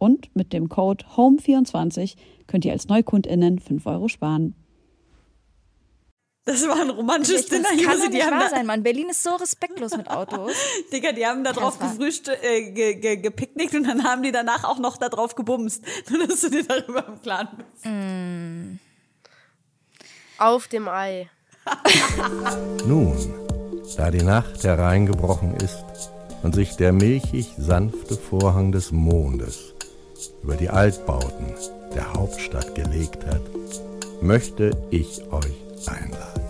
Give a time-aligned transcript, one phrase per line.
[0.00, 4.54] Und mit dem Code HOME24 könnt ihr als NeukundInnen 5 Euro sparen.
[6.46, 7.68] Das war ein romantisches Dinner.
[7.70, 8.82] Das kann doch nicht wahr sein, Mann.
[8.82, 10.52] Berlin ist so respektlos mit Autos.
[10.92, 14.64] Digga, die haben da drauf gefrühstückt, äh, ge, ge, gepicknickt und dann haben die danach
[14.64, 15.84] auch noch da drauf gebumst.
[16.10, 17.84] Nur, dass du dir darüber im Klaren bist.
[17.84, 18.78] Mm.
[20.38, 21.28] Auf dem Ei.
[22.86, 23.14] Nun,
[23.98, 25.84] da die Nacht hereingebrochen ist
[26.42, 29.69] und sich der milchig sanfte Vorhang des Mondes
[30.42, 31.54] über die Altbauten
[31.94, 33.42] der Hauptstadt gelegt hat,
[34.22, 36.44] möchte ich euch einladen.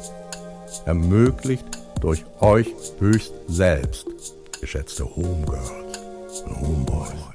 [0.87, 1.67] Ermöglicht
[2.01, 4.07] durch euch höchst selbst,
[4.61, 7.31] geschätzte Homegirls und Homeboys.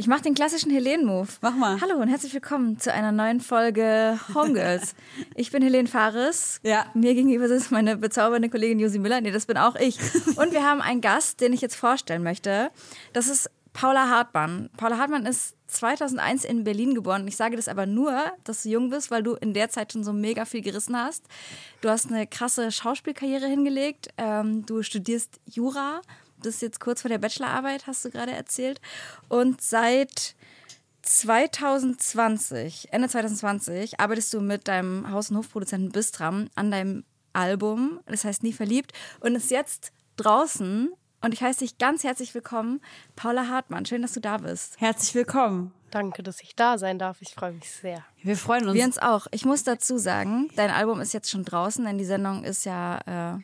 [0.00, 1.28] Ich mache den klassischen Helene-Move.
[1.42, 1.78] Mach mal.
[1.78, 4.94] Hallo und herzlich willkommen zu einer neuen Folge Homegirls.
[5.34, 6.58] ich bin Helene Fares.
[6.62, 6.86] Ja.
[6.94, 9.20] Mir gegenüber sitzt meine bezaubernde Kollegin Josi Müller.
[9.20, 9.98] Nee, das bin auch ich.
[10.36, 12.70] Und wir haben einen Gast, den ich jetzt vorstellen möchte.
[13.12, 14.70] Das ist Paula Hartmann.
[14.78, 17.26] Paula Hartmann ist 2001 in Berlin geboren.
[17.28, 20.04] Ich sage das aber nur, dass du jung bist, weil du in der Zeit schon
[20.04, 21.24] so mega viel gerissen hast.
[21.80, 24.08] Du hast eine krasse Schauspielkarriere hingelegt.
[24.18, 26.00] Ähm, du studierst Jura
[26.42, 28.80] das ist jetzt kurz vor der Bachelorarbeit, hast du gerade erzählt.
[29.28, 30.34] Und seit
[31.02, 38.24] 2020, Ende 2020, arbeitest du mit deinem Haus- und Hofproduzenten Bistram an deinem Album, das
[38.24, 40.92] heißt Nie verliebt, und ist jetzt draußen.
[41.22, 42.80] Und ich heiße dich ganz herzlich willkommen,
[43.14, 43.84] Paula Hartmann.
[43.84, 44.80] Schön, dass du da bist.
[44.80, 45.74] Herzlich willkommen.
[45.90, 47.20] Danke, dass ich da sein darf.
[47.20, 48.02] Ich freue mich sehr.
[48.22, 48.74] Wir freuen uns.
[48.74, 49.26] Wir uns auch.
[49.30, 53.34] Ich muss dazu sagen, dein Album ist jetzt schon draußen, denn die Sendung ist ja
[53.34, 53.38] äh,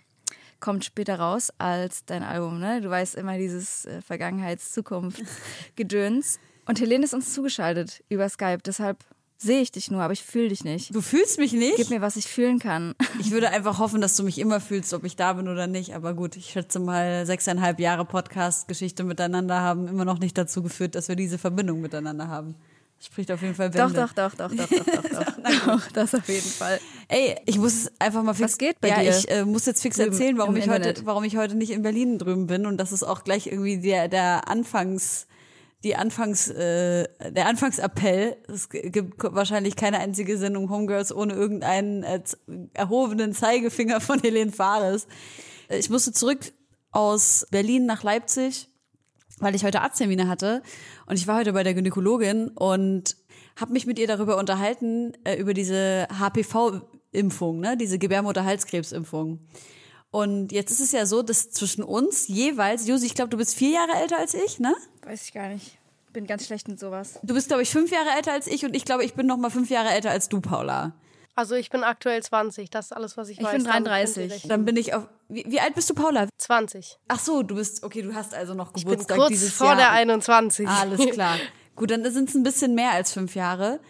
[0.58, 2.60] kommt später raus als dein Album.
[2.60, 2.80] Ne?
[2.80, 6.40] Du weißt immer dieses äh, Vergangenheits-Zukunfts-Gedöns.
[6.64, 8.60] Und Helene ist uns zugeschaltet über Skype.
[8.64, 9.04] Deshalb
[9.38, 10.94] sehe ich dich nur, aber ich fühle dich nicht.
[10.94, 11.76] Du fühlst mich nicht?
[11.76, 12.94] Gib mir, was ich fühlen kann.
[13.18, 15.94] Ich würde einfach hoffen, dass du mich immer fühlst, ob ich da bin oder nicht.
[15.94, 20.94] Aber gut, ich schätze mal, sechseinhalb Jahre Podcast-Geschichte miteinander haben immer noch nicht dazu geführt,
[20.94, 22.54] dass wir diese Verbindung miteinander haben.
[23.00, 23.92] Spricht auf jeden Fall Bände.
[23.94, 25.66] Doch, doch, doch, doch, doch, doch, doch, doch.
[25.66, 26.78] doch das auf jeden Fall.
[27.08, 28.52] Ey, ich muss einfach mal fix.
[28.52, 29.10] Was geht bei ja, dir?
[29.10, 31.06] ich äh, muss jetzt fix Drüben erzählen, warum ich heute, Internet.
[31.06, 34.08] warum ich heute nicht in Berlin drüben bin und das ist auch gleich irgendwie der
[34.08, 35.26] der Anfangs
[35.84, 38.36] die Anfangs äh, der Anfangsappell.
[38.48, 42.20] Es gibt wahrscheinlich keine einzige Sendung Homegirls ohne irgendeinen äh,
[42.74, 45.06] erhobenen Zeigefinger von Helene Fares.
[45.68, 46.52] Äh, Ich musste zurück
[46.90, 48.68] aus Berlin nach Leipzig
[49.38, 50.62] weil ich heute Arzttermine hatte
[51.06, 53.16] und ich war heute bei der Gynäkologin und
[53.56, 59.40] habe mich mit ihr darüber unterhalten äh, über diese HPV-Impfung, ne, diese Gebärmutterhalskrebsimpfung.
[60.10, 63.54] Und jetzt ist es ja so, dass zwischen uns jeweils, Josi, ich glaube, du bist
[63.54, 64.74] vier Jahre älter als ich, ne?
[65.06, 65.78] Weiß ich gar nicht.
[66.12, 67.18] Bin ganz schlecht mit sowas.
[67.22, 69.36] Du bist, glaube ich, fünf Jahre älter als ich und ich glaube, ich bin noch
[69.36, 70.92] mal fünf Jahre älter als du, Paula.
[71.34, 72.70] Also ich bin aktuell 20.
[72.70, 73.52] Das ist alles, was ich, Ich weiß.
[73.52, 74.14] bin Damit 33.
[74.14, 74.48] könnt ihr rechnen.
[74.48, 75.06] Dann bin ich auf.
[75.28, 76.28] Wie, wie alt bist du, Paula?
[76.38, 76.98] 20.
[77.08, 77.84] Ach so, du bist.
[77.84, 79.76] Okay, du hast also noch Ich bin Geburtstag kurz dieses vor Jahr.
[79.76, 80.66] der 21.
[80.66, 81.36] Alles klar.
[81.76, 83.80] Gut, dann sind es ein bisschen mehr als fünf Jahre.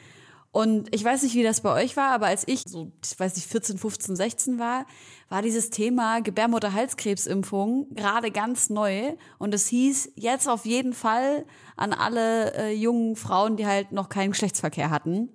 [0.57, 3.37] Und ich weiß nicht, wie das bei euch war, aber als ich so, ich weiß
[3.37, 4.87] nicht, 14, 15, 16 war,
[5.29, 9.17] war dieses Thema Gebärmutterhalskrebsimpfung gerade ganz neu.
[9.37, 11.45] Und es hieß jetzt auf jeden Fall
[11.77, 15.29] an alle äh, jungen Frauen, die halt noch keinen Geschlechtsverkehr hatten,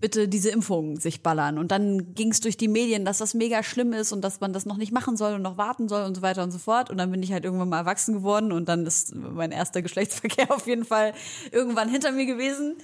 [0.00, 1.56] bitte diese Impfung sich ballern.
[1.56, 4.52] Und dann ging es durch die Medien, dass das mega schlimm ist und dass man
[4.52, 6.90] das noch nicht machen soll und noch warten soll und so weiter und so fort.
[6.90, 10.50] Und dann bin ich halt irgendwann mal erwachsen geworden und dann ist mein erster Geschlechtsverkehr
[10.54, 11.14] auf jeden Fall
[11.52, 12.76] irgendwann hinter mir gewesen.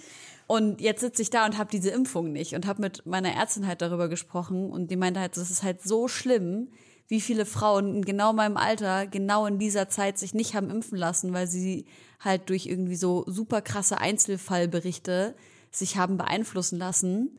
[0.47, 3.67] Und jetzt sitze ich da und habe diese Impfung nicht und habe mit meiner Ärztin
[3.67, 6.69] halt darüber gesprochen und die meinte halt, das ist halt so schlimm,
[7.09, 10.99] wie viele Frauen in genau meinem Alter genau in dieser Zeit sich nicht haben impfen
[10.99, 11.87] lassen, weil sie
[12.21, 15.35] halt durch irgendwie so super krasse Einzelfallberichte
[15.71, 17.39] sich haben beeinflussen lassen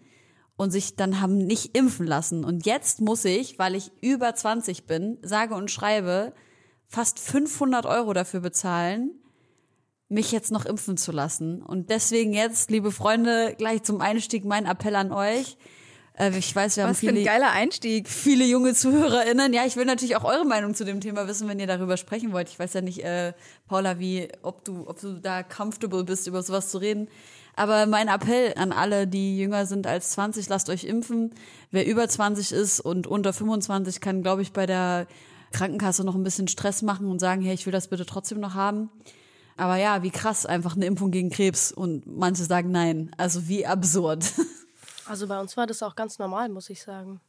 [0.57, 2.43] und sich dann haben nicht impfen lassen.
[2.43, 6.33] Und jetzt muss ich, weil ich über 20 bin, sage und schreibe,
[6.87, 9.11] fast 500 Euro dafür bezahlen,
[10.09, 11.61] mich jetzt noch impfen zu lassen.
[11.61, 15.57] Und deswegen jetzt, liebe Freunde, gleich zum Einstieg mein Appell an euch.
[16.17, 18.07] Äh, ich weiß, wir haben Was für ein viele, geiler Einstieg.
[18.07, 19.53] viele junge ZuhörerInnen.
[19.53, 22.31] Ja, ich will natürlich auch eure Meinung zu dem Thema wissen, wenn ihr darüber sprechen
[22.31, 22.49] wollt.
[22.49, 23.33] Ich weiß ja nicht, äh,
[23.67, 27.07] Paula, wie, ob du, ob du da comfortable bist, über sowas zu reden.
[27.55, 31.33] Aber mein Appell an alle, die jünger sind als 20, lasst euch impfen.
[31.71, 35.07] Wer über 20 ist und unter 25 kann, glaube ich, bei der
[35.53, 38.55] Krankenkasse noch ein bisschen Stress machen und sagen, hey, ich will das bitte trotzdem noch
[38.55, 38.89] haben.
[39.57, 43.11] Aber ja, wie krass, einfach eine Impfung gegen Krebs und manche sagen nein.
[43.17, 44.25] Also wie absurd.
[45.07, 47.21] Also bei uns war das auch ganz normal, muss ich sagen.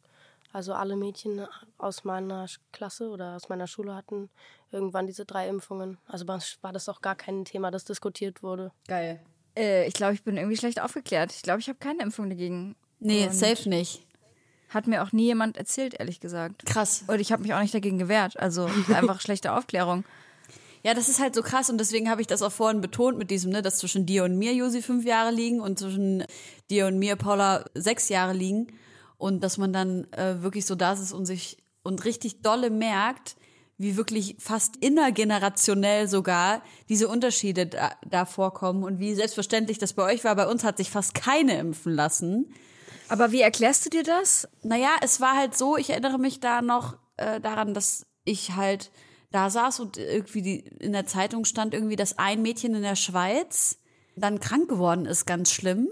[0.50, 1.46] Also alle Mädchen
[1.76, 4.30] aus meiner Klasse oder aus meiner Schule hatten
[4.72, 5.98] irgendwann diese drei Impfungen.
[6.06, 8.72] Also bei uns war das auch gar kein Thema, das diskutiert wurde.
[8.88, 9.20] Geil.
[9.54, 11.32] Äh, ich glaube, ich bin irgendwie schlecht aufgeklärt.
[11.32, 12.76] Ich glaube, ich habe keine Impfung dagegen.
[12.98, 14.06] Nee, Und safe nicht.
[14.70, 16.64] Hat mir auch nie jemand erzählt, ehrlich gesagt.
[16.64, 17.04] Krass.
[17.06, 18.38] Und ich habe mich auch nicht dagegen gewehrt.
[18.38, 20.04] Also einfach schlechte Aufklärung.
[20.86, 23.32] Ja, das ist halt so krass und deswegen habe ich das auch vorhin betont mit
[23.32, 26.22] diesem, ne, dass zwischen dir und mir, Josi, fünf Jahre liegen und zwischen
[26.70, 28.68] dir und mir, Paula, sechs Jahre liegen
[29.18, 33.34] und dass man dann äh, wirklich so da ist und sich und richtig dolle merkt,
[33.78, 40.04] wie wirklich fast innergenerationell sogar diese Unterschiede da, da vorkommen und wie selbstverständlich das bei
[40.04, 40.36] euch war.
[40.36, 42.54] Bei uns hat sich fast keine impfen lassen.
[43.08, 44.46] Aber wie erklärst du dir das?
[44.62, 48.92] Naja, es war halt so, ich erinnere mich da noch äh, daran, dass ich halt
[49.36, 52.96] da saß und irgendwie die, in der Zeitung stand irgendwie, dass ein Mädchen in der
[52.96, 53.78] Schweiz
[54.16, 55.88] dann krank geworden ist, ganz schlimm.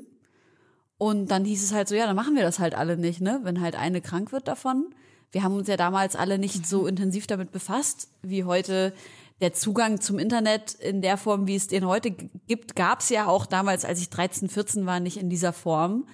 [0.96, 3.40] Und dann hieß es halt so, ja, dann machen wir das halt alle nicht, ne?
[3.42, 4.94] Wenn halt eine krank wird davon.
[5.30, 8.94] Wir haben uns ja damals alle nicht so intensiv damit befasst, wie heute
[9.40, 13.26] der Zugang zum Internet in der Form, wie es den heute gibt, gab es ja
[13.26, 16.06] auch damals, als ich 13, 14 war, nicht in dieser Form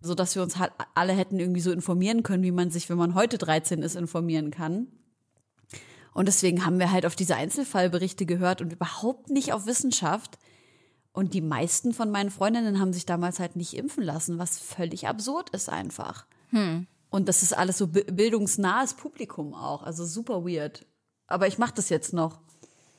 [0.00, 2.98] so dass wir uns halt alle hätten irgendwie so informieren können, wie man sich, wenn
[2.98, 4.88] man heute 13 ist, informieren kann.
[6.18, 10.36] Und deswegen haben wir halt auf diese Einzelfallberichte gehört und überhaupt nicht auf Wissenschaft.
[11.12, 15.06] Und die meisten von meinen Freundinnen haben sich damals halt nicht impfen lassen, was völlig
[15.06, 16.26] absurd ist einfach.
[17.10, 20.84] Und das ist alles so bi- bildungsnahes Publikum auch, also super weird.
[21.28, 22.40] Aber ich mache das jetzt noch.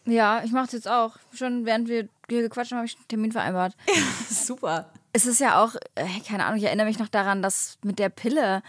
[0.05, 1.17] Ja, ich mache es jetzt auch.
[1.33, 3.75] Schon während wir hier gequatscht haben, habe ich einen Termin vereinbart.
[4.29, 4.93] super.
[5.11, 8.09] Es ist ja auch, äh, keine Ahnung, ich erinnere mich noch daran, dass mit der
[8.09, 8.63] Pille,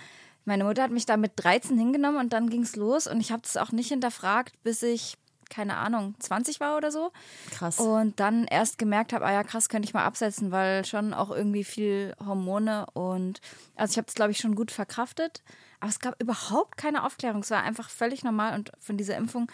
[0.44, 3.32] meine Mutter hat mich da mit 13 hingenommen und dann ging es los und ich
[3.32, 5.16] habe das auch nicht hinterfragt, bis ich,
[5.48, 7.12] keine Ahnung, 20 war oder so.
[7.50, 7.78] Krass.
[7.78, 11.30] Und dann erst gemerkt habe, ah ja, krass, könnte ich mal absetzen, weil schon auch
[11.30, 13.40] irgendwie viel Hormone und,
[13.76, 15.42] also ich habe es, glaube ich, schon gut verkraftet.
[15.80, 17.40] Aber es gab überhaupt keine Aufklärung.
[17.42, 19.50] Es war einfach völlig normal und von dieser Impfung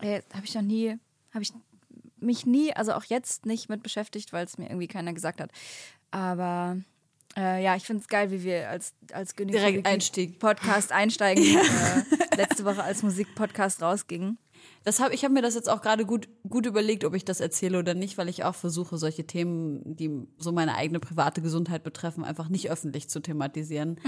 [0.00, 0.98] äh, habe ich noch nie,
[1.32, 1.52] habe ich
[2.20, 5.50] mich nie, also auch jetzt nicht mit beschäftigt, weil es mir irgendwie keiner gesagt hat.
[6.10, 6.78] Aber
[7.36, 10.38] äh, ja, ich finde es geil, wie wir als, als Direkt Einstieg.
[10.38, 11.44] Podcast einsteigen.
[12.30, 14.38] äh, letzte Woche als Musikpodcast rausgingen.
[14.84, 17.40] Das hab, ich habe mir das jetzt auch gerade gut, gut überlegt, ob ich das
[17.40, 21.84] erzähle oder nicht, weil ich auch versuche, solche Themen, die so meine eigene private Gesundheit
[21.84, 23.98] betreffen, einfach nicht öffentlich zu thematisieren.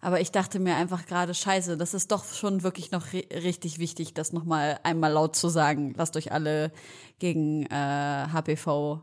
[0.00, 3.78] Aber ich dachte mir einfach gerade, scheiße, das ist doch schon wirklich noch ri richtig
[3.78, 5.94] wichtig, das nochmal einmal laut zu sagen.
[5.96, 6.72] Lasst euch alle
[7.18, 9.02] gegen äh, HPV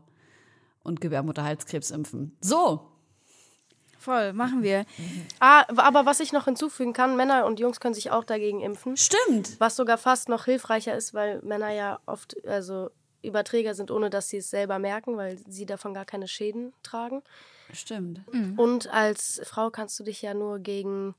[0.82, 2.36] und Gebärmutterhalskrebs impfen.
[2.40, 2.95] So,
[4.06, 4.86] Voll, machen wir.
[5.40, 8.96] Ah, aber was ich noch hinzufügen kann, Männer und Jungs können sich auch dagegen impfen.
[8.96, 9.56] stimmt.
[9.58, 12.90] Was sogar fast noch hilfreicher ist, weil Männer ja oft also
[13.22, 17.22] Überträger sind, ohne dass sie es selber merken, weil sie davon gar keine Schäden tragen.
[17.72, 18.20] Stimmt.
[18.56, 21.14] Und als Frau kannst du dich ja nur gegen,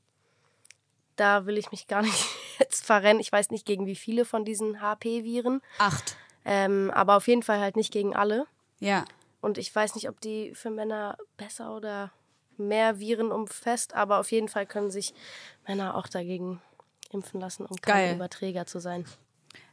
[1.16, 2.24] da will ich mich gar nicht
[2.58, 6.16] jetzt verrennen, ich weiß nicht gegen wie viele von diesen HP-Viren, Acht.
[6.46, 8.46] ähm, aber auf jeden Fall halt nicht gegen alle.
[8.80, 9.04] Ja.
[9.42, 12.10] Und ich weiß nicht, ob die für Männer besser oder
[12.58, 15.14] mehr Viren umfasst, aber auf jeden Fall können sich
[15.66, 16.60] Männer auch dagegen
[17.10, 18.14] impfen lassen, um kein Geil.
[18.16, 19.04] Überträger zu sein.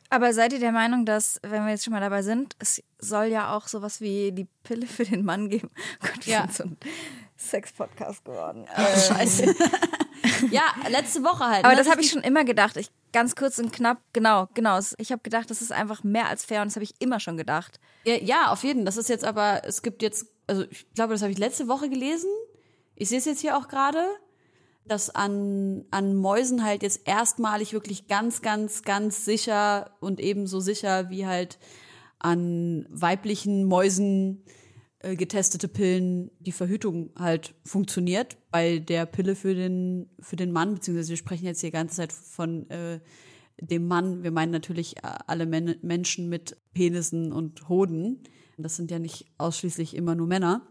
[0.09, 3.25] Aber seid ihr der Meinung, dass, wenn wir jetzt schon mal dabei sind, es soll
[3.25, 5.69] ja auch sowas wie die Pille für den Mann geben?
[5.99, 6.41] Gott, wir Ja.
[6.43, 6.77] sind so ein
[7.37, 8.65] Sex-Podcast geworden.
[8.75, 9.53] Scheiße.
[10.51, 11.65] ja, letzte Woche halt.
[11.65, 11.79] Aber ne?
[11.79, 12.77] das habe ich schon immer gedacht.
[12.77, 14.79] Ich, ganz kurz und knapp, genau, genau.
[14.97, 17.35] Ich habe gedacht, das ist einfach mehr als fair und das habe ich immer schon
[17.35, 17.79] gedacht.
[18.05, 18.85] Ja, ja, auf jeden.
[18.85, 21.89] Das ist jetzt aber, es gibt jetzt, also ich glaube, das habe ich letzte Woche
[21.89, 22.29] gelesen.
[22.95, 24.03] Ich sehe es jetzt hier auch gerade,
[24.87, 31.09] dass an, an Mäusen halt jetzt erstmalig wirklich ganz, ganz, ganz sicher und ebenso sicher
[31.09, 31.59] wie halt
[32.19, 34.43] an weiblichen Mäusen
[34.99, 38.37] äh, getestete Pillen die Verhütung halt funktioniert.
[38.51, 42.13] Bei der Pille für den, für den Mann, beziehungsweise wir sprechen jetzt die ganze Zeit
[42.13, 42.99] von äh,
[43.59, 44.23] dem Mann.
[44.23, 48.23] Wir meinen natürlich äh, alle Men Menschen mit Penissen und Hoden.
[48.57, 50.61] Das sind ja nicht ausschließlich immer nur Männer.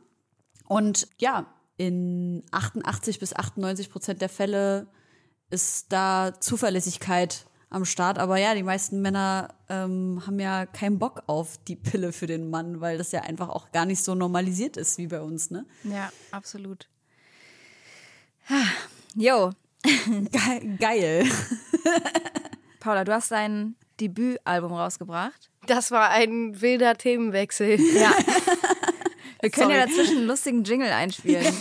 [0.67, 4.87] Und ja, in 88 bis 98 Prozent der Fälle
[5.51, 8.19] ist da Zuverlässigkeit am Start.
[8.19, 12.51] Aber ja, die meisten Männer ähm, haben ja keinen Bock auf die Pille für den
[12.51, 15.67] Mann, weil das ja einfach auch gar nicht so normalisiert ist wie bei uns, ne?
[15.85, 16.89] Ja, absolut.
[19.17, 19.53] Jo,
[19.85, 21.25] Ge geil.
[22.81, 25.51] Paula, du hast dein Debütalbum rausgebracht.
[25.67, 27.79] Das war ein wilder Themenwechsel.
[27.95, 28.13] Ja.
[29.45, 31.45] Wir können ja dazwischen einen lustigen Jingle einspielen.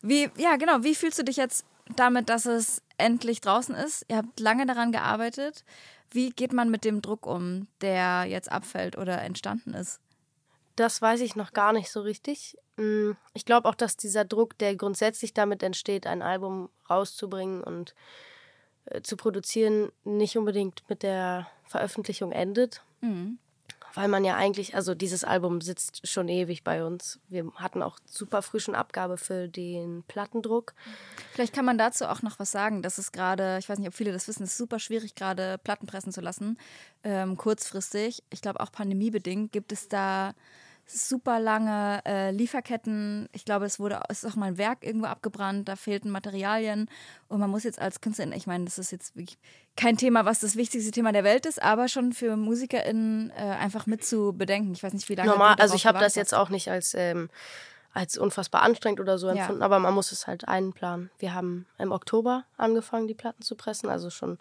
[0.00, 0.82] Wie, ja, genau.
[0.82, 1.64] Wie fühlst du dich jetzt
[1.96, 4.04] damit, dass es endlich draußen ist?
[4.08, 5.64] Ihr habt lange daran gearbeitet.
[6.10, 10.00] Wie geht man mit dem Druck um, der jetzt abfällt oder entstanden ist?
[10.76, 12.56] Das weiß ich noch gar nicht so richtig.
[12.76, 17.94] Mm, Ich glaube auch, dass dieser Druck, der grundsätzlich damit entsteht, ein Album rauszubringen und
[18.86, 22.82] äh, zu produzieren, nicht unbedingt mit der Veröffentlichung endet.
[23.94, 27.20] Weil man ja eigentlich, also dieses Album sitzt schon ewig bei uns.
[27.28, 30.74] Wir hatten auch super früh schon Abgabe für den Plattendruck.
[31.32, 32.82] Vielleicht kann man dazu auch noch was sagen.
[32.82, 35.58] Das ist gerade, ich weiß nicht, ob viele das wissen, es ist super schwierig, gerade
[35.58, 36.58] Platten pressen zu lassen,
[37.04, 38.22] ähm, kurzfristig.
[38.30, 40.34] Ich glaube, auch pandemiebedingt gibt es da
[40.92, 43.28] super lange äh, Lieferketten.
[43.32, 46.88] Ich glaube, es wurde, es ist auch mal ein Werk irgendwo abgebrannt, da fehlten Materialien.
[47.28, 49.38] Und man muss jetzt als Künstlerin, ich meine, das ist jetzt wirklich
[49.76, 53.86] kein Thema, was das wichtigste Thema der Welt ist, aber schon für MusikerInnen äh, einfach
[53.86, 54.72] mit zu bedenken.
[54.72, 55.30] Ich weiß nicht, wie lange.
[55.30, 57.30] Normal, also ich habe das jetzt auch nicht als, ähm,
[57.94, 59.32] als unfassbar anstrengend oder so Ja.
[59.34, 61.10] empfunden, aber man muss es halt einplanen.
[61.18, 64.38] Wir haben im Oktober angefangen, die Platten zu pressen, also schon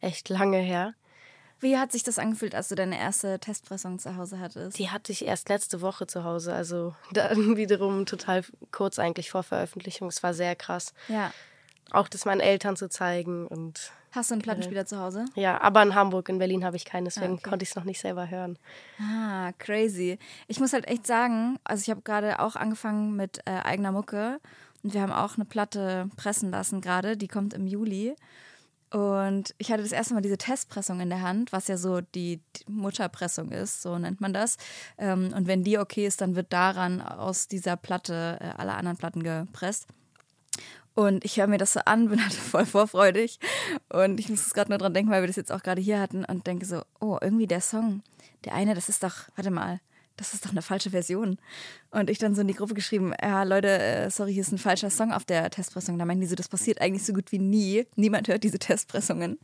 [0.00, 0.94] echt lange her.
[1.60, 4.78] Wie hat sich das angefühlt, als du deine erste Testpressung zu Hause hattest?
[4.78, 9.42] Die hatte ich erst letzte Woche zu Hause, also dann wiederum total kurz eigentlich vor
[9.42, 10.08] Veröffentlichung.
[10.08, 10.94] Es war sehr krass.
[11.08, 11.32] Ja.
[11.90, 15.24] Auch das meinen Eltern zu zeigen und Hast du einen Plattenspieler zu Hause?
[15.34, 17.48] ja, aber in Hamburg, in Berlin habe ich keinen, deswegen Ah, okay.
[17.50, 18.58] konnte ich es noch nicht selber hören.
[19.00, 20.18] Ah, crazy.
[20.48, 24.38] Ich muss halt echt sagen, also ich habe gerade auch angefangen mit äh, eigener Mucke
[24.82, 28.14] und wir haben auch eine Platte pressen lassen gerade, die kommt im Juli.
[28.90, 32.40] Und ich hatte das erste Mal diese Testpressung in der Hand, was ja so die
[32.66, 34.56] Mutterpressung ist, so nennt man das.
[34.96, 38.96] Ähm, Und wenn die okay ist, dann wird daran aus dieser Platte äh, alle anderen
[38.96, 39.86] Platten gepresst.
[40.94, 43.38] Und ich höre mir das so an, bin halt voll vorfreudig.
[43.88, 46.24] Und ich muss gerade nur dran denken, weil wir das jetzt auch gerade hier hatten
[46.24, 48.02] und denke so, oh, irgendwie der Song,
[48.44, 49.80] der eine, das ist doch, warte mal,
[50.18, 51.38] das ist doch eine falsche Version.
[51.90, 54.58] Und ich dann so in die Gruppe geschrieben, ja, Leute, äh, sorry, hier ist ein
[54.58, 55.98] falscher Song auf der Testpressung.
[55.98, 57.86] Da meinen die so, das passiert eigentlich so gut wie nie.
[57.96, 59.38] Niemand hört diese Testpressungen.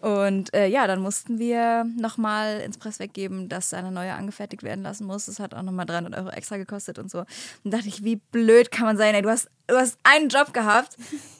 [0.00, 4.82] Und äh, ja, dann mussten wir nochmal ins Presswerk geben, dass eine neue angefertigt werden
[4.82, 5.26] lassen muss.
[5.26, 7.24] Das hat auch nochmal 300 Euro extra gekostet und so.
[7.64, 9.14] Und dachte ich, wie blöd kann man sein?
[9.14, 10.96] Ey, du hast, du hast einen Job gehabt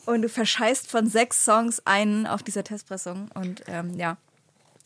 [0.06, 3.28] und du verscheißt von sechs Songs einen auf dieser Testpressung.
[3.34, 4.16] Und ähm, ja,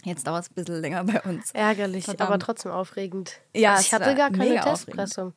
[0.05, 1.51] jetzt dauert es ein bisschen länger bei uns.
[1.53, 2.31] Ärgerlich, Verdammt.
[2.31, 3.41] aber trotzdem aufregend.
[3.55, 5.35] Ja, also ich hatte gar keine Testpressung.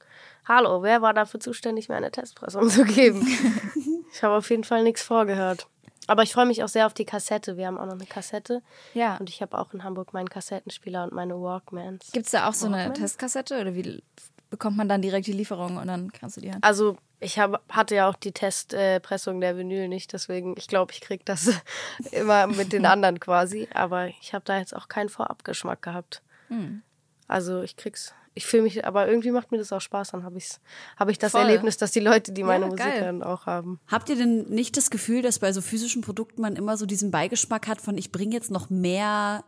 [0.48, 3.26] Hallo, wer war dafür zuständig, mir eine Testpressung zu geben?
[4.14, 5.68] ich habe auf jeden Fall nichts vorgehört.
[6.08, 7.58] Aber ich freue mich auch sehr auf die Kassette.
[7.58, 8.62] Wir haben auch noch eine Kassette.
[8.94, 9.18] Ja.
[9.18, 12.12] Und ich habe auch in Hamburg meinen Kassettenspieler und meine Walkmans.
[12.14, 12.94] Gibt es da auch so eine Walkman?
[12.94, 14.02] Testkassette oder wie
[14.50, 16.64] bekommt man dann direkt die Lieferung und dann kannst du die haben?
[16.64, 21.02] Also ich hab, hatte ja auch die Testpressung der Vinyl nicht, deswegen ich glaube, ich
[21.02, 21.50] kriege das
[22.12, 23.68] immer mit den anderen quasi.
[23.74, 26.22] Aber ich habe da jetzt auch keinen Vorabgeschmack gehabt.
[26.50, 26.82] Hm.
[27.28, 28.14] Also ich krieg's.
[28.34, 30.12] Ich fühle mich, aber irgendwie macht mir das auch Spaß.
[30.12, 30.62] Dann habe ich's,
[30.96, 31.42] habe ich das Voll.
[31.42, 33.04] Erlebnis, dass die Leute, die meine Ja, Musik geil.
[33.04, 33.80] hören, auch haben.
[33.88, 37.10] Habt ihr denn nicht das Gefühl, dass bei so physischen Produkten man immer so diesen
[37.10, 39.44] Beigeschmack hat von ich bringe jetzt noch mehr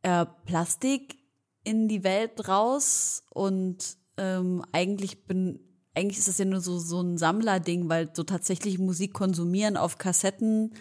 [0.00, 1.18] äh, Plastik
[1.64, 3.76] in die Welt raus und
[4.16, 5.60] ähm, eigentlich bin
[5.94, 9.98] eigentlich ist das ja nur so so ein Sammlerding, weil so tatsächlich Musik konsumieren auf
[9.98, 10.74] Kassetten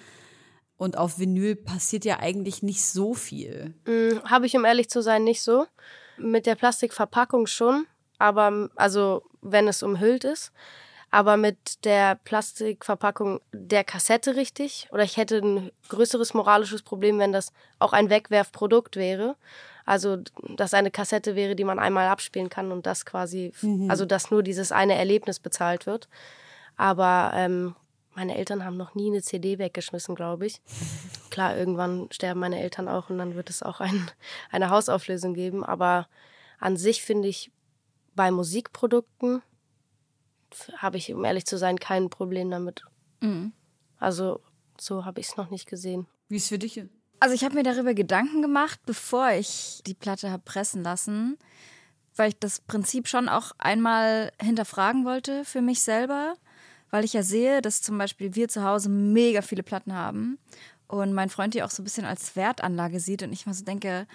[0.77, 3.75] und auf Vinyl passiert ja eigentlich nicht so viel.
[3.85, 5.67] Hm, habe ich, um ehrlich zu sein, nicht so.
[6.17, 7.85] Mit der Plastikverpackung schon,
[8.17, 10.51] aber also wenn es umhüllt ist.
[11.11, 14.87] Aber mit der Plastikverpackung der Kassette richtig.
[14.91, 19.35] Oder ich hätte ein größeres moralisches Problem, wenn das auch ein Wegwerfprodukt wäre.
[19.85, 20.17] Also,
[20.55, 23.51] dass eine Kassette wäre, die man einmal abspielen kann und das quasi,
[23.89, 26.07] also dass nur dieses eine Erlebnis bezahlt wird.
[26.77, 27.75] Aber ähm,
[28.13, 30.61] meine Eltern haben noch nie eine CD weggeschmissen, glaube ich.
[31.29, 34.09] Klar, irgendwann sterben meine Eltern auch und dann wird es auch ein,
[34.51, 35.63] eine Hausauflösung geben.
[35.63, 36.07] Aber
[36.59, 37.51] an sich finde ich
[38.15, 39.41] bei Musikprodukten
[40.77, 42.83] habe ich, um ehrlich zu sein, kein Problem damit.
[43.97, 44.41] Also
[44.79, 46.07] so habe ich es noch nicht gesehen.
[46.27, 46.83] Wie ist für dich?
[47.21, 51.37] Also ich habe mir darüber Gedanken gemacht, bevor ich die Platte habe pressen lassen,
[52.15, 56.33] weil ich das Prinzip schon auch einmal hinterfragen wollte für mich selber,
[56.89, 60.39] weil ich ja sehe, dass zum Beispiel wir zu Hause mega viele Platten haben
[60.87, 63.63] und mein Freund die auch so ein bisschen als Wertanlage sieht und ich mal so
[63.63, 64.07] denke,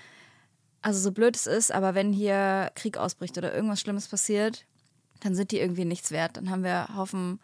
[0.82, 4.64] also so blöd es ist, aber wenn hier Krieg ausbricht oder irgendwas Schlimmes passiert,
[5.20, 6.38] dann sind die irgendwie nichts wert.
[6.38, 7.38] Dann haben wir Haufen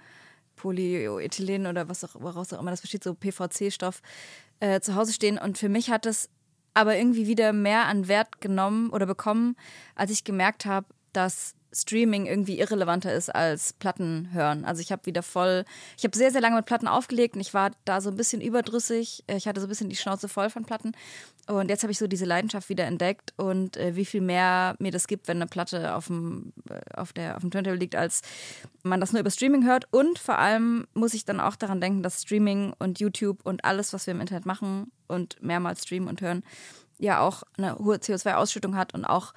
[0.56, 4.02] Polyethylen oder was auch, woraus auch immer das besteht, so PVC-Stoff
[4.62, 5.38] äh, zu Hause stehen.
[5.38, 6.30] Und für mich hat es
[6.72, 9.56] aber irgendwie wieder mehr an Wert genommen oder bekommen,
[9.96, 14.64] als ich gemerkt habe, dass Streaming irgendwie irrelevanter ist als Platten hören.
[14.64, 15.64] Also ich habe wieder voll,
[15.96, 18.40] ich habe sehr, sehr lange mit Platten aufgelegt und ich war da so ein bisschen
[18.40, 19.24] überdrüssig.
[19.28, 20.92] Ich hatte so ein bisschen die Schnauze voll von Platten.
[21.48, 24.92] Und jetzt habe ich so diese Leidenschaft wieder entdeckt und äh, wie viel mehr mir
[24.92, 28.22] das gibt, wenn eine Platte auf dem, äh, auf der, auf dem Turntable liegt, als
[28.84, 29.86] man das nur über Streaming hört.
[29.90, 33.92] Und vor allem muss ich dann auch daran denken, dass Streaming und YouTube und alles,
[33.92, 36.44] was wir im Internet machen und mehrmals streamen und hören,
[36.98, 39.34] ja auch eine hohe CO2-Ausschüttung hat und auch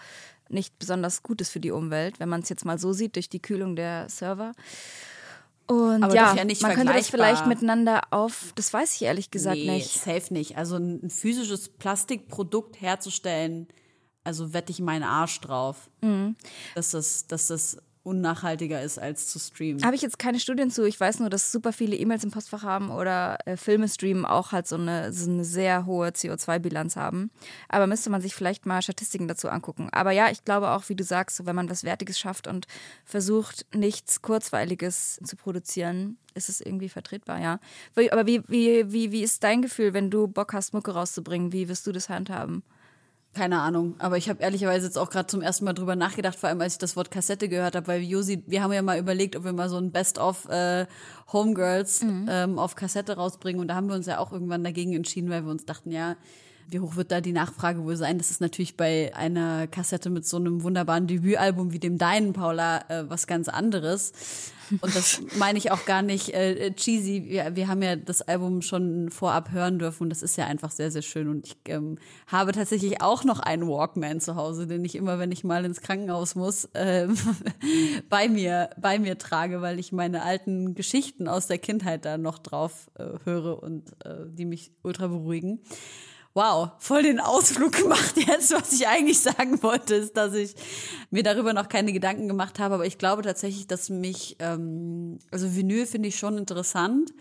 [0.50, 3.30] nicht besonders gut ist für die Umwelt, wenn man es jetzt mal so sieht, durch
[3.30, 4.54] die Kühlung der Server.
[5.68, 9.58] Und Aber ja, ja man könnte das vielleicht miteinander auf, das weiß ich ehrlich gesagt
[9.58, 9.90] nee, nicht.
[10.00, 10.58] safe nicht.
[10.58, 13.68] Also ein physisches Plastikprodukt herzustellen,
[14.24, 16.36] also wette ich meinen Arsch drauf, Mhm.
[16.76, 19.84] dass, das, dass das unnachhaltiger ist als zu streamen.
[19.84, 20.86] Habe ich jetzt keine Studien zu.
[20.86, 24.52] Ich weiß nur, dass super viele E-Mails im Postfach haben oder äh, Filme streamen auch
[24.52, 27.32] halt so eine, so eine sehr hohe CO2-Bilanz haben.
[27.68, 29.90] Aber müsste man sich vielleicht mal Statistiken dazu angucken.
[29.92, 32.68] Aber ja, ich glaube auch, wie du sagst, so, wenn man was Wertiges schafft und
[33.06, 37.60] versucht, nichts Kurzweiliges zu produzieren, ist es irgendwie vertretbar, ja.
[38.12, 41.54] Aber wie, wie, wie, wie ist dein Gefühl, wenn du Bock hast, Mucke rauszubringen?
[41.54, 42.62] Wie wirst du das handhaben?
[43.36, 46.48] Keine Ahnung, aber ich habe ehrlicherweise jetzt auch gerade zum ersten Mal drüber nachgedacht, vor
[46.48, 49.36] allem als ich das Wort Kassette gehört habe, weil Josi, wir haben ja mal überlegt,
[49.36, 50.86] ob wir mal so ein Best-of äh,
[51.34, 55.30] Homegirls ähm, auf Kassette rausbringen und da haben wir uns ja auch irgendwann dagegen entschieden,
[55.30, 56.16] weil wir uns dachten, ja,
[56.68, 58.18] wie hoch wird da die Nachfrage wohl sein?
[58.18, 62.84] Das ist natürlich bei einer Kassette mit so einem wunderbaren Debütalbum wie dem deinen, Paula,
[62.90, 64.14] äh, was ganz anderes.
[64.82, 67.26] Und das meine ich auch gar nicht äh, cheesy.
[67.26, 70.72] Wir, wir haben ja das Album schon vorab hören dürfen und das ist ja einfach
[70.72, 71.28] sehr, sehr schön.
[71.28, 75.32] Und ich ähm, habe tatsächlich auch noch einen Walkman zu Hause, den ich immer, wenn
[75.32, 77.08] ich mal ins Krankenhaus muss, äh,
[78.10, 82.40] bei mir, bei mir trage, weil ich meine alten Geschichten aus der Kindheit da noch
[82.40, 85.60] drauf äh, höre und äh, die mich ultra beruhigen.
[86.36, 88.52] Wow, voll den Ausflug gemacht jetzt.
[88.52, 90.54] Was ich eigentlich sagen wollte, ist, dass ich
[91.10, 92.76] mir darüber noch keine Gedanken gemacht habe.
[92.76, 97.14] Aber ich glaube tatsächlich, dass mich, ähm, also Vinyl finde ich schon interessant.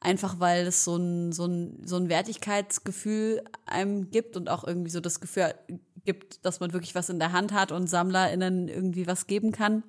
[0.00, 4.90] Einfach weil es so ein, so, ein, so ein Wertigkeitsgefühl einem gibt und auch irgendwie
[4.90, 5.54] so das Gefühl
[6.04, 9.84] gibt, dass man wirklich was in der Hand hat und SammlerInnen irgendwie was geben kann.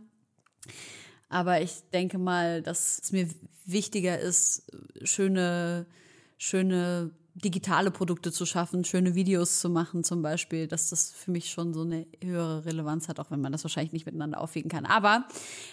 [1.27, 3.27] Aber ich denke mal, dass es mir
[3.65, 4.63] wichtiger ist,
[5.03, 5.87] schöne,
[6.37, 7.11] schöne
[7.43, 11.73] digitale Produkte zu schaffen, schöne Videos zu machen zum Beispiel, dass das für mich schon
[11.73, 14.85] so eine höhere Relevanz hat, auch wenn man das wahrscheinlich nicht miteinander aufwiegen kann.
[14.85, 15.25] Aber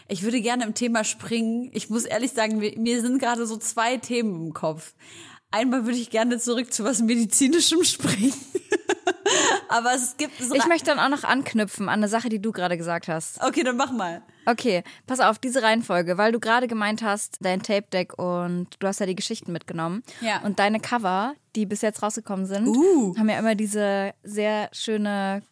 [0.09, 1.71] ich würde gerne im Thema springen.
[1.73, 4.95] Ich muss ehrlich sagen, mir, sind gerade so zwei Themen im Kopf.
[5.51, 8.35] Einmal würde ich gerne zurück zu was Medizinischem springen.
[9.69, 10.55] Aber es gibt so.
[10.55, 13.43] Ich möchte dann auch noch anknüpfen an eine Sache, die du gerade gesagt hast.
[13.43, 14.23] okay, dann mach mal.
[14.47, 19.01] Okay, pass auf, diese Reihenfolge, weil du gerade gemeint hast, dein Tape-Deck und du hast
[19.01, 20.05] ja die Geschichten mitgenommen.
[20.21, 20.41] Ja.
[20.43, 23.17] Und deine Cover, die bis jetzt rausgekommen sind, Uh.
[23.17, 25.43] haben ja immer diese sehr schöne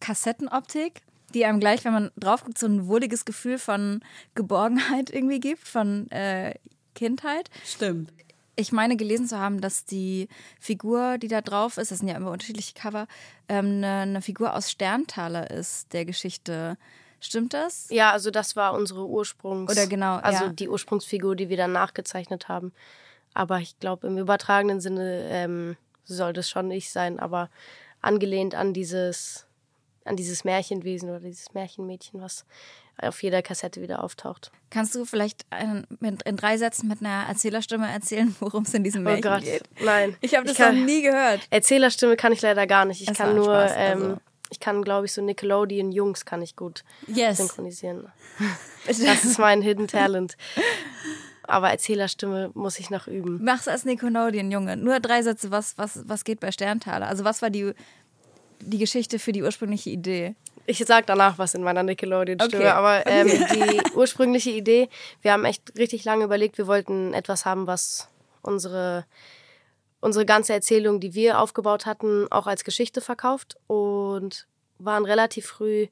[0.00, 1.02] Kassettenoptik,
[1.34, 4.00] die einem gleich, wenn man drauf guckt, so ein wohliges Gefühl von
[4.34, 6.54] Geborgenheit irgendwie gibt, von äh,
[6.94, 7.50] Kindheit.
[7.64, 8.12] Stimmt.
[8.58, 12.16] Ich meine gelesen zu haben, dass die Figur, die da drauf ist, das sind ja
[12.16, 13.06] immer unterschiedliche Cover,
[13.50, 16.78] ähm, eine, eine Figur aus Sterntaler ist, der Geschichte.
[17.20, 17.88] Stimmt das?
[17.90, 19.70] Ja, also das war unsere Ursprungs...
[19.70, 20.52] Oder genau, Also ja.
[20.52, 22.72] die Ursprungsfigur, die wir dann nachgezeichnet haben.
[23.36, 27.50] Aber ich glaube, im übertragenen Sinne ähm, soll das schon ich sein, aber
[28.00, 29.46] angelehnt an dieses,
[30.06, 32.46] an dieses Märchenwesen oder dieses Märchenmädchen, was
[32.98, 34.50] auf jeder Kassette wieder auftaucht.
[34.70, 35.44] Kannst du vielleicht
[36.00, 39.42] mit, in drei Sätzen mit einer Erzählerstimme erzählen, worum es in diesem Oh Märchen Gott,
[39.42, 39.62] geht?
[39.84, 40.16] nein.
[40.22, 41.40] Ich habe das kann- noch nie gehört.
[41.50, 43.02] Erzählerstimme kann ich leider gar nicht.
[43.02, 44.16] Ich Es kann nur, Spaß, ähm, also.
[44.48, 47.36] ich kann, glaube ich, so Nickelodeon-Jungs kann ich gut Yes.
[47.36, 48.06] synchronisieren.
[48.86, 50.36] Das ist mein Hidden Talent.
[51.48, 53.40] Aber Erzählerstimme muss ich noch üben.
[53.42, 54.76] Mach's als Nickelodeon, Junge.
[54.76, 57.06] Nur drei Sätze, was, was, was geht bei Sterntaler?
[57.06, 57.72] Also was war die,
[58.60, 60.34] die Geschichte für die ursprüngliche Idee?
[60.68, 62.70] Ich sag danach was in meiner Nickelodeon-Stimme, Okay.
[62.72, 64.88] aber ähm, die ursprüngliche Idee,
[65.22, 68.08] wir haben echt richtig lange überlegt, wir wollten etwas haben, was
[68.42, 69.04] unsere,
[70.00, 74.46] unsere ganze Erzählung, die wir aufgebaut hatten, auch als Geschichte verkauft und
[74.78, 75.86] waren relativ früh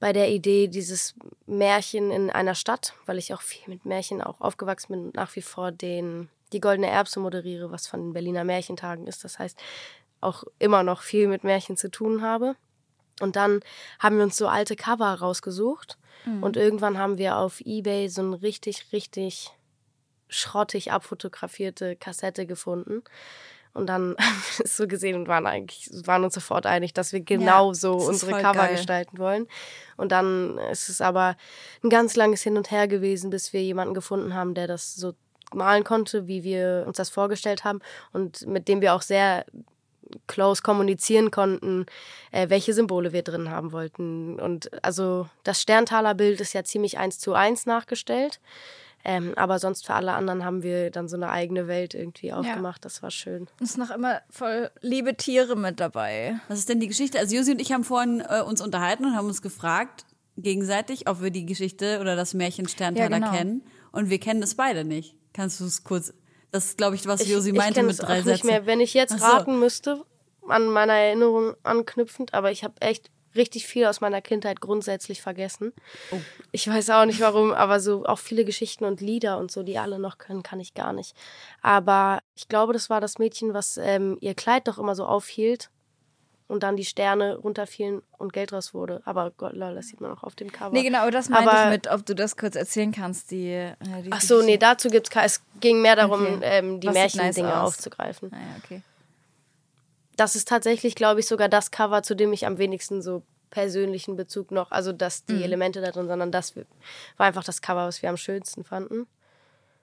[0.00, 1.14] bei der Idee dieses
[1.46, 5.34] Märchen in einer Stadt, weil ich auch viel mit Märchen auch aufgewachsen bin und nach
[5.36, 9.24] wie vor den, die Goldene Erbse moderiere, was von den Berliner Märchentagen ist.
[9.24, 9.58] Das heißt,
[10.20, 12.56] auch immer noch viel mit Märchen zu tun habe.
[13.20, 13.60] Und dann
[13.98, 15.98] haben wir uns so alte Cover rausgesucht.
[16.40, 19.50] Und irgendwann haben wir auf Ebay so eine richtig, richtig
[20.28, 23.02] schrottig abfotografierte Kassette gefunden.
[23.78, 24.16] Und dann
[24.62, 28.02] es so gesehen und waren eigentlich, waren uns sofort einig, dass wir genau so das
[28.02, 28.72] ist unsere Cover geil.
[28.72, 29.46] gestalten wollen.
[29.96, 31.36] Und dann ist es aber
[31.82, 35.14] ein ganz langes Hin und Her gewesen, bis wir jemanden gefunden haben, der das so
[35.54, 37.80] malen konnte, wie wir uns das vorgestellt haben
[38.12, 39.46] und mit dem wir auch sehr
[40.26, 41.86] close kommunizieren konnten,
[42.32, 44.40] äh, welche Symbole wir drin haben wollten.
[44.40, 48.40] Und also das Sterntaler Bild ist ja ziemlich eins zu eins nachgestellt.
[49.04, 52.84] Ähm, aber sonst für alle anderen haben wir dann so eine eigene Welt irgendwie aufgemacht.
[52.84, 53.46] Das war schön.
[53.62, 56.40] Es ist noch immer voll liebe Tiere mit dabei.
[56.48, 57.18] Was ist denn die Geschichte?
[57.18, 60.04] Also Josi und ich haben vorhin äh, uns unterhalten und haben uns gefragt,
[60.36, 63.30] gegenseitig, ob wir die Geschichte oder das Märchen Sterntaler Ja, genau.
[63.32, 63.62] kennen.
[63.92, 65.14] Und wir kennen es beide nicht.
[65.32, 66.12] Kannst du es kurz,
[66.50, 68.46] das ist, glaube ich, was Ich, Josi meinte mit drei auch nicht Sätzen.
[68.48, 69.24] mehr, wenn ich jetzt so.
[69.24, 70.04] raten müsste,
[70.48, 75.72] an meiner Erinnerung anknüpfend, aber ich habe echt richtig viel aus meiner Kindheit grundsätzlich vergessen.
[76.10, 76.16] Oh.
[76.52, 79.78] Ich weiß auch nicht warum, aber so auch viele Geschichten und Lieder und so, die
[79.78, 81.14] alle noch können, kann ich gar nicht.
[81.62, 85.70] Aber ich glaube, das war das Mädchen, was ähm, ihr Kleid doch immer so aufhielt
[86.48, 89.02] und dann die Sterne runterfielen und Geld raus wurde.
[89.04, 90.72] Aber Gott, lol, das sieht man auch auf dem Cover.
[90.72, 93.50] Nee, genau, aber das meinte Aber- ich mit, ob du das kurz erzählen kannst, die.
[93.50, 95.10] Äh, die Ach so, nee, dazu gibt's.
[95.14, 96.38] Es ging mehr darum, Okay.
[96.42, 97.74] ähm, die nice Märchendinge aus?
[97.74, 98.30] aufzugreifen.
[98.32, 98.82] Ah, ja, okay.
[100.18, 104.16] Das ist tatsächlich, glaube ich, sogar das Cover, zu dem ich am wenigsten so persönlichen
[104.16, 105.36] Bezug noch, also dass Mhm.
[105.38, 109.06] die Elemente da drin, sondern das war einfach das Cover, was wir am schönsten fanden.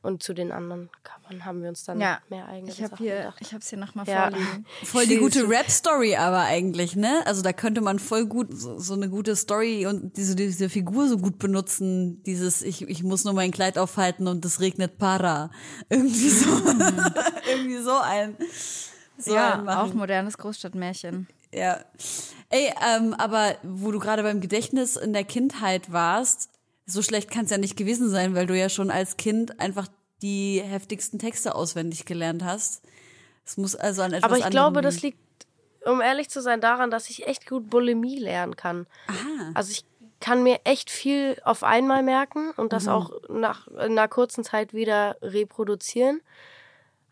[0.04, 3.04] Und zu den anderen Covern haben wir uns dann Ja, mehr eigene ich habe Sachen
[3.04, 3.38] hier, gedacht.
[3.42, 4.30] ich habe es hier nochmal Ja.
[4.30, 4.64] vorliegen.
[4.84, 7.24] Voll die gute Rap-Story aber eigentlich, ne?
[7.26, 11.08] Also da könnte man voll gut so, so eine gute Story und diese, diese Figur
[11.08, 12.22] so gut benutzen.
[12.22, 15.50] Dieses, ich, ich muss nur mein Kleid aufhalten und es regnet Para.
[15.90, 16.50] Irgendwie so,
[17.50, 18.38] irgendwie so ein.
[19.18, 21.28] So ja, auch modernes Großstadtmärchen.
[21.54, 21.80] Ja.
[22.50, 26.50] Ey, ähm, aber wo du gerade beim Gedächtnis in der Kindheit warst,
[26.86, 29.88] so schlecht kann es ja nicht gewesen sein, weil du ja schon als Kind einfach
[30.22, 32.84] die heftigsten Texte auswendig gelernt hast.
[33.46, 35.18] Es muss also an etwas Aber ich glaube, das liegt,
[35.86, 38.88] um ehrlich zu sein, daran, dass ich echt gut Bulimie lernen kann.
[39.08, 39.52] Aha.
[39.54, 39.86] Also ich
[40.20, 42.70] kann mir echt viel auf einmal merken und Mhm.
[42.70, 46.22] das auch nach einer kurzen Zeit wieder reproduzieren.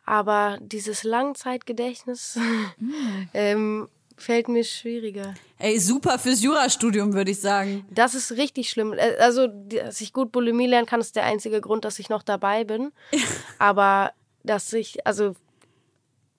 [0.06, 2.38] Aber dieses Langzeitgedächtnis
[2.78, 3.30] Mhm.
[3.34, 5.34] ähm, fällt mir schwieriger.
[5.58, 7.86] Ey, super fürs Jurastudium, würde ich sagen.
[7.90, 8.94] Das ist richtig schlimm.
[8.94, 12.24] Äh, Also, dass ich gut Bulimie lernen kann, ist der einzige Grund, dass ich noch
[12.24, 12.92] dabei bin.
[13.60, 14.12] Aber
[14.44, 15.36] dass ich, also,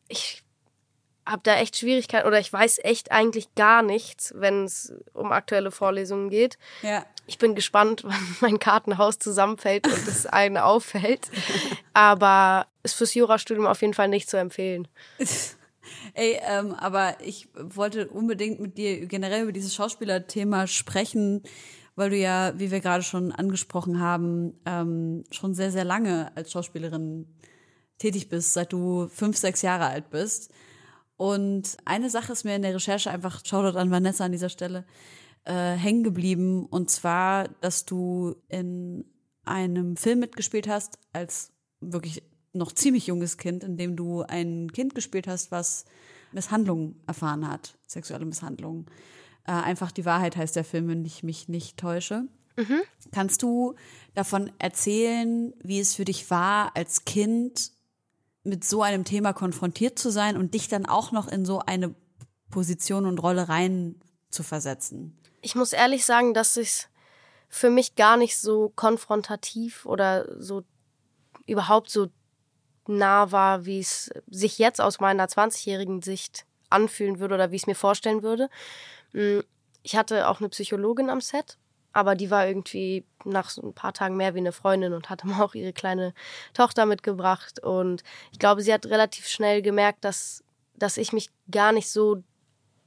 [0.08, 0.42] ich
[1.26, 5.70] habe da echt Schwierigkeiten oder ich weiß echt eigentlich gar nichts, wenn es um aktuelle
[5.70, 6.58] Vorlesungen geht.
[6.82, 7.06] Ja.
[7.26, 11.30] Ich bin gespannt, wann mein Kartenhaus zusammenfällt und es einen auffällt.
[11.94, 14.86] Aber ist fürs Jurastudium auf jeden Fall nicht zu empfehlen.
[16.14, 21.42] Ey, ähm, aber ich wollte unbedingt mit dir generell über dieses Schauspielerthema sprechen,
[21.96, 26.52] weil du ja, wie wir gerade schon angesprochen haben, ähm, schon sehr, sehr lange als
[26.52, 27.26] Schauspielerin
[27.98, 30.50] tätig bist, seit du fünf, sechs Jahre alt bist.
[31.16, 34.84] Und eine Sache ist mir in der Recherche einfach, Shoutout an Vanessa an dieser Stelle,
[35.44, 36.66] äh, hängen geblieben.
[36.66, 39.04] Und zwar, dass du in
[39.44, 42.22] einem Film mitgespielt hast, als wirklich
[42.54, 45.84] noch ziemlich junges Kind, in dem du ein Kind gespielt hast, was
[46.32, 48.86] Misshandlung erfahren hat, sexuelle Misshandlung.
[49.46, 52.28] Äh, einfach die Wahrheit heißt der Film, wenn ich mich nicht täusche.
[53.12, 53.74] Kannst du
[54.14, 57.72] davon erzählen, wie es für dich war, als Kind
[58.44, 61.94] mit so einem Thema konfrontiert zu sein und dich dann auch noch in so eine
[62.50, 65.18] Position und Rolle rein zu versetzen?
[65.40, 66.88] Ich muss ehrlich sagen, dass es
[67.48, 70.62] für mich gar nicht so konfrontativ oder so
[71.46, 72.08] überhaupt so
[72.86, 77.62] nah war, wie es sich jetzt aus meiner 20-jährigen Sicht anfühlen würde oder wie ich
[77.62, 78.48] es mir vorstellen würde.
[79.12, 79.40] Mm,
[79.82, 81.58] Ich hatte auch eine Psychologin am Set,
[81.92, 85.26] aber die war irgendwie nach so ein paar Tagen mehr wie eine Freundin und hatte
[85.28, 86.14] mal auch ihre kleine
[86.52, 87.60] Tochter mitgebracht.
[87.60, 90.42] Und ich glaube, sie hat relativ schnell gemerkt, dass,
[90.74, 92.22] dass ich mich gar nicht so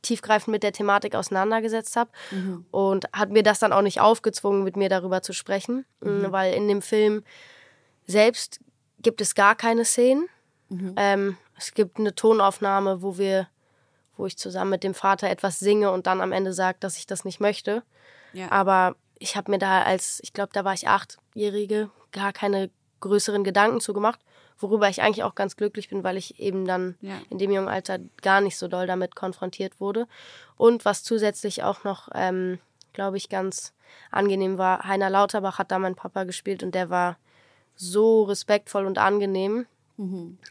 [0.03, 2.11] tiefgreifend mit der Thematik auseinandergesetzt habe
[2.71, 6.53] und hat mir das dann auch nicht aufgezwungen, mit mir darüber zu sprechen, Mm, weil
[6.53, 7.23] in dem Film
[8.05, 8.59] selbst
[9.01, 10.27] gibt es gar keine Szenen.
[10.97, 13.47] Ähm, es gibt eine Tonaufnahme, wo wir,
[14.17, 17.07] wo ich zusammen mit dem Vater etwas singe und dann am Ende sage, dass ich
[17.07, 17.83] das nicht möchte.
[18.33, 18.51] Ja.
[18.51, 23.43] Aber ich habe mir da als, ich glaube, da war ich achtjährige, gar keine größeren
[23.43, 24.19] Gedanken zu gemacht,
[24.59, 27.13] worüber ich eigentlich auch ganz glücklich bin, weil ich eben dann Ja.
[27.29, 30.07] in dem jungen Alter gar nicht so doll damit konfrontiert wurde.
[30.57, 32.59] Und was zusätzlich auch noch, ähm,
[32.93, 33.73] glaube ich, ganz
[34.11, 37.17] angenehm war, Heiner Lauterbach hat da mein Papa gespielt und der war
[37.77, 39.65] so respektvoll und angenehm.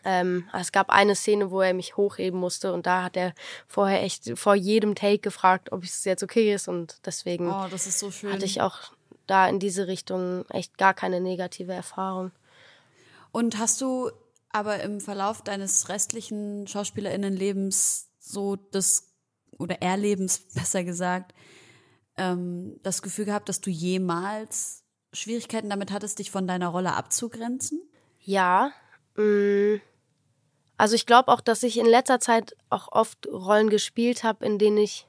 [0.05, 3.33] Ähm, es gab eine Szene, wo er mich hochheben musste und da hat er
[3.69, 8.11] vorher echt vor jedem Take gefragt, ob es jetzt okay ist und deswegen Oh, so
[8.29, 8.93] hatte ich auch
[9.27, 12.33] da in diese Richtung echt gar keine negative Erfahrung.
[13.31, 14.11] Und hast du
[14.51, 19.13] aber im Verlauf deines restlichen SchauspielerInnenlebens so das,
[19.59, 21.35] oder Erlebens besser gesagt,
[22.17, 24.86] ähm, das Gefühl gehabt, dass du jemals
[25.17, 27.81] Schwierigkeiten damit hattest, dich von deiner Rolle abzugrenzen?
[28.21, 28.73] Ja.
[29.17, 29.81] Mh,
[30.79, 34.59] also ich glaube auch, dass ich in letzter Zeit auch oft Rollen gespielt habe, in
[34.59, 35.07] denen ich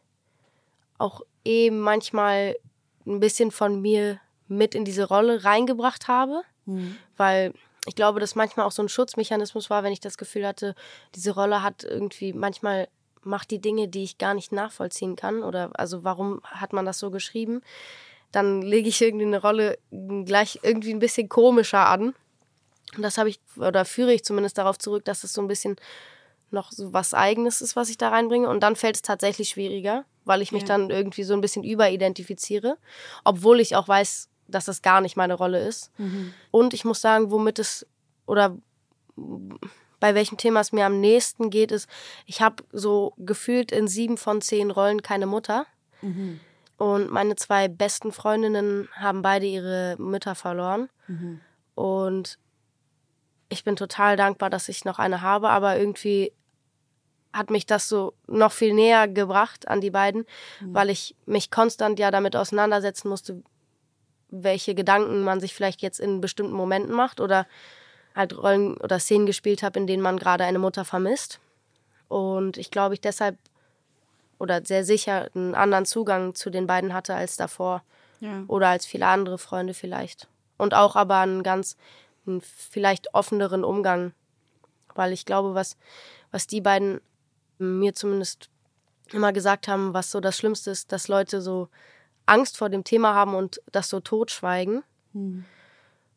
[0.97, 2.57] auch eben manchmal
[3.05, 6.97] ein bisschen von mir mit in diese Rolle reingebracht habe, mhm.
[7.17, 7.53] weil
[7.85, 10.75] ich glaube, dass manchmal auch so ein Schutzmechanismus war, wenn ich das Gefühl hatte,
[11.15, 12.87] diese Rolle hat irgendwie manchmal
[13.23, 16.97] macht die Dinge, die ich gar nicht nachvollziehen kann oder also warum hat man das
[16.97, 17.61] so geschrieben?
[18.37, 22.13] Dann lege ich irgendwie eine Rolle gleich irgendwie ein bisschen komischer an.
[22.95, 25.75] Und das habe ich oder führe ich zumindest darauf zurück, dass es so ein bisschen
[26.51, 30.05] noch so was eigenes ist, was ich da reinbringe und dann fällt es tatsächlich schwieriger,
[30.23, 30.67] weil ich mich ja.
[30.67, 32.77] dann irgendwie so ein bisschen überidentifiziere,
[33.23, 35.89] obwohl ich auch weiß, dass das gar nicht meine Rolle ist.
[35.97, 36.31] Mhm.
[36.51, 37.87] Und ich muss sagen, womit es
[38.27, 38.55] oder
[39.99, 41.89] bei welchem Thema es mir am nächsten geht, ist,
[42.27, 45.65] ich habe so gefühlt in sieben von zehn Rollen keine Mutter.
[46.03, 46.39] Mhm.
[46.77, 50.89] Und meine zwei besten Freundinnen haben beide ihre Mütter verloren.
[51.07, 51.41] Mhm.
[51.73, 52.37] Und
[53.49, 56.33] ich bin total dankbar, dass ich noch eine habe, aber irgendwie
[57.33, 60.25] hat mich das so noch viel näher gebracht an die beiden,
[60.59, 60.73] mhm.
[60.73, 63.41] weil ich mich konstant ja damit auseinandersetzen musste,
[64.29, 67.47] welche Gedanken man sich vielleicht jetzt in bestimmten Momenten macht oder
[68.15, 71.39] halt Rollen oder Szenen gespielt habe, in denen man gerade eine Mutter vermisst.
[72.07, 73.37] Und ich glaube, ich deshalb
[74.39, 77.83] oder sehr sicher einen anderen Zugang zu den beiden hatte als davor.
[78.19, 78.43] Ja.
[78.47, 80.27] Oder als viele andere Freunde vielleicht.
[80.57, 81.77] Und auch aber einen ganz
[82.25, 84.13] einen vielleicht offeneren Umgang.
[84.95, 85.77] Weil ich glaube, was,
[86.31, 87.01] was die beiden
[87.57, 88.49] mir zumindest
[89.11, 91.69] immer gesagt haben, was so das Schlimmste ist, dass Leute so
[92.25, 94.83] Angst vor dem Thema haben und das so totschweigen.
[95.13, 95.45] Mhm.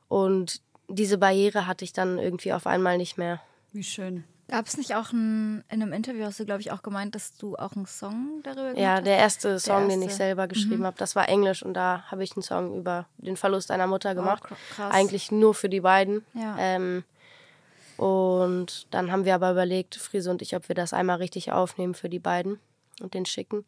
[0.09, 3.41] Und diese Barriere hatte ich dann irgendwie auf einmal nicht mehr.
[3.73, 4.25] Wie schön.
[4.51, 7.37] Gab es nicht auch ein, in einem Interview, hast du, glaube ich, auch gemeint, dass
[7.37, 10.01] du auch einen Song darüber gemacht Ja, der erste Song, der erste.
[10.01, 10.87] den ich selber geschrieben mhm.
[10.87, 14.15] habe, das war Englisch und da habe ich einen Song über den Verlust einer Mutter
[14.15, 14.43] gemacht.
[14.51, 14.93] Oh, krass.
[14.93, 16.25] Eigentlich nur für die beiden.
[16.35, 16.57] Ja.
[16.59, 17.05] Ähm,
[17.97, 21.95] und dann haben wir aber überlegt, Friese und ich, ob wir das einmal richtig aufnehmen
[21.95, 22.59] für die beiden
[23.01, 23.65] und den schicken.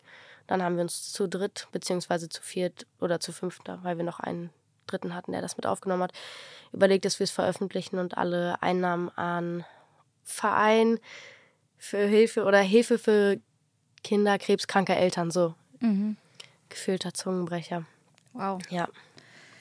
[0.46, 4.20] Dann haben wir uns zu dritt, beziehungsweise zu viert oder zu fünfter, weil wir noch
[4.20, 4.50] einen
[4.86, 6.12] dritten hatten, der das mit aufgenommen hat,
[6.72, 9.64] überlegt, dass wir es veröffentlichen und alle Einnahmen an
[10.24, 10.98] Verein
[11.78, 13.40] für Hilfe oder Hilfe für
[14.04, 15.54] Kinder krebskranke Eltern, so.
[15.80, 16.16] Mhm.
[16.68, 17.84] Gefühlter Zungenbrecher.
[18.32, 18.60] Wow.
[18.70, 18.88] Ja.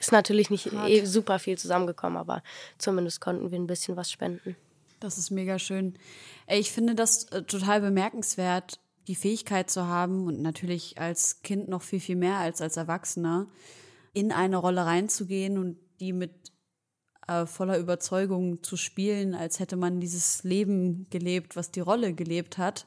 [0.00, 2.42] Ist natürlich nicht eh super viel zusammengekommen, aber
[2.78, 4.56] zumindest konnten wir ein bisschen was spenden.
[4.98, 5.94] Das ist mega schön.
[6.48, 11.82] Ich finde das äh, total bemerkenswert, die Fähigkeit zu haben und natürlich als Kind noch
[11.82, 13.46] viel, viel mehr als als Erwachsener,
[14.12, 16.32] in eine Rolle reinzugehen und die mit
[17.32, 22.58] äh, voller Überzeugung zu spielen, als hätte man dieses Leben gelebt, was die Rolle gelebt
[22.58, 22.86] hat.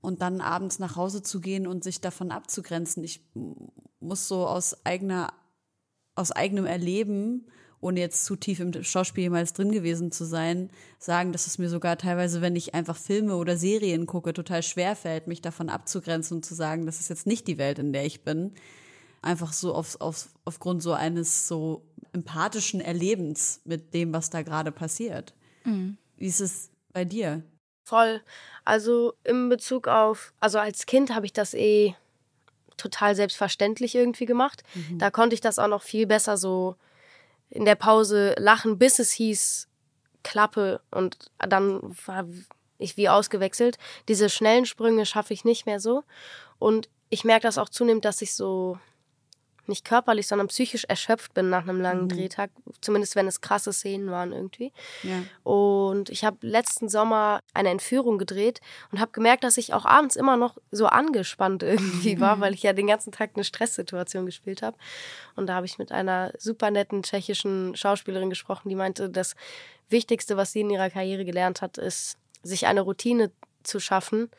[0.00, 3.02] Und dann abends nach Hause zu gehen und sich davon abzugrenzen.
[3.02, 3.20] Ich
[4.00, 5.32] muss so aus eigener,
[6.14, 7.46] aus eigenem Erleben,
[7.80, 11.68] ohne jetzt zu tief im Schauspiel jemals drin gewesen zu sein, sagen, dass es mir
[11.68, 16.38] sogar teilweise, wenn ich einfach Filme oder Serien gucke, total schwer fällt, mich davon abzugrenzen
[16.38, 18.52] und zu sagen, das ist jetzt nicht die Welt, in der ich bin.
[19.22, 24.72] Einfach so auf, auf, aufgrund so eines so empathischen Erlebens mit dem, was da gerade
[24.72, 25.34] passiert.
[25.64, 25.96] Mhm.
[26.16, 27.42] Wie ist es bei dir?
[27.84, 28.22] Voll.
[28.64, 31.94] Also in Bezug auf, also als Kind habe ich das eh
[32.76, 34.62] total selbstverständlich irgendwie gemacht.
[34.74, 34.98] Mhm.
[34.98, 36.76] Da konnte ich das auch noch viel besser so
[37.50, 39.68] in der Pause lachen, bis es hieß
[40.22, 42.26] Klappe und dann war
[42.78, 43.78] ich wie ausgewechselt.
[44.08, 46.04] Diese schnellen Sprünge schaffe ich nicht mehr so.
[46.58, 48.78] Und ich merke das auch zunehmend, dass ich so
[49.68, 52.08] nicht körperlich, sondern psychisch erschöpft bin nach einem langen mhm.
[52.08, 52.50] Drehtag.
[52.80, 54.72] Zumindest wenn es krasse Szenen waren irgendwie.
[55.02, 55.22] Ja.
[55.44, 60.16] Und ich habe letzten Sommer eine Entführung gedreht und habe gemerkt, dass ich auch abends
[60.16, 62.20] immer noch so angespannt irgendwie mhm.
[62.20, 64.76] war, weil ich ja den ganzen Tag eine Stresssituation gespielt habe.
[65.36, 69.36] Und da habe ich mit einer super netten tschechischen Schauspielerin gesprochen, die meinte, das
[69.88, 73.30] Wichtigste, was sie in ihrer Karriere gelernt hat, ist, sich eine Routine
[73.62, 74.30] zu schaffen,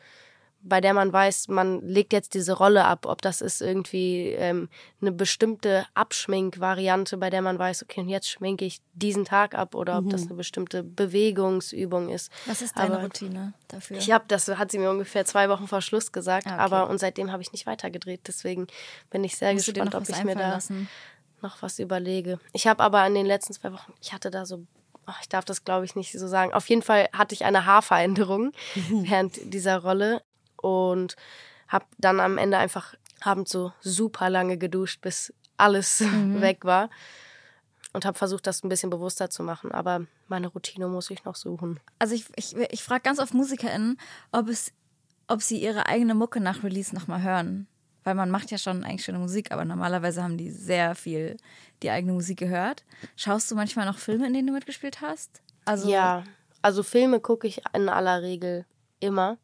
[0.62, 4.68] bei der man weiß, man legt jetzt diese Rolle ab, ob das ist irgendwie ähm,
[5.00, 9.74] eine bestimmte Abschminkvariante, bei der man weiß, okay, und jetzt schminke ich diesen Tag ab
[9.74, 10.28] oder ob das mhm.
[10.28, 12.30] eine bestimmte Bewegungsübung ist.
[12.46, 13.96] Was ist deine aber Routine dafür?
[13.96, 16.60] Ich habe, das hat sie mir ungefähr zwei Wochen vor Schluss gesagt, ah, okay.
[16.60, 18.20] aber und seitdem habe ich nicht weitergedreht.
[18.26, 18.66] Deswegen
[19.08, 20.88] bin ich sehr Musst gespannt, ob ich mir da lassen?
[21.42, 22.38] noch was überlege.
[22.52, 24.66] Ich habe aber in den letzten zwei Wochen, ich hatte da so
[25.20, 26.52] ich darf das glaube ich nicht so sagen.
[26.52, 28.52] Auf jeden Fall hatte ich eine Haarveränderung
[28.90, 30.22] während dieser Rolle
[30.62, 31.16] und
[31.68, 36.40] habe dann am Ende einfach abends so super lange geduscht, bis alles mhm.
[36.40, 36.90] weg war.
[37.92, 39.72] und habe versucht, das ein bisschen bewusster zu machen.
[39.72, 41.80] Aber meine Routine muss ich noch suchen.
[41.98, 43.98] Also ich, ich, ich frage ganz oft MusikerInnen,
[44.32, 44.72] ob, es,
[45.26, 47.66] ob sie ihre eigene Mucke nach Release nochmal hören.
[48.02, 51.36] Weil man macht ja schon eigentlich schöne Musik, aber normalerweise haben die sehr viel
[51.82, 52.84] die eigene Musik gehört.
[53.16, 55.42] Schaust du manchmal noch Filme, in denen du mitgespielt hast?
[55.66, 56.24] Also ja,
[56.62, 58.64] also Filme gucke ich in aller Regel
[59.00, 59.36] immer,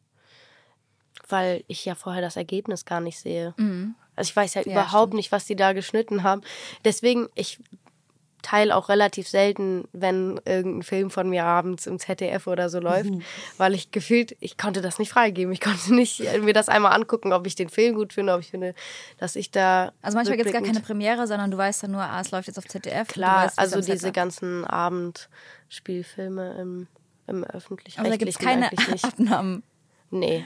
[1.29, 3.53] weil ich ja vorher das Ergebnis gar nicht sehe.
[3.57, 3.95] Mhm.
[4.15, 5.13] Also ich weiß ja, ja überhaupt stimmt.
[5.15, 6.41] nicht, was die da geschnitten haben.
[6.83, 7.59] Deswegen, ich
[8.47, 13.09] teile auch relativ selten, wenn irgendein Film von mir abends im ZDF oder so läuft,
[13.09, 13.21] mhm.
[13.57, 15.51] weil ich gefühlt, ich konnte das nicht freigeben.
[15.51, 18.51] Ich konnte nicht mir das einmal angucken, ob ich den Film gut finde, ob ich
[18.51, 18.73] finde,
[19.17, 19.91] dass ich da.
[20.01, 22.47] Also manchmal gibt es gar keine Premiere, sondern du weißt dann nur, ah, es läuft
[22.47, 23.09] jetzt auf ZDF.
[23.09, 26.87] Klar, weißt, also diese ganzen Abendspielfilme im,
[27.27, 28.69] im öffentlichen Aber da gibt es keine
[29.03, 29.63] Abnahmen.
[30.09, 30.45] Nee.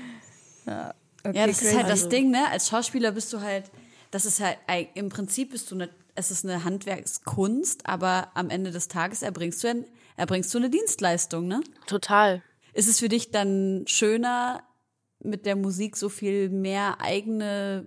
[0.66, 0.94] Ja,
[1.24, 1.72] okay, ja das crazy.
[1.72, 2.48] ist halt das Ding, ne?
[2.50, 3.72] Als Schauspieler bist du halt,
[4.12, 4.58] das ist halt,
[4.96, 9.64] im Prinzip bist du eine es ist eine Handwerkskunst, aber am Ende des Tages erbringst
[9.64, 9.86] du, ein,
[10.18, 11.62] erbringst du eine Dienstleistung, ne?
[11.88, 12.44] Total.
[12.74, 14.64] Ist es für dich dann schöner,
[15.20, 17.86] mit der Musik so viel mehr eigene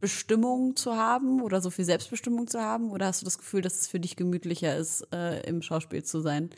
[0.00, 2.90] Bestimmung zu haben oder so viel Selbstbestimmung zu haben?
[2.90, 6.20] Oder hast du das Gefühl, dass es für dich gemütlicher ist, äh, im Schauspiel zu
[6.20, 6.50] sein?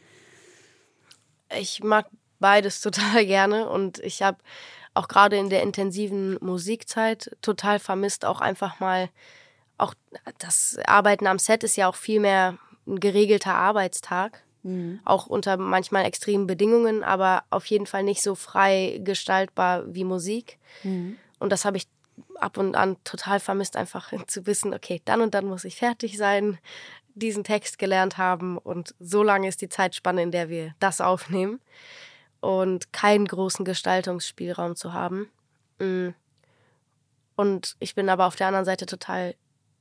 [1.57, 4.39] Ich mag beides total gerne und ich habe
[4.97, 9.09] auch gerade in der intensiven Musikzeit total vermisst, auch einfach mal
[9.79, 9.95] auch
[10.39, 12.57] das Arbeiten am Set ist ja auch viel mehr
[12.87, 14.43] ein geregelter Arbeitstag.
[14.63, 15.01] Mhm.
[15.05, 20.59] Auch unter manchmal extremen Bedingungen, aber auf jeden Fall nicht so frei gestaltbar wie Musik.
[20.83, 21.19] Mhm.
[21.39, 21.87] Und das habe ich
[22.37, 26.17] ab und an total vermisst, einfach zu wissen, okay, dann und dann muss ich fertig
[26.17, 26.59] sein,
[27.15, 31.61] diesen Text gelernt haben und so lange ist die Zeitspanne, in der wir das aufnehmen
[32.41, 35.31] und keinen großen Gestaltungsspielraum zu haben.
[35.79, 36.11] Mm.
[37.37, 39.35] Und ich bin aber auf der anderen Seite total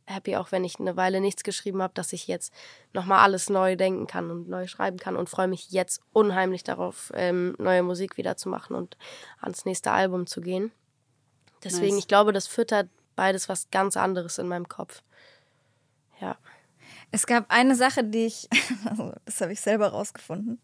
[0.05, 2.53] happy, auch wenn ich eine Weile nichts geschrieben habe, dass ich jetzt
[2.93, 7.11] nochmal alles neu denken kann und neu schreiben kann und freue mich jetzt unheimlich darauf,
[7.15, 8.97] ähm, neue Musik wieder zu machen und
[9.41, 10.71] ans nächste Album zu gehen.
[11.63, 12.03] Deswegen, nice.
[12.03, 15.01] ich glaube, das füttert beides was ganz anderes in meinem Kopf.
[16.21, 16.37] Ja.
[17.11, 18.49] Es gab eine Sache, die ich,
[18.85, 20.59] also das habe ich selber rausgefunden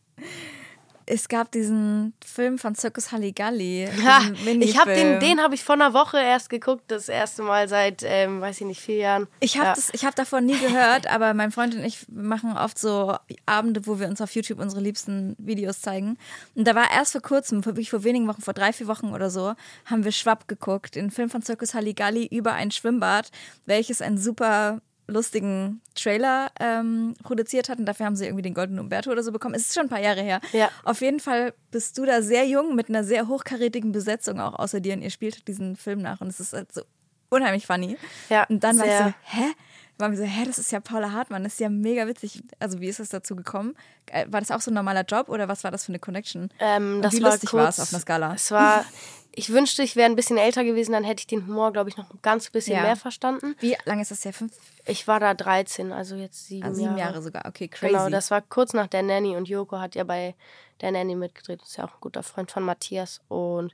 [1.11, 3.89] es gab diesen Film von Circus Halligalli.
[4.01, 7.67] Ja, ich habe den, den habe ich vor einer Woche erst geguckt, das erste Mal
[7.67, 9.27] seit, ähm, weiß ich nicht, vier Jahren.
[9.41, 9.85] Ich habe ja.
[9.91, 13.99] ich habe davon nie gehört, aber mein Freund und ich machen oft so Abende, wo
[13.99, 16.17] wir uns auf YouTube unsere liebsten Videos zeigen.
[16.55, 19.29] Und da war erst vor kurzem, wirklich vor wenigen Wochen, vor drei, vier Wochen oder
[19.29, 19.53] so,
[19.85, 23.31] haben wir Schwapp geguckt, den Film von Circus Halligalli über ein Schwimmbad,
[23.65, 24.79] welches ein super
[25.11, 29.31] lustigen Trailer ähm, produziert hat und dafür haben sie irgendwie den Goldenen Umberto oder so
[29.31, 29.55] bekommen.
[29.55, 30.39] Es ist schon ein paar Jahre her.
[30.53, 30.69] Ja.
[30.83, 34.79] Auf jeden Fall bist du da sehr jung mit einer sehr hochkarätigen Besetzung auch außer
[34.79, 36.81] dir und ihr spielt diesen Film nach und es ist halt so
[37.29, 37.97] unheimlich funny.
[38.29, 39.53] Ja, und dann war ich so, hä?
[40.01, 42.43] War mir so, hä, das ist ja Paula Hartmann, das ist ja mega witzig.
[42.59, 43.75] Also wie ist es dazu gekommen?
[44.07, 46.49] Äh, war das auch so ein normaler Job oder was war das für eine Connection?
[46.59, 48.33] Ähm, das wie war lustig war es auf einer Skala?
[48.33, 48.83] Es war
[49.33, 51.97] ich wünschte, ich wäre ein bisschen älter gewesen, dann hätte ich den Humor, glaube ich,
[51.97, 52.81] noch ein ganz bisschen ja.
[52.81, 53.55] mehr verstanden.
[53.59, 54.33] Wie lange ist das her?
[54.33, 54.51] Fünf?
[54.85, 57.13] Ich war da 13, also jetzt sieben, also sieben Jahre.
[57.13, 57.93] Jahre sogar, okay, crazy.
[57.93, 60.35] Genau, das war kurz nach der Nanny und Joko hat ja bei
[60.81, 61.61] der Nanny mitgedreht.
[61.61, 63.21] Das ist ja auch ein guter Freund von Matthias.
[63.29, 63.73] Und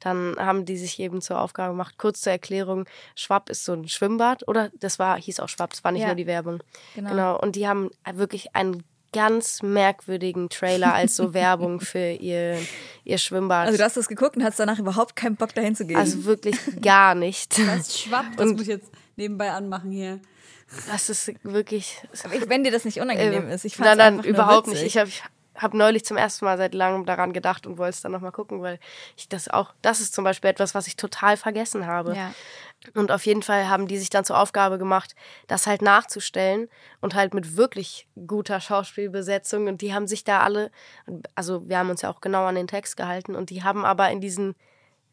[0.00, 3.88] dann haben die sich eben zur Aufgabe gemacht, kurz zur Erklärung, Schwapp ist so ein
[3.88, 4.70] Schwimmbad, oder?
[4.80, 6.08] Das war, hieß auch Schwapp, das war nicht ja.
[6.08, 6.62] nur die Werbung.
[6.94, 7.10] Genau.
[7.10, 7.38] genau.
[7.38, 12.58] Und die haben wirklich einen ganz merkwürdigen Trailer als so Werbung für ihr,
[13.04, 13.66] ihr Schwimmbad.
[13.66, 15.96] Also du hast das geguckt und hast danach überhaupt keinen Bock dahin zu gehen.
[15.96, 17.58] Also wirklich gar nicht.
[17.68, 20.20] Das schwappt, das und muss ich jetzt nebenbei anmachen hier.
[20.86, 21.96] Das ist wirklich.
[22.46, 24.82] wenn dir das nicht unangenehm äh, ist, ich fand Nein, nein, überhaupt nicht.
[24.82, 25.10] Ich habe
[25.58, 28.62] hab neulich zum ersten Mal seit langem daran gedacht und wollte es dann nochmal gucken,
[28.62, 28.78] weil
[29.16, 32.14] ich das auch, das ist zum Beispiel etwas, was ich total vergessen habe.
[32.14, 32.32] Ja.
[32.94, 35.14] Und auf jeden Fall haben die sich dann zur Aufgabe gemacht,
[35.48, 36.68] das halt nachzustellen
[37.00, 39.66] und halt mit wirklich guter Schauspielbesetzung.
[39.66, 40.70] Und die haben sich da alle,
[41.34, 44.10] also wir haben uns ja auch genau an den Text gehalten und die haben aber
[44.10, 44.54] in diesen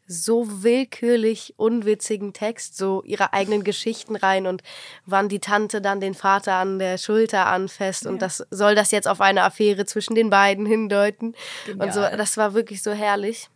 [0.06, 4.62] so willkürlich unwitzigen Text so ihre eigenen Geschichten rein und
[5.04, 8.10] wann die Tante dann den Vater an der Schulter anfasst ja.
[8.10, 11.34] und das soll das jetzt auf eine Affäre zwischen den beiden hindeuten
[11.66, 11.86] Genial.
[11.86, 13.48] und so das war wirklich so herrlich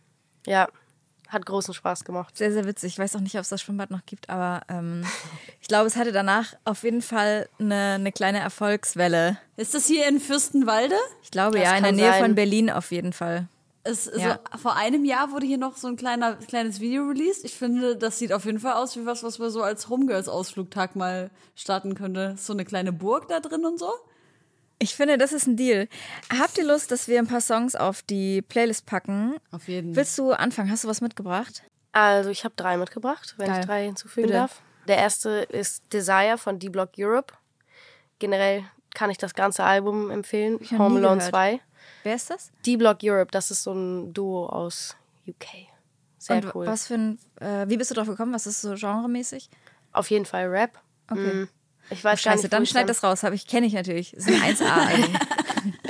[0.45, 0.67] ja
[1.31, 2.37] hat großen Spaß gemacht.
[2.37, 2.93] Sehr, sehr witzig.
[2.93, 5.05] Ich weiß auch nicht, ob es das Schwimmbad noch gibt, aber ähm,
[5.61, 9.37] ich glaube, es hatte danach auf jeden Fall eine, eine kleine Erfolgswelle.
[9.55, 10.95] Ist das hier in Fürstenwalde?
[11.23, 12.21] Ich glaube das ja, in der Nähe sein.
[12.21, 13.47] von Berlin auf jeden Fall.
[13.83, 14.39] Es, ja.
[14.51, 17.43] so, vor einem Jahr wurde hier noch so ein kleiner, kleines Video released.
[17.45, 20.95] Ich finde, das sieht auf jeden Fall aus wie was, was man so als Homegirls-Ausflugtag
[20.95, 22.35] mal starten könnte.
[22.37, 23.91] So eine kleine Burg da drin und so.
[24.77, 25.87] Ich finde, das ist ein Deal.
[26.39, 29.35] Habt ihr Lust, dass wir ein paar Songs auf die Playlist packen?
[29.51, 29.93] Auf jeden.
[29.93, 29.97] Fall.
[29.97, 30.71] Willst du anfangen?
[30.71, 31.63] Hast du was mitgebracht?
[31.91, 33.59] Also, ich habe drei mitgebracht, wenn Geil.
[33.59, 34.39] ich drei hinzufügen Bitte.
[34.39, 34.61] darf.
[34.87, 37.33] Der erste ist Desire von D-Block Europe.
[38.19, 38.63] Generell
[38.93, 40.59] kann ich das ganze Album empfehlen.
[40.71, 41.31] Home Alone gehört.
[41.31, 41.61] 2.
[42.03, 42.51] Wer ist das?
[42.65, 44.95] D-Block Europe, das ist so ein Duo aus
[45.27, 45.45] UK.
[46.17, 46.67] Sehr Und cool.
[46.67, 48.33] was für ein, äh, wie bist du drauf gekommen?
[48.33, 49.49] Was ist so genremäßig?
[49.91, 50.79] Auf jeden Fall Rap.
[51.09, 51.33] Okay.
[51.33, 51.49] Mm.
[51.89, 53.23] Ich weiß Scheiße, nicht, dann schneid das raus.
[53.23, 54.11] Hab ich, kenne ich natürlich.
[54.11, 55.13] Das ist ein 1A-Album.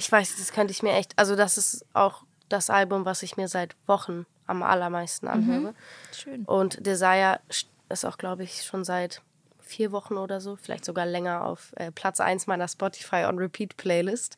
[0.00, 1.18] Ich weiß, das könnte ich mir echt.
[1.18, 5.74] Also, das ist auch das Album, was ich mir seit Wochen am allermeisten anhöre.
[6.10, 6.44] Schön.
[6.44, 7.40] Und Desire
[7.90, 9.20] ist auch, glaube ich, schon seit
[9.70, 13.76] vier Wochen oder so, vielleicht sogar länger auf äh, Platz 1 meiner Spotify on Repeat
[13.76, 14.36] Playlist.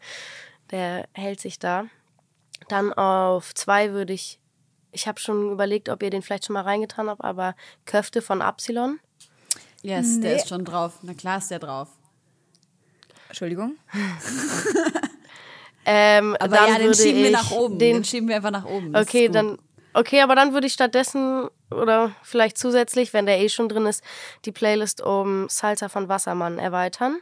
[0.70, 1.84] Der hält sich da.
[2.68, 4.38] Dann auf zwei würde ich,
[4.92, 7.54] ich habe schon überlegt, ob ihr den vielleicht schon mal reingetan habt, aber
[7.86, 9.00] Köfte von Absilon.
[9.82, 10.36] Yes, der Nee.
[10.36, 10.98] ist schon drauf.
[11.02, 11.88] Na klar ist der drauf.
[13.28, 13.76] Entschuldigung.
[15.84, 17.76] Ähm, Aber dann ja, den schieben wir nach oben.
[17.78, 18.94] Den, Den, schieben wir einfach nach oben.
[18.94, 19.58] Okay, dann.
[19.94, 24.02] Okay, aber dann würde ich stattdessen oder vielleicht zusätzlich, wenn der eh schon drin ist,
[24.44, 27.18] die Playlist um Salsa von Wassermann erweitern.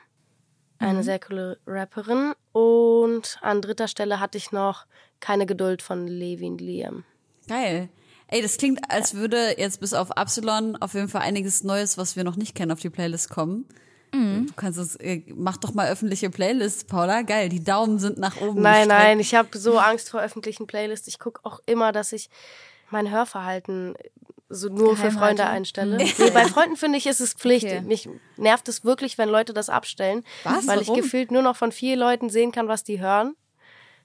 [0.78, 2.32] Eine sehr coole Rapperin.
[2.52, 4.86] Und an dritter Stelle hatte ich noch
[5.20, 7.04] Keine Geduld von Levin Liam.
[7.46, 7.90] Geil.
[8.28, 12.16] Ey, das klingt, als würde jetzt bis auf Absalon auf jeden Fall einiges Neues, was
[12.16, 13.66] wir noch nicht kennen, auf die Playlist kommen.
[14.12, 14.46] Mhm.
[14.46, 17.22] Du kannst es, äh, mach doch mal öffentliche Playlists, Paula.
[17.22, 18.62] Geil, die Daumen sind nach oben.
[18.62, 19.02] Nein, gestreckt.
[19.04, 21.08] nein, ich habe so Angst vor öffentlichen Playlists.
[21.08, 22.30] Ich gucke auch immer, dass ich
[22.90, 23.94] mein Hörverhalten
[24.48, 25.96] so nur für Freunde einstelle.
[25.96, 27.66] Nee, bei Freunden finde ich, ist es Pflicht.
[27.66, 27.80] Okay.
[27.82, 30.66] Mich nervt es wirklich, wenn Leute das abstellen, Was?
[30.66, 31.00] weil ich Warum?
[31.00, 33.36] gefühlt nur noch von vier Leuten sehen kann, was die hören.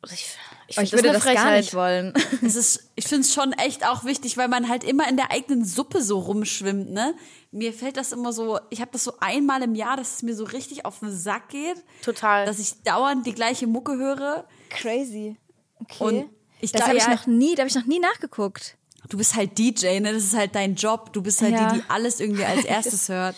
[0.10, 0.26] Und Ich,
[0.68, 2.14] ich, Aber ich würde eine das gar nicht wollen.
[2.41, 5.32] Es ist, ich finde es schon echt auch wichtig, weil man halt immer in der
[5.32, 7.14] eigenen Suppe so rumschwimmt, ne?
[7.51, 10.36] Mir fällt das immer so, ich habe das so einmal im Jahr, dass es mir
[10.36, 11.78] so richtig auf den Sack geht.
[12.03, 12.45] Total.
[12.45, 14.45] Dass ich dauernd die gleiche Mucke höre.
[14.70, 15.38] Crazy.
[15.80, 16.03] Okay.
[16.03, 16.30] Und
[16.62, 18.78] ich das habe ich noch nie, da habe ich noch nie nachgeguckt.
[19.10, 20.14] Du bist halt DJ, ne?
[20.14, 21.14] Das ist halt dein Job.
[21.14, 21.72] Du bist halt Ja.
[21.72, 23.36] die, die alles irgendwie als erstes hört.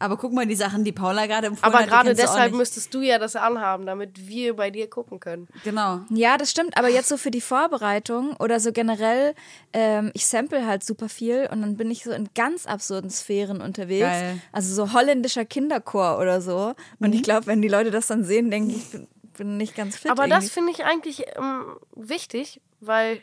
[0.00, 2.92] Aber guck mal, die Sachen, die Paula gerade empfohlen Aber hat, die gerade deshalb müsstest
[2.94, 5.46] du ja das anhaben, damit wir bei dir gucken können.
[5.62, 6.00] Genau.
[6.10, 6.76] Ja, das stimmt.
[6.76, 9.34] Aber jetzt so für die Vorbereitung oder so generell,
[9.72, 13.60] ähm, ich sample halt super viel und dann bin ich so in ganz absurden Sphären
[13.60, 14.06] unterwegs.
[14.06, 14.40] Geil.
[14.52, 16.74] Also so holländischer Kinderchor oder so.
[16.98, 17.12] Und Mhm.
[17.12, 19.96] ich glaube, wenn die Leute das dann sehen, denken die, ich bin, bin nicht ganz
[19.96, 20.10] fit.
[20.10, 20.40] Aber irgendwie.
[20.46, 23.20] das finde ich eigentlich ähm, wichtig, weil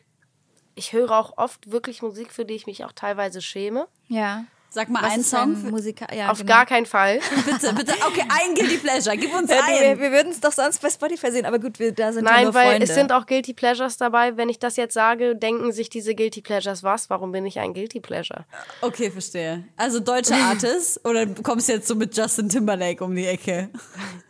[0.76, 3.88] ich höre auch oft wirklich Musik, für die ich mich auch teilweise schäme.
[4.08, 4.46] ja.
[4.70, 5.70] Sag mal Was einen Song.
[5.72, 6.14] Musiker?
[6.14, 6.50] Ja, Auf genau.
[6.50, 7.20] gar keinen Fall.
[7.46, 7.94] bitte, bitte.
[8.06, 9.16] Okay, ein Guilty Pleasure.
[9.18, 10.00] Gib uns Ja, du, wir einen.
[10.00, 12.44] wir würden es doch sonst bei Spotify sehen, aber gut, wir, da sind ja Nein,
[12.44, 12.86] nur weil Freunde.
[12.86, 14.36] es sind auch Guilty Pleasures dabei.
[14.38, 17.10] Wenn ich das jetzt sage, denken sich diese Guilty Pleasures was?
[17.10, 18.46] Warum bin ich ein Guilty Pleasure?
[18.82, 19.64] Okay, verstehe.
[19.78, 23.70] Also deutsche Artist oder kommst du jetzt so mit Justin Timberlake um die Ecke?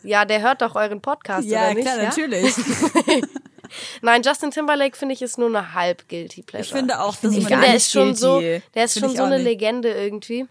[0.03, 1.81] Ja, der hört doch euren Podcast, Ja, oder nicht?
[1.85, 2.03] klar, ja?
[2.03, 2.53] natürlich.
[4.01, 6.65] Nein, Justin Timberlake finde ich ist nur eine halb Guilty Pleasure.
[6.65, 8.19] Ich finde auch, dass Ich finde, der nicht ist schon guilty.
[8.19, 9.45] so, der ist Finde schon so eine nicht.
[9.45, 10.47] Legende irgendwie.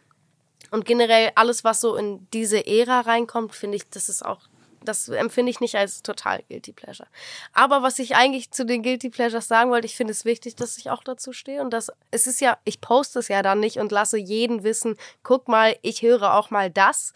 [0.71, 4.41] Und generell alles, was so in diese Ära reinkommt, finde ich, das ist auch,
[4.83, 7.09] das empfinde ich nicht als total Guilty Pleasure.
[7.53, 10.77] Aber was ich eigentlich zu den Guilty Pleasures sagen wollte, ich finde es wichtig, dass
[10.77, 13.79] ich auch dazu stehe und das, es ist ja, ich poste es ja dann nicht
[13.79, 17.13] und lasse jeden wissen, guck mal, ich höre auch mal das.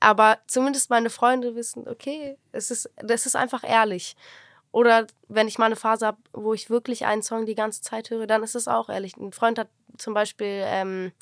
[0.00, 4.16] Aber zumindest meine Freunde wissen, okay, es ist, das ist einfach ehrlich.
[4.72, 8.10] Oder wenn ich mal eine Phase habe, wo ich wirklich einen Song die ganze Zeit
[8.10, 9.16] höre, dann ist es auch ehrlich.
[9.16, 9.68] Ein Freund hat
[9.98, 11.12] zum Beispiel ähm,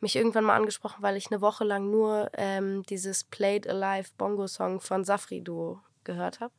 [0.00, 4.46] mich irgendwann mal angesprochen, weil ich eine Woche lang nur ähm, dieses Played Alive Bongo
[4.46, 6.52] Song von Safri Duo gehört habe.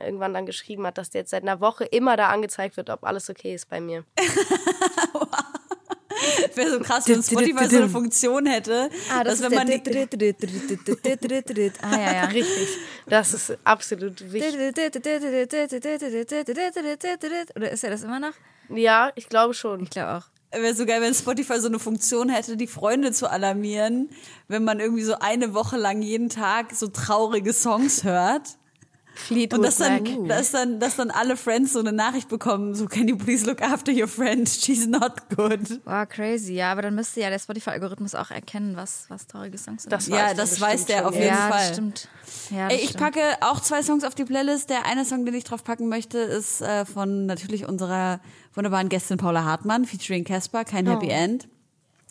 [0.00, 3.04] Irgendwann dann geschrieben hat, dass der jetzt seit einer Woche immer da angezeigt wird, ob
[3.04, 4.04] alles okay ist bei mir.
[6.56, 9.66] Wäre so krass, wenn Spotify so eine Funktion hätte, Ah, das dass ist wenn man
[11.82, 12.24] Ah, ja, ja.
[12.24, 12.68] Richtig.
[13.06, 14.54] Das ist absolut wichtig.
[17.56, 18.32] Oder ist er das immer noch?
[18.68, 19.82] Ja, ich glaube schon.
[19.82, 20.24] Ich glaube auch.
[20.60, 24.10] wäre so geil, wenn Spotify so eine Funktion hätte, die Freunde zu alarmieren,
[24.48, 28.58] wenn man irgendwie so eine Woche lang jeden Tag so traurige Songs hört.
[29.18, 30.28] Fleetwood Und dass dann, Mac.
[30.28, 33.60] dass dann, dass dann alle Friends so eine Nachricht bekommen, so can you please look
[33.60, 35.80] after your friend, she's not good.
[35.84, 36.54] Wow, crazy.
[36.54, 39.92] Ja, aber dann müsste ja der Spotify-Algorithmus auch erkennen, was, was traurige Songs sind.
[39.92, 41.50] Das Ja, weiß der das weiß der schon, auf jeden ja, Fall.
[41.50, 42.08] das stimmt.
[42.50, 43.02] Ja, das Ey, ich stimmt.
[43.04, 44.70] packe auch zwei Songs auf die Playlist.
[44.70, 48.20] Der eine Song, den ich drauf packen möchte, ist äh, von natürlich unserer
[48.54, 51.48] wunderbaren Gästin Paula Hartmann, featuring Casper, kein Happy End.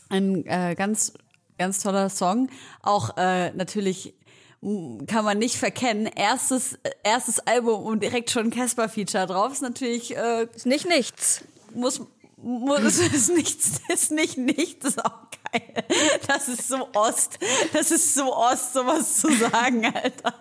[0.09, 1.13] Ein äh, ganz,
[1.57, 2.49] ganz toller Song.
[2.81, 4.13] Auch äh, natürlich
[4.61, 6.07] kann man nicht verkennen.
[6.07, 9.53] Erstes, erstes Album und direkt schon Casper-Feature drauf.
[9.53, 11.43] Ist natürlich, äh, Ist nicht nichts.
[11.73, 12.01] muss,
[12.37, 15.85] muss ist nichts, ist nicht nichts, ist auch geil.
[16.27, 17.39] Das ist so Ost,
[17.73, 20.33] das ist so Ost, sowas zu sagen, Alter.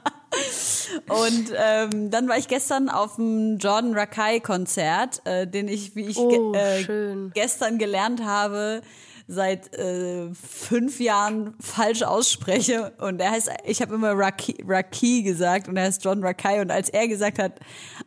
[1.08, 6.06] Und ähm, dann war ich gestern auf dem Jordan Rakai Konzert, äh, den ich, wie
[6.06, 8.82] ich Oh, ge äh, gestern gelernt habe,
[9.28, 12.92] seit äh, fünf Jahren falsch ausspreche.
[12.98, 16.60] Und er heißt, ich habe immer Raki, Raki gesagt und er heißt John Rakai.
[16.60, 17.58] Und als er gesagt hat,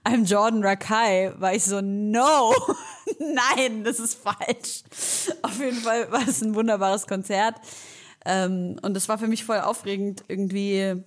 [0.06, 2.54] I'm Jordan Rakai, war ich so, no,
[3.20, 4.84] nein, das ist falsch.
[5.42, 7.56] Auf jeden Fall war es ein wunderbares Konzert.
[8.26, 11.04] Ähm, und es war für mich voll aufregend, irgendwie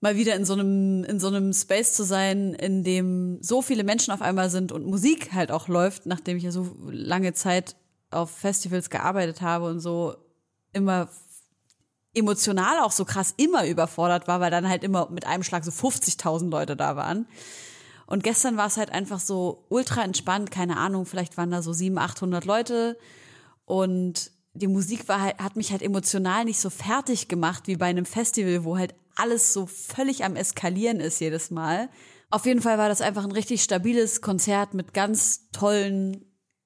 [0.00, 3.82] mal wieder in so einem in so einem Space zu sein, in dem so viele
[3.82, 7.76] Menschen auf einmal sind und Musik halt auch läuft, nachdem ich ja so lange Zeit
[8.10, 10.16] auf Festivals gearbeitet habe und so
[10.72, 11.08] immer
[12.14, 15.70] emotional auch so krass immer überfordert war, weil dann halt immer mit einem Schlag so
[15.70, 17.26] 50.000 Leute da waren.
[18.06, 21.72] Und gestern war es halt einfach so ultra entspannt, keine Ahnung, vielleicht waren da so
[21.72, 22.96] 700, 800 Leute
[23.64, 27.86] und die Musik war halt, hat mich halt emotional nicht so fertig gemacht wie bei
[27.86, 31.90] einem Festival, wo halt alles so völlig am Eskalieren ist jedes Mal.
[32.30, 36.24] Auf jeden Fall war das einfach ein richtig stabiles Konzert mit ganz tollen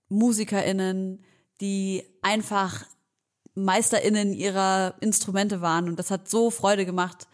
[0.08, 1.24] MusikerInnen,
[1.60, 2.84] die einfach
[3.54, 5.88] MeisterInnen ihrer Instrumente waren.
[5.88, 7.28] Und das hat so Freude gemacht,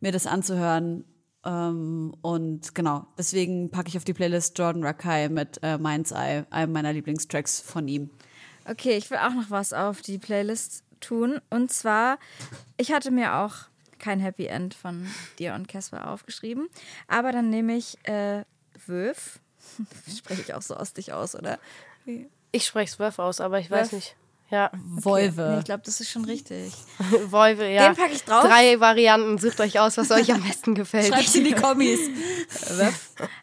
[0.00, 1.04] mir das anzuhören.
[1.44, 6.44] Ähm, und genau, deswegen packe ich auf die Playlist Jordan Rakai mit äh, Mind's Eye,
[6.50, 8.10] einem meiner Lieblingstracks von ihm.
[8.66, 11.40] Okay, ich will auch noch was auf die Playlist tun.
[11.48, 12.18] Und zwar,
[12.76, 13.54] ich hatte mir auch
[13.98, 15.06] kein Happy End von
[15.38, 16.68] dir und Casper aufgeschrieben.
[17.08, 18.44] Aber dann nehme ich äh,
[18.86, 19.40] Wöf.
[20.16, 21.58] Spreche ich auch so aus dich aus, oder?
[22.52, 23.92] Ich spreche es Wöf aus, aber ich weiß Wöf.
[23.92, 24.16] nicht.
[24.50, 25.50] Ja, Wolve.
[25.52, 26.72] Nee, ich glaube, das ist schon richtig.
[27.26, 27.88] Wolve, ja.
[27.88, 28.44] Den packe ich drauf.
[28.44, 31.14] Drei Varianten, sucht euch aus, was euch am besten gefällt.
[31.14, 32.00] Schreibt in die Kommis.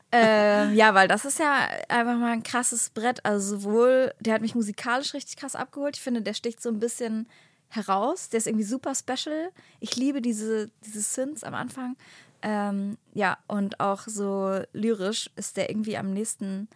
[0.09, 3.25] Ähm, ja, weil das ist ja einfach mal ein krasses Brett.
[3.25, 5.97] Also sowohl, der hat mich musikalisch richtig krass abgeholt.
[5.97, 7.27] Ich finde, der sticht so ein bisschen
[7.67, 8.29] heraus.
[8.29, 9.49] Der ist irgendwie super special.
[9.81, 11.97] Ich liebe diese, diese Synths am Anfang.
[12.41, 16.69] Ähm, ja, und auch so lyrisch ist der irgendwie am nächsten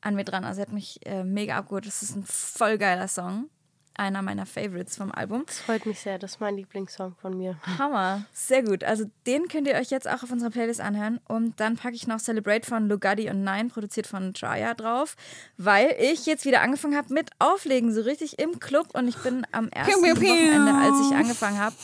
[0.00, 0.44] an mir dran.
[0.44, 1.86] Also er hat mich äh, mega abgeholt.
[1.86, 3.48] Das ist ein voll geiler Song.
[3.94, 5.44] Einer meiner Favorites vom Album.
[5.46, 7.58] Das freut mich sehr, das ist mein Lieblingssong von mir.
[7.78, 8.24] Hammer.
[8.32, 8.82] Sehr gut.
[8.82, 11.20] Also den könnt ihr euch jetzt auch auf unserer Playlist anhören.
[11.28, 15.16] Und dann packe ich noch Celebrate von Lugatti und Nine, produziert von Traya drauf,
[15.58, 18.88] weil ich jetzt wieder angefangen habe mit Auflegen, so richtig im Club.
[18.94, 20.00] Und ich bin am ersten.
[20.00, 21.76] Wochenende, als ich angefangen habe,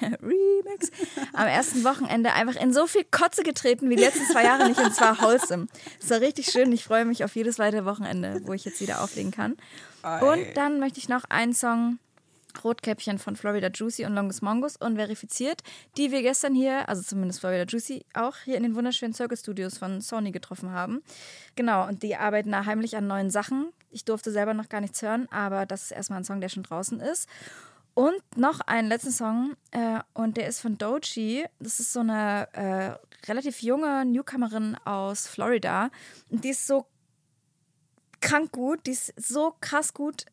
[0.22, 0.90] Remix,
[1.32, 4.80] am ersten Wochenende einfach in so viel Kotze getreten wie die letzten zwei Jahre nicht.
[4.80, 5.66] Und zwar wholesome.
[6.00, 6.72] Das war richtig schön.
[6.72, 9.56] Ich freue mich auf jedes weitere Wochenende, wo ich jetzt wieder auflegen kann.
[10.20, 11.98] Und dann möchte ich noch einen Song
[12.64, 15.62] Rotkäppchen von Florida Juicy und Longus Mongus unverifiziert,
[15.96, 19.78] die wir gestern hier, also zumindest Florida Juicy, auch hier in den wunderschönen Circle Studios
[19.78, 21.02] von Sony getroffen haben.
[21.54, 23.72] Genau, und die arbeiten da heimlich an neuen Sachen.
[23.90, 26.62] Ich durfte selber noch gar nichts hören, aber das ist erstmal ein Song, der schon
[26.62, 27.28] draußen ist.
[27.96, 31.46] Und noch einen letzten Song, äh, und der ist von Dochi.
[31.60, 35.90] Das ist so eine äh, relativ junge Newcomerin aus Florida.
[36.28, 36.84] Und die ist so
[38.20, 40.26] krank gut, die ist so krass gut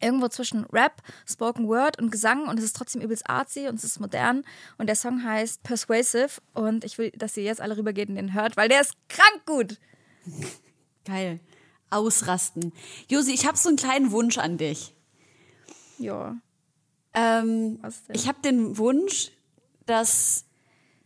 [0.00, 3.82] irgendwo zwischen Rap, Spoken Word und Gesang und es ist trotzdem übelst artsy und es
[3.82, 4.44] ist modern
[4.78, 8.34] und der Song heißt Persuasive und ich will, dass ihr jetzt alle rübergeht und den
[8.34, 9.80] hört, weil der ist krank gut.
[11.04, 11.40] Geil.
[11.90, 12.72] Ausrasten.
[13.08, 14.94] Josi, ich habe so einen kleinen Wunsch an dich.
[15.98, 16.36] Ja.
[17.14, 17.80] Ähm,
[18.12, 19.30] ich habe den Wunsch,
[19.86, 20.44] dass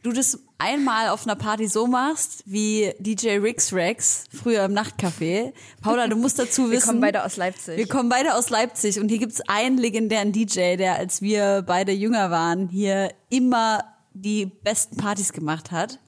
[0.03, 5.53] du das einmal auf einer Party so machst, wie DJ Rix Rex früher im Nachtcafé.
[5.81, 6.89] Paula, du musst dazu Wir wissen.
[6.89, 7.79] kommen beide aus Leipzig.
[7.79, 11.93] Wir kommen beide aus Leipzig und hier gibt's einen legendären DJ, der, als wir beide
[11.93, 13.83] jünger waren, hier immer
[14.13, 15.99] die besten Partys gemacht hat.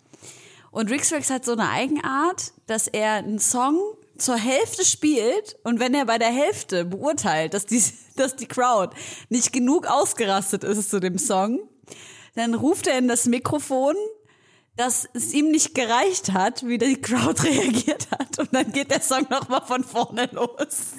[0.70, 3.80] Und Rix Rex hat so eine Eigenart, dass er einen Song
[4.19, 7.83] zur Hälfte spielt und wenn er bei der Hälfte beurteilt, dass die,
[8.17, 8.97] dass die Crowd
[9.29, 11.61] nicht genug ausgerastet ist zu dem Song,
[12.35, 13.95] dann ruft er in das Mikrofon,
[14.77, 18.39] dass es ihm nicht gereicht hat, wie die Crowd reagiert hat.
[18.39, 20.93] Und dann geht der Song nochmal von vorne los.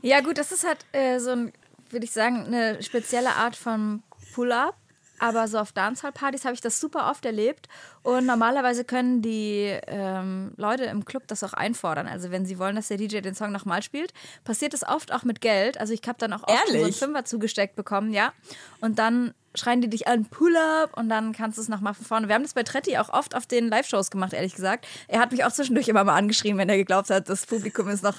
[0.00, 1.52] Ja, gut, das ist halt äh, so ein,
[1.90, 4.74] würde ich sagen, eine spezielle Art von Pull-up.
[5.22, 7.68] Aber so auf Dancehall-Partys habe ich das super oft erlebt.
[8.02, 12.08] Und normalerweise können die ähm, Leute im Club das auch einfordern.
[12.08, 14.12] Also wenn sie wollen, dass der DJ den Song nochmal spielt,
[14.42, 15.78] passiert das oft auch mit Geld.
[15.78, 16.96] Also ich habe dann auch oft so einen Ehrlich?
[16.96, 18.32] Fünfer zugesteckt bekommen, ja.
[18.80, 22.28] Und dann schreien die dich an, Pull-up und dann kannst du es nochmal von vorne.
[22.28, 24.86] Wir haben das bei Tretti auch oft auf den Live-Shows gemacht, ehrlich gesagt.
[25.08, 28.02] Er hat mich auch zwischendurch immer mal angeschrien, wenn er geglaubt hat, das Publikum ist
[28.02, 28.16] noch,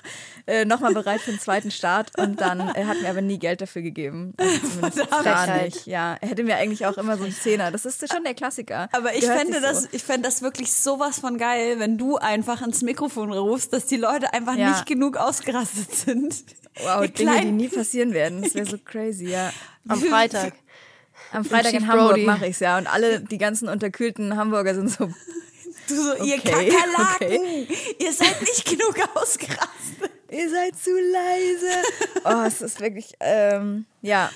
[0.48, 2.12] äh, noch mal bereit für den zweiten Start.
[2.20, 4.34] Und dann äh, hat mir aber nie Geld dafür gegeben.
[4.38, 5.86] Also zumindest gar nicht.
[5.88, 7.72] Ja, er hätte mir eigentlich auch immer so einen Zehner.
[7.72, 8.90] Das ist schon der Klassiker.
[8.92, 9.62] Aber ich Gehört fände so.
[9.62, 13.86] das, ich fände das wirklich sowas von geil, wenn du einfach ins Mikrofon rufst, dass
[13.86, 14.70] die Leute einfach Ja.
[14.72, 16.44] nicht genug ausgerastet sind.
[16.84, 18.42] Wow, Dinge, die nie passieren werden.
[18.42, 19.52] Das wäre so crazy, ja.
[19.88, 20.54] Am Freitag.
[21.34, 22.78] Am Freitag in Hamburg mache ich's ja.
[22.78, 25.10] Und alle, die ganzen unterkühlten Hamburger sind so,
[25.88, 27.68] Du so, ihr Okay, Kakerlaken,
[28.00, 30.12] ihr seid nicht genug ausgerastet.
[30.32, 31.68] ihr seid zu leise.
[32.24, 34.30] Oh, es ist wirklich, ähm, ja,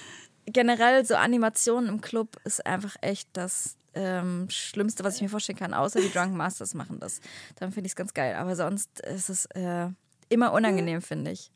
[0.46, 5.58] generell so Animationen im Club ist einfach echt das ähm, Schlimmste, was ich mir vorstellen
[5.58, 7.22] kann, außer die Drunken Masters machen das.
[7.56, 8.36] Dann finde ich es ganz geil.
[8.36, 9.88] Aber sonst ist es äh,
[10.30, 11.52] immer unangenehm, finde ich.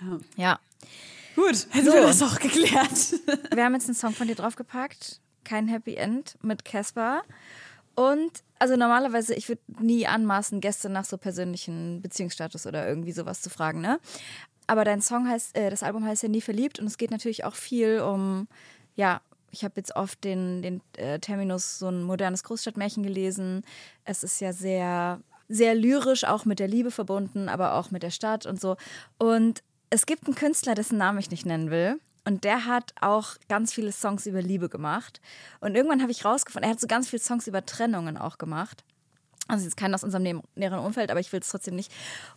[0.00, 0.18] Ja.
[0.36, 0.58] Ja.
[1.38, 1.92] Gut, hätten So.
[1.92, 3.14] wir das auch geklärt.
[3.54, 5.20] Wir haben jetzt einen Song von dir draufgepackt.
[5.44, 7.22] Kein Happy End mit Casper.
[7.94, 13.40] Und also normalerweise, ich würde nie anmaßen, Gäste nach so persönlichen Beziehungsstatus oder irgendwie sowas
[13.40, 14.00] zu fragen, ne?
[14.66, 17.44] Aber dein Song heißt, äh, das Album heißt ja Nie verliebt und es geht natürlich
[17.44, 18.48] auch viel um,
[18.96, 19.20] ja,
[19.50, 23.62] ich habe jetzt oft den, den äh, Terminus so ein modernes Großstadtmärchen gelesen.
[24.04, 28.10] Es ist ja sehr, sehr lyrisch, auch mit der Liebe verbunden, aber auch mit der
[28.10, 28.76] Stadt und so.
[29.18, 32.00] Und es gibt einen Künstler, dessen Namen ich nicht nennen will.
[32.24, 35.20] Und der hat auch ganz viele Songs über Liebe gemacht.
[35.60, 38.84] Und irgendwann habe ich rausgefunden, er hat so ganz viele Songs über Trennungen auch gemacht.
[39.50, 41.90] Also jetzt keinen aus unserem näheren- näheren Umfeld, aber ich will es trotzdem nicht.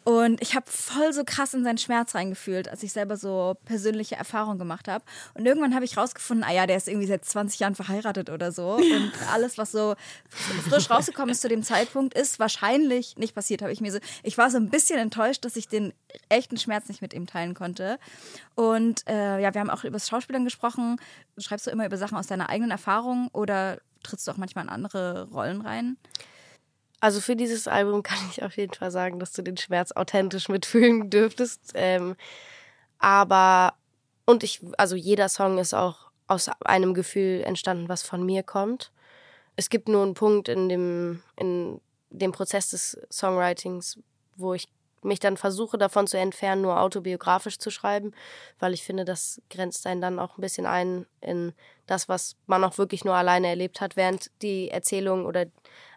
[0.06, 4.16] Und ich habe voll so krass in seinen Schmerz reingefühlt, als ich selber so persönliche
[4.16, 5.04] Erfahrungen gemacht habe.
[5.34, 8.54] Und irgendwann habe ich rausgefunden, ah ja, der ist irgendwie seit 20 Jahren verheiratet oder
[8.54, 8.76] so.
[8.76, 9.96] Und alles, was so
[10.30, 14.00] frisch rausgekommen ist zu dem Zeitpunkt, ist wahrscheinlich nicht passiert, habe ich mir so.
[14.24, 15.94] Ich war so ein bisschen enttäuscht, dass ich den
[16.30, 18.00] echten Schmerz nicht mit ihm teilen konnte.
[18.56, 20.96] Und äh, ja, wir haben auch über das Schauspielern gesprochen.
[21.38, 24.70] Schreibst du immer über Sachen aus deiner eigenen Erfahrung oder trittst du auch manchmal in
[24.70, 25.98] andere Rollen rein?
[27.02, 30.48] Also für dieses Album kann ich auf jeden Fall sagen, dass du den Schmerz authentisch
[30.48, 31.72] mitfühlen dürftest.
[31.74, 32.16] Ähm,
[33.00, 33.74] aber,
[34.26, 38.94] und ich, also jeder Song ist auch aus einem Gefühl entstanden, was von mir kommt.
[39.58, 44.00] Es gibt nur einen Punkt in dem, in dem Prozess des Songwritings,
[44.38, 44.70] wo ich
[45.04, 48.14] mich dann versuche, davon zu entfernen, nur autobiografisch zu schreiben,
[48.60, 51.54] weil ich finde, das grenzt einen dann auch ein bisschen ein in
[51.88, 55.48] das, was man auch wirklich nur alleine erlebt hat, während die Erzählung oder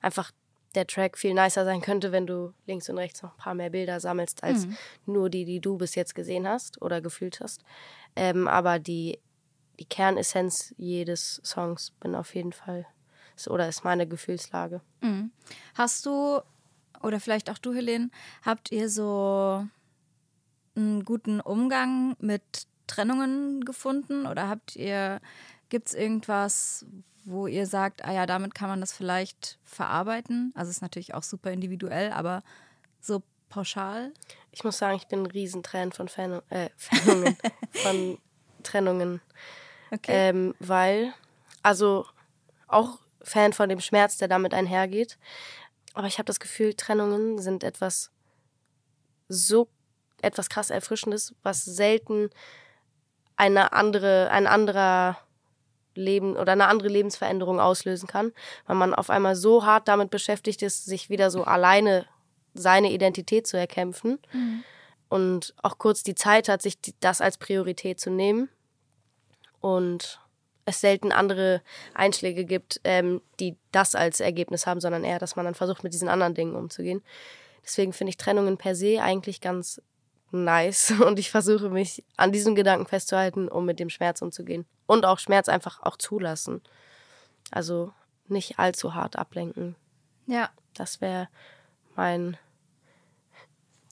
[0.00, 0.32] einfach
[0.74, 3.70] der Track viel nicer sein könnte, wenn du links und rechts noch ein paar mehr
[3.70, 4.66] Bilder sammelst, als
[5.06, 7.64] nur die, die du bis jetzt gesehen hast oder gefühlt hast.
[8.16, 9.18] Ähm, aber die,
[9.78, 12.86] die Kernessenz jedes Songs bin auf jeden Fall,
[13.48, 14.80] oder ist meine Gefühlslage.
[15.74, 16.40] Hast du,
[17.02, 18.10] oder vielleicht auch du, Helene,
[18.42, 19.66] habt ihr so
[20.76, 24.26] einen guten Umgang mit Trennungen gefunden?
[24.26, 25.20] Oder habt ihr,
[25.68, 26.84] gibt es irgendwas,
[27.24, 30.52] wo ihr sagt, ah ja, damit kann man das vielleicht verarbeiten?
[30.54, 32.42] Also es ist natürlich auch super individuell, aber
[33.00, 34.12] so pauschal?
[34.50, 37.36] Ich muss sagen, ich bin ein Riesentran von Fan äh, Fanungen,
[37.72, 38.18] von
[38.62, 39.20] Trennungen.
[39.90, 40.12] Okay.
[40.12, 41.12] Ähm, weil,
[41.62, 42.06] also
[42.66, 45.18] auch Fan von dem Schmerz, der damit einhergeht.
[45.94, 48.10] Aber ich habe das Gefühl, Trennungen sind etwas
[49.28, 49.68] so
[50.20, 52.30] etwas krass Erfrischendes, was selten
[53.36, 55.18] eine andere, ein anderer
[55.94, 58.32] Leben oder eine andere Lebensveränderung auslösen kann,
[58.66, 62.06] weil man auf einmal so hart damit beschäftigt ist, sich wieder so alleine
[62.54, 64.18] seine Identität zu erkämpfen.
[65.08, 68.48] Und auch kurz die Zeit hat, sich das als Priorität zu nehmen.
[69.60, 70.20] Und
[70.64, 71.62] es selten andere
[71.94, 75.92] Einschläge gibt, ähm, die das als Ergebnis haben, sondern eher, dass man dann versucht, mit
[75.92, 77.02] diesen anderen Dingen umzugehen.
[77.64, 79.80] Deswegen finde ich Trennungen per se eigentlich ganz
[80.34, 85.04] nice und ich versuche mich an diesem Gedanken festzuhalten, um mit dem Schmerz umzugehen und
[85.06, 86.62] auch Schmerz einfach auch zulassen.
[87.50, 87.92] Also
[88.26, 89.76] nicht allzu hart ablenken.
[90.26, 90.50] ja.
[90.76, 91.28] Das wäre
[91.94, 92.36] mein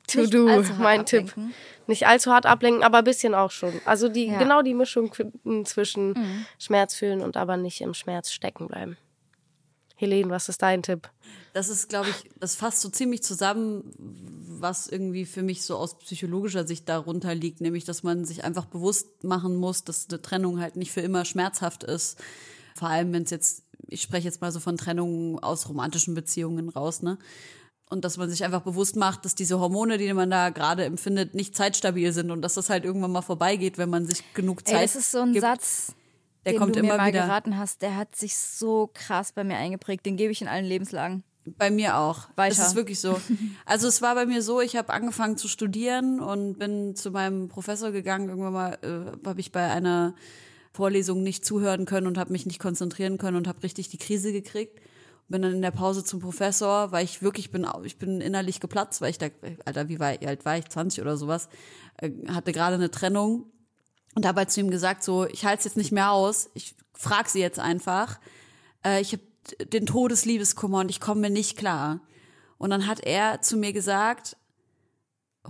[0.09, 0.47] To-Do,
[0.79, 1.29] mein Tipp.
[1.29, 1.55] ablenken.
[1.87, 3.81] Nicht allzu hart ablenken, aber ein bisschen auch schon.
[3.85, 4.33] Also die, Ja.
[4.35, 4.39] Mhm.
[4.41, 8.97] genau die Mischung finden zwischen Schmerz fühlen und aber nicht im Schmerz stecken bleiben.
[9.95, 11.09] Helene, was ist dein Tipp?
[11.53, 13.93] Das ist, glaube ich, das fasst so ziemlich zusammen,
[14.63, 18.65] was irgendwie für mich so aus psychologischer Sicht darunter liegt, nämlich, dass man sich einfach
[18.67, 22.19] bewusst machen muss, dass eine Trennung halt nicht für immer schmerzhaft ist.
[22.75, 26.69] Vor allem, wenn es jetzt, ich spreche jetzt mal so von Trennungen aus romantischen Beziehungen
[26.71, 27.19] raus, ne?
[27.91, 31.35] Und dass man sich einfach bewusst macht, dass diese Hormone, die man da gerade empfindet,
[31.35, 34.77] nicht zeitstabil sind und dass das halt irgendwann mal vorbeigeht, wenn man sich genug Zeit
[34.77, 35.43] Ey, das ist so ein gibt.
[35.45, 35.93] Satz,
[36.47, 37.27] Der den kommt du mir immer mal wieder.
[37.27, 40.07] geraten hast, der hat sich so krass bei mir eingeprägt.
[40.07, 41.23] Den gebe ich in allen Lebenslagen.
[41.45, 42.29] Bei mir auch.
[42.37, 42.53] Weiter.
[42.53, 43.21] Es ist wirklich so.
[43.65, 47.49] Also es war bei mir so, ich habe angefangen zu studieren und bin zu meinem
[47.49, 48.29] Professor gegangen.
[48.29, 50.15] Irgendwann mal äh, habe ich bei einer
[50.73, 54.33] Vorlesung nicht zuhören können und habe mich nicht konzentrieren können und habe richtig die Krise
[54.33, 54.81] gekriegt.
[55.29, 59.01] Bin dann in der Pause zum Professor, weil ich wirklich bin, ich bin innerlich geplatzt,
[59.01, 59.29] weil ich da,
[59.65, 61.49] Alter, wie, war, alt war ich, 20 oder sowas,
[61.99, 63.47] äh, hatte gerade eine Trennung
[64.15, 66.75] und habe halt zu ihm gesagt, so, ich halte es jetzt nicht mehr aus, ich
[66.93, 68.21] frag sie jetzt einfach.
[68.85, 69.23] Äh, ich habe
[69.73, 72.01] den Todesliebeskummer und ich komme mir nicht klar.
[72.59, 74.37] Und dann hat er zu mir gesagt,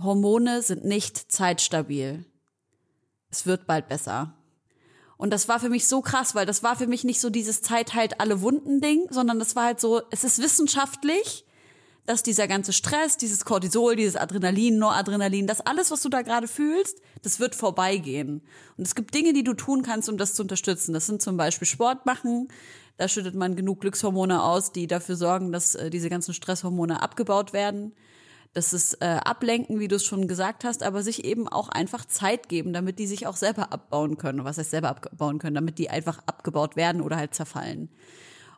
[0.01, 2.25] Hormone sind nicht zeitstabil.
[3.29, 4.33] Es wird bald besser.
[5.17, 7.61] Und das war für mich so krass, weil das war für mich nicht so dieses
[7.61, 11.45] Zeit heilt alle Wunden Ding, sondern das war halt so, es ist wissenschaftlich,
[12.05, 16.47] dass dieser ganze Stress, dieses Cortisol, dieses Adrenalin, Noradrenalin, das alles, was du da gerade
[16.47, 18.41] fühlst, das wird vorbeigehen.
[18.77, 20.93] Und es gibt Dinge, die du tun kannst, um das zu unterstützen.
[20.93, 22.49] Das sind zum Beispiel Sport machen.
[22.97, 27.53] Da schüttet man genug Glückshormone aus, die dafür sorgen, dass äh, diese ganzen Stresshormone abgebaut
[27.53, 27.93] werden.
[28.53, 32.05] Das ist äh, Ablenken, wie du es schon gesagt hast, aber sich eben auch einfach
[32.05, 34.45] Zeit geben, damit die sich auch selber abbauen können.
[34.45, 35.55] Was heißt selber abbauen können?
[35.55, 37.89] Damit die einfach abgebaut werden oder halt zerfallen.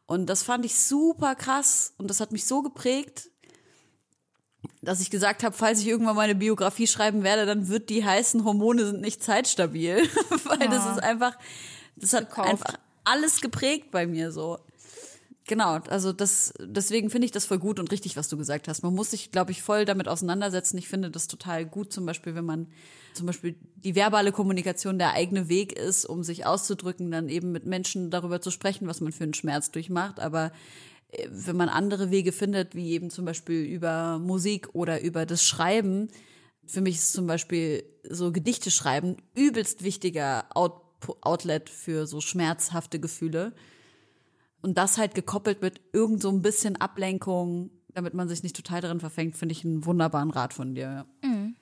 [0.05, 3.29] Und das fand ich super krass und das hat mich so geprägt,
[4.81, 8.43] dass ich gesagt habe, falls ich irgendwann meine Biografie schreiben werde, dann wird die heißen
[8.43, 9.97] Hormone sind nicht zeitstabil,
[10.43, 10.67] weil ja.
[10.67, 11.37] das ist einfach,
[11.95, 12.49] das hat Gekauft.
[12.49, 12.73] einfach
[13.05, 14.59] alles geprägt bei mir so.
[15.47, 18.81] Genau, also das, deswegen finde ich das voll gut und richtig, was du gesagt hast.
[18.81, 20.77] Man muss sich, glaube ich, voll damit auseinandersetzen.
[20.79, 22.67] Ich finde das total gut, zum Beispiel, wenn man
[23.13, 27.67] zum Beispiel die verbale Kommunikation der eigene Weg ist, um sich auszudrücken, dann eben mit
[27.67, 30.19] Menschen darüber zu sprechen, was man für einen Schmerz durchmacht.
[30.19, 30.51] Aber
[31.09, 35.45] äh, wenn man andere Wege findet, wie eben zum Beispiel über Musik oder über das
[35.45, 36.07] Schreiben,
[36.65, 40.84] für mich ist zum Beispiel so Gedichte schreiben übelst wichtiger Out
[41.21, 43.53] Outlet für so schmerzhafte Gefühle
[44.61, 48.81] und das halt gekoppelt mit irgend so ein bisschen Ablenkung, damit man sich nicht total
[48.81, 51.05] darin verfängt, finde ich einen wunderbaren Rat von dir.
[51.23, 51.55] Mhm.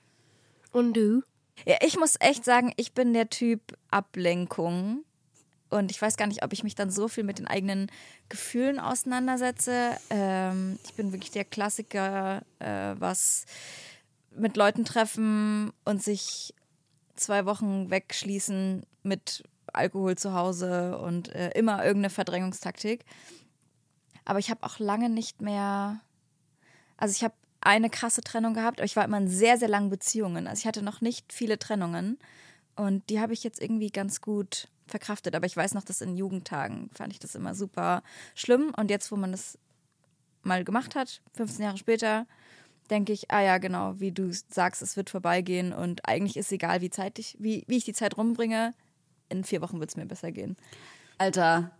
[0.72, 1.22] Und du?
[1.66, 5.04] Ja, ich muss echt sagen, ich bin der Typ Ablenkung.
[5.70, 7.90] Und ich weiß gar nicht, ob ich mich dann so viel mit den eigenen
[8.28, 9.90] Gefühlen auseinandersetze.
[10.10, 13.44] Ähm, ich bin wirklich der Klassiker, äh, was
[14.36, 16.54] mit Leuten treffen und sich
[17.16, 23.04] zwei Wochen wegschließen mit Alkohol zu Hause und äh, immer irgendeine Verdrängungstaktik.
[24.24, 26.00] Aber ich habe auch lange nicht mehr.
[26.96, 29.90] Also ich habe eine krasse Trennung gehabt, aber ich war immer in sehr, sehr langen
[29.90, 30.46] Beziehungen.
[30.46, 32.18] Also ich hatte noch nicht viele Trennungen.
[32.76, 35.34] Und die habe ich jetzt irgendwie ganz gut verkraftet.
[35.34, 38.02] Aber ich weiß noch, dass in Jugendtagen fand ich das immer super
[38.34, 38.72] schlimm.
[38.76, 39.58] Und jetzt, wo man das
[40.42, 42.26] mal gemacht hat, 15 Jahre später,
[42.90, 46.80] denke ich, ah ja, genau, wie du sagst, es wird vorbeigehen und eigentlich ist egal,
[46.80, 48.74] wie, Zeit ich, wie, wie ich die Zeit rumbringe
[49.28, 50.56] in vier Wochen wird es mir besser gehen.
[51.18, 51.70] Alter.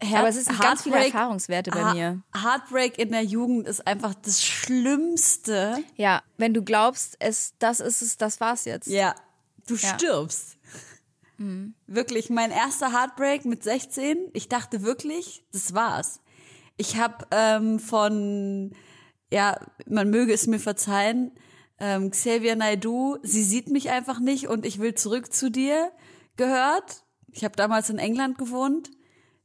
[0.00, 2.22] Her Aber es sind ganz viele Erfahrungswerte bei mir.
[2.32, 5.76] Heartbreak in der Jugend ist einfach das Schlimmste.
[5.96, 8.86] Ja, wenn du glaubst, es, das ist es, das war's jetzt.
[8.86, 9.16] Ja,
[9.66, 9.94] du ja.
[9.94, 10.56] stirbst.
[11.38, 11.74] Mhm.
[11.88, 16.20] Wirklich, mein erster Heartbreak mit 16, ich dachte wirklich, das war's.
[16.76, 18.72] Ich habe ähm, von,
[19.30, 21.32] ja, man möge es mir verzeihen,
[21.80, 25.92] ähm, Xavier Naidu, sie sieht mich einfach nicht und ich will zurück zu dir
[26.36, 27.04] gehört.
[27.32, 28.90] Ich habe damals in England gewohnt.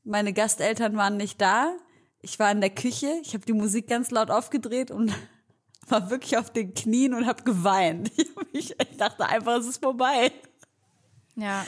[0.04, 1.76] Meine Gasteltern waren nicht da.
[2.22, 3.20] Ich war in der Küche.
[3.22, 5.14] Ich habe die Musik ganz laut aufgedreht und
[5.88, 8.12] war wirklich auf den Knien und habe geweint.
[8.56, 10.32] Ich, dachte einfach, es ist vorbei.
[11.36, 11.66] Ja.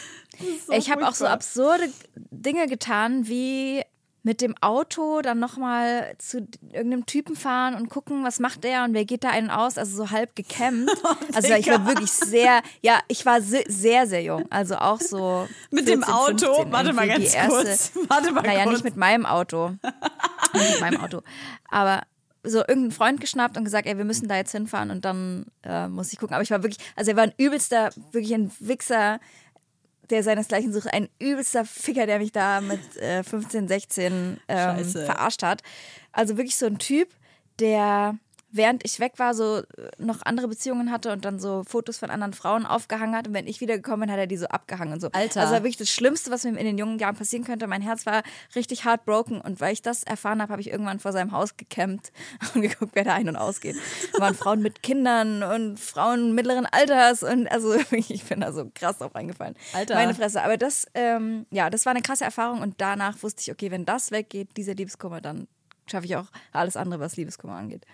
[0.68, 3.82] so ich habe auch so absurde Dinge getan, wie
[4.26, 8.96] mit dem Auto dann nochmal zu irgendeinem Typen fahren und gucken, was macht der und
[8.96, 10.90] wer geht da einen aus, also so halb gekämmt.
[11.06, 15.48] Oh, also ich war wirklich sehr, ja, ich war sehr, sehr jung, also auch so.
[15.70, 16.56] mit 14, dem Auto?
[16.56, 17.92] 15, Warte mal ganz erste, kurz.
[18.08, 18.74] Warte mal naja, kurz.
[18.74, 19.76] nicht mit meinem Auto.
[20.54, 21.22] nicht mit meinem Auto.
[21.70, 22.02] Aber
[22.44, 25.88] so irgendeinen Freund geschnappt und gesagt, ey, wir müssen da jetzt hinfahren und dann äh,
[25.88, 26.34] muss ich gucken.
[26.34, 29.20] Aber ich war wirklich, also er war ein übelster, wirklich ein Wichser,
[30.10, 35.44] der seinesgleichen sucht, ein übelster Ficker, der mich da mit äh, 15, 16 ähm, verarscht
[35.44, 35.62] hat.
[36.12, 37.10] Also wirklich so ein Typ,
[37.60, 38.18] der
[38.56, 39.64] während ich weg war, so äh,
[39.98, 43.28] noch andere Beziehungen hatte und dann so Fotos von anderen Frauen aufgehangen hat.
[43.28, 45.10] Und wenn ich wiedergekommen bin, hat er die so abgehangen und so.
[45.12, 45.42] Alter.
[45.42, 47.68] Also war wirklich das Schlimmste, was mir in den jungen Jahren passieren könnte.
[47.68, 48.24] Mein Herz war
[48.56, 52.12] richtig heartbroken und weil ich das erfahren habe, habe ich irgendwann vor seinem Haus gecampt
[52.56, 53.76] und geguckt, wer da ein- und ausgeht.
[54.14, 58.72] Da waren Frauen mit Kindern und Frauen mittleren Alters und also ich bin da so
[58.74, 59.56] krass drauf eingefallen.
[59.74, 59.96] Alter.
[59.96, 60.42] Meine Fresse.
[60.42, 63.86] Aber das, ähm, ja, das war eine krasse Erfahrung und danach wusste ich, okay, wenn
[63.86, 65.48] das weggeht, dieser Liebeskummer, dann
[65.88, 67.86] schaffe ich auch alles andere, was Liebeskummer angeht.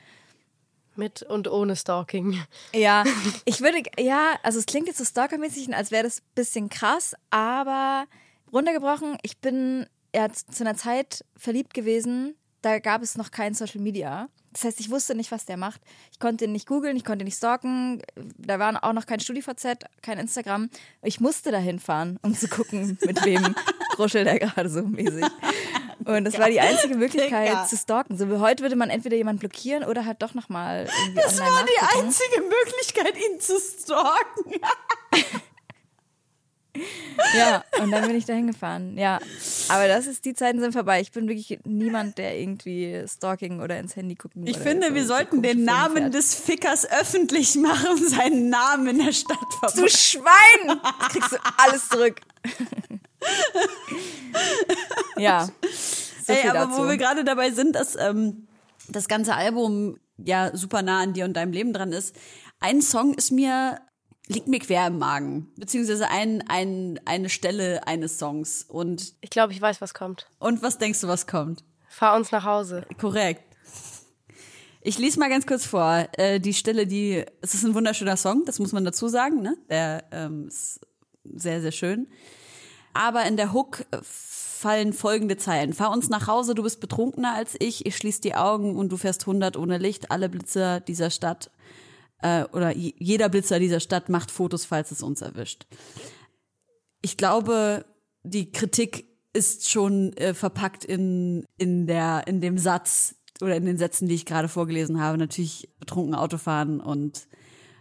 [1.02, 2.40] Mit und ohne Stalking.
[2.76, 3.04] Ja,
[3.46, 7.16] ich würde, ja, also es klingt jetzt so stalkermäßig, als wäre das ein bisschen krass,
[7.32, 8.06] aber
[8.54, 13.82] runtergebrochen, ich bin ja zu einer Zeit verliebt gewesen, da gab es noch kein Social
[13.82, 14.30] Media.
[14.54, 15.82] Das heißt, ich wusste nicht, was der macht.
[16.12, 18.04] Ich konnte ihn nicht googeln, ich konnte ihn nicht stalken.
[18.38, 20.70] Da war auch noch kein StudiVZ, kein Instagram.
[21.02, 23.56] Ich musste da hinfahren, um zu gucken, mit wem
[23.96, 25.26] kruschelt er gerade so mäßig.
[26.06, 27.66] Und das war die einzige Möglichkeit Digga.
[27.66, 28.18] zu stalken.
[28.18, 31.98] So wie heute würde man entweder jemanden blockieren oder halt doch nochmal Das war die
[32.00, 34.62] einzige Möglichkeit, ihn zu stalken.
[37.38, 38.98] ja, und dann bin ich da hingefahren.
[38.98, 39.20] Ja,
[39.68, 41.02] aber das ist, die Zeiten sind vorbei.
[41.02, 45.06] Ich bin wirklich niemand, der irgendwie Stalking oder ins Handy gucken Ich finde, so, wir
[45.06, 46.14] sollten den Namen fährt.
[46.14, 49.82] des Fickers öffentlich machen, seinen Namen in der Stadt verbreiten.
[49.82, 50.80] Du Schwein!
[51.10, 52.22] Kriegst du alles zurück.
[55.18, 55.48] ja.
[56.26, 56.78] So Ey, aber dazu.
[56.84, 58.48] wo wir gerade dabei sind, dass ähm,
[58.90, 62.16] das ganze Album ja super nah an dir und deinem Leben dran ist.
[62.60, 63.80] Ein Song ist mir
[64.28, 68.64] liegt mir quer im Magen, beziehungsweise ein, ein, eine Stelle eines Songs.
[68.64, 70.28] Und, Ich glaube, ich weiß, was kommt.
[70.40, 71.64] und was denkst du, was kommt?
[71.90, 72.86] Fahr uns nach Hause.
[73.00, 73.44] Korrekt.
[74.84, 76.08] Ich lese mal ganz kurz vor.
[76.14, 79.58] Äh, die Stelle, die, es ist ein wunderschöner Song, das muss man dazu sagen, ne?
[79.70, 80.80] Der ähm, ist
[81.24, 82.08] sehr, sehr schön.
[82.94, 84.00] Aber in der Hook äh,
[84.62, 85.74] fallen folgende Zeilen.
[85.74, 88.98] Fahr uns nach Hause, du bist betrunkener als ich, ich schließ die Augen und du
[88.98, 90.12] fährst 100 ohne Licht.
[90.12, 91.50] Alle Blitzer dieser Stadt
[92.22, 95.66] äh, oder jeder Blitzer dieser Stadt macht Fotos, falls es uns erwischt.
[97.02, 97.86] Ich glaube,
[98.22, 103.80] die Kritik ist schon äh, verpackt in, in, der, in dem Satz oder in den
[103.80, 105.18] Sätzen, die ich gerade vorgelesen habe.
[105.18, 107.28] Natürlich betrunken Autofahren und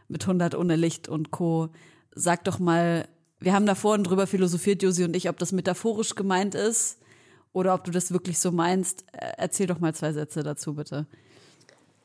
[0.08, 1.68] mit 100 ohne Licht und Co.
[2.14, 3.06] Sag doch mal,
[3.40, 6.98] wir haben da vorhin drüber philosophiert, Josi und ich, ob das metaphorisch gemeint ist
[7.52, 9.04] oder ob du das wirklich so meinst.
[9.12, 11.06] Äh, Erzähl doch mal zwei Sätze dazu, bitte.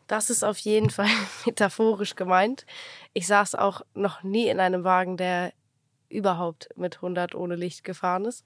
[0.07, 1.09] Das ist auf jeden Fall
[1.45, 2.65] metaphorisch gemeint.
[3.13, 5.53] Ich saß auch noch nie in einem Wagen, der
[6.09, 8.45] überhaupt mit 100 ohne Licht gefahren ist.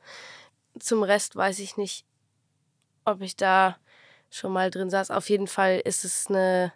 [0.80, 2.06] Zum Rest weiß ich nicht,
[3.06, 3.78] ob ich da
[4.30, 5.12] schon mal drin saß.
[5.12, 6.74] Auf jeden Fall ist es eine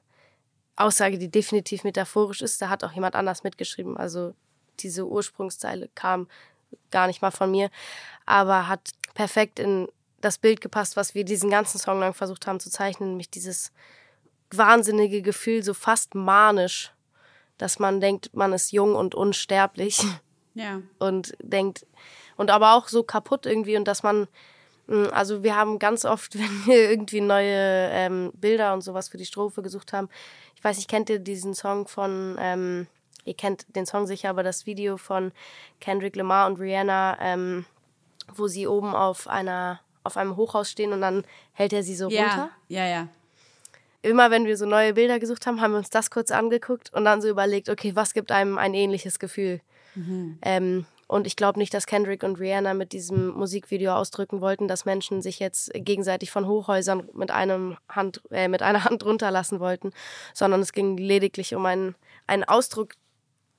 [0.75, 2.61] Aussage, die definitiv metaphorisch ist.
[2.61, 3.95] Da hat auch jemand anders mitgeschrieben.
[3.97, 4.33] Also
[4.79, 6.27] diese Ursprungszeile kam
[6.91, 7.69] gar nicht mal von mir,
[8.25, 9.87] aber hat perfekt in
[10.21, 13.71] das Bild gepasst, was wir diesen ganzen Song lang versucht haben zu zeichnen, nämlich dieses
[14.51, 16.91] wahnsinnige Gefühl, so fast manisch,
[17.57, 20.01] dass man denkt, man ist jung und unsterblich
[20.55, 20.81] Ja.
[20.99, 21.85] und denkt,
[22.37, 24.27] und aber auch so kaputt irgendwie und dass man,
[24.87, 29.17] mh, also wir haben ganz oft, wenn wir irgendwie neue ähm, Bilder und sowas für
[29.17, 30.09] die Strophe gesucht haben,
[30.55, 32.87] ich weiß nicht, kennt ihr diesen Song von, ähm,
[33.25, 35.31] ihr kennt den Song sicher, aber das Video von
[35.79, 37.65] Kendrick Lamar und Rihanna, ähm,
[38.35, 42.05] wo sie oben auf einer, auf einem Hochhaus stehen und dann hält er sie so
[42.05, 42.17] runter
[42.67, 43.07] Ja, ja, ja.
[44.01, 47.05] immer wenn wir so neue Bilder gesucht haben, haben wir uns das kurz angeguckt und
[47.05, 49.61] dann so überlegt, okay, was gibt einem ein ähnliches Gefühl?
[50.41, 54.85] Ähm, und ich glaube nicht, dass Kendrick und Rihanna mit diesem Musikvideo ausdrücken wollten, dass
[54.85, 59.91] Menschen sich jetzt gegenseitig von Hochhäusern mit, einem Hand, äh, mit einer Hand runterlassen wollten,
[60.33, 61.95] sondern es ging lediglich um einen,
[62.25, 62.93] einen Ausdruck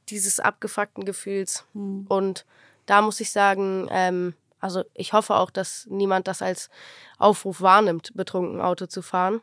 [0.09, 1.64] dieses abgefuckten Gefühls.
[2.09, 2.44] Und
[2.86, 6.70] da muss ich sagen, ähm, also ich hoffe auch, dass niemand das als
[7.18, 9.40] Aufruf wahrnimmt, betrunken Auto zu fahren.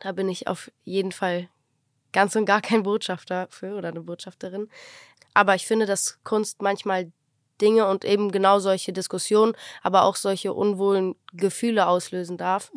[0.00, 1.48] Da bin ich auf jeden Fall
[2.12, 4.68] ganz und gar kein Botschafter für oder eine Botschafterin.
[5.34, 7.12] Aber ich finde, dass Kunst manchmal
[7.60, 12.72] Dinge und eben genau solche Diskussionen, aber auch solche unwohlen Gefühle auslösen darf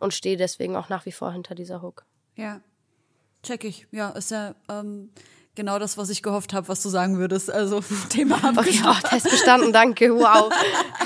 [0.00, 2.04] und stehe deswegen auch nach wie vor hinter dieser Hook.
[2.34, 2.60] Ja.
[3.44, 3.86] Check ich.
[3.92, 5.10] Ja, ist ja ähm,
[5.54, 7.50] genau das, was ich gehofft habe, was du sagen würdest.
[7.50, 9.02] Also Thema abgeschlossen.
[9.04, 10.52] oh, Test bestanden, danke, wow.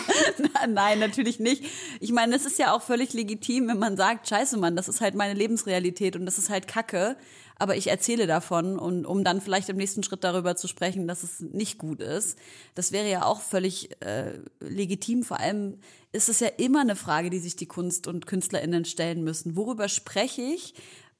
[0.68, 1.64] Nein, natürlich nicht.
[2.00, 5.00] Ich meine, es ist ja auch völlig legitim, wenn man sagt, scheiße Mann, das ist
[5.00, 7.16] halt meine Lebensrealität und das ist halt Kacke,
[7.58, 11.24] aber ich erzähle davon und um dann vielleicht im nächsten Schritt darüber zu sprechen, dass
[11.24, 12.38] es nicht gut ist.
[12.74, 15.24] Das wäre ja auch völlig äh, legitim.
[15.24, 15.78] Vor allem
[16.12, 19.56] ist es ja immer eine Frage, die sich die Kunst- und KünstlerInnen stellen müssen.
[19.56, 20.74] Worüber spreche ich?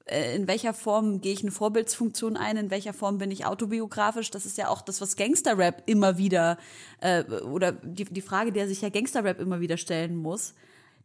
[0.09, 4.31] Äh, in welcher Form gehe ich eine Vorbildsfunktion ein, in welcher Form bin ich autobiografisch.
[4.31, 6.57] Das ist ja auch das, was Gangsterrap immer wieder,
[7.01, 10.55] äh, oder die, die Frage, der sich ja Gangsterrap immer wieder stellen muss.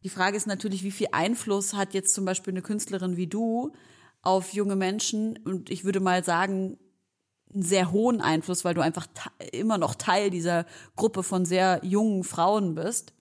[0.02, 3.72] Die Frage ist natürlich, wie viel Einfluss hat jetzt zum Beispiel eine Künstlerin wie du
[4.22, 5.38] auf junge Menschen?
[5.44, 6.78] Und ich würde mal sagen,
[7.52, 9.06] einen sehr hohen Einfluss, weil du einfach
[9.52, 13.14] immer noch Teil dieser Gruppe von sehr jungen Frauen bist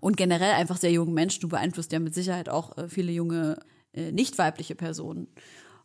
[0.00, 1.42] und generell einfach sehr jungen Menschen.
[1.42, 3.58] Du beeinflusst ja mit Sicherheit auch äh, viele junge
[3.92, 5.28] äh, nicht weibliche Personen.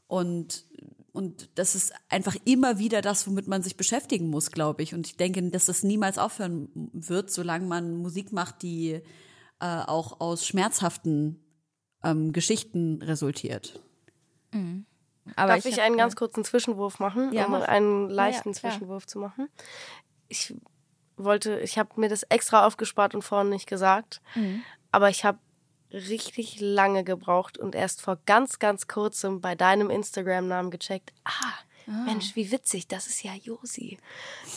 [0.08, 0.66] Und,
[1.12, 4.94] und das ist einfach immer wieder das, womit man sich beschäftigen muss, glaube ich.
[4.94, 9.02] Und ich denke, dass das niemals aufhören wird, solange man Musik macht, die äh,
[9.60, 11.40] auch aus schmerzhaften
[12.04, 13.82] ähm, Geschichten resultiert.
[15.36, 17.68] Aber Darf ich, hab- einen ganz kurzen Zwischenwurf machen, Ja, um mach.
[17.68, 18.72] einen leichten Ja, klar.
[18.74, 19.48] Zwischenwurf zu machen?
[20.28, 20.54] Ich
[21.16, 24.62] wollte, ich habe mir das extra aufgespart und vorhin nicht gesagt, Mhm.
[24.92, 25.40] aber ich habe
[25.94, 31.14] richtig lange gebraucht und erst vor ganz, ganz kurzem bei deinem Instagram-Namen gecheckt.
[31.24, 31.54] Ah,
[31.86, 33.98] Mensch, wie witzig, das ist ja Josi.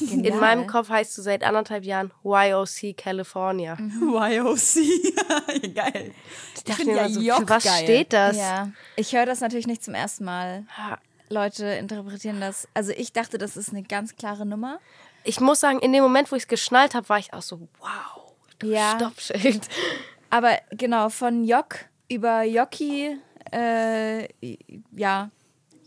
[0.01, 0.39] In Genial.
[0.41, 3.74] meinem Kopf heißt du seit anderthalb Jahren YOC California.
[3.76, 4.11] Mhm.
[4.30, 5.74] YOC.
[5.74, 6.12] Geil.
[6.55, 7.82] Ich, dachte finde mir ja so, für was geil.
[7.82, 8.37] steht das?
[8.37, 10.66] Ja, ich höre das natürlich nicht zum ersten Mal.
[10.76, 12.68] Ah, Leute interpretieren das.
[12.74, 14.78] Also ich dachte, das ist eine ganz klare Nummer.
[15.24, 17.66] Ich muss sagen, in dem Moment, wo ich es geschnallt habe, war ich auch so,
[17.80, 18.32] wow,
[18.62, 18.95] Ja.
[18.97, 19.68] Stoppschild.
[20.31, 21.77] Aber genau, von Jock
[22.09, 23.16] über Jockey,
[23.53, 24.29] äh,
[24.93, 25.31] ja,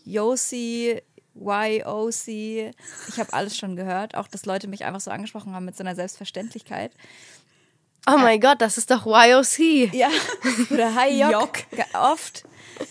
[0.05, 1.01] Yossi,
[1.35, 2.73] YOC, ich
[3.19, 4.15] habe alles schon gehört.
[4.15, 6.91] Auch, dass Leute mich einfach so angesprochen haben mit so einer Selbstverständlichkeit.
[8.07, 9.93] Oh mein Gott, das ist doch YOC.
[9.93, 10.09] Ja,
[10.71, 11.11] oder Hi.
[11.71, 12.43] Ge- Oft.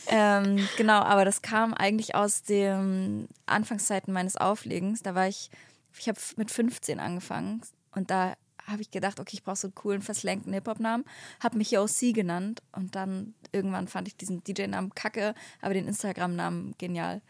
[0.09, 5.03] ähm, genau, aber das kam eigentlich aus den Anfangszeiten meines Auflegens.
[5.03, 5.51] Da war ich,
[5.99, 7.63] ich habe mit 15 angefangen
[7.95, 8.35] und da
[8.69, 11.05] habe ich gedacht, okay, ich brauche so einen coolen, verslangten Hip-Hop-Namen.
[11.43, 16.75] Habe mich OC genannt und dann irgendwann fand ich diesen DJ-Namen kacke, aber den Instagram-Namen
[16.79, 17.23] genial.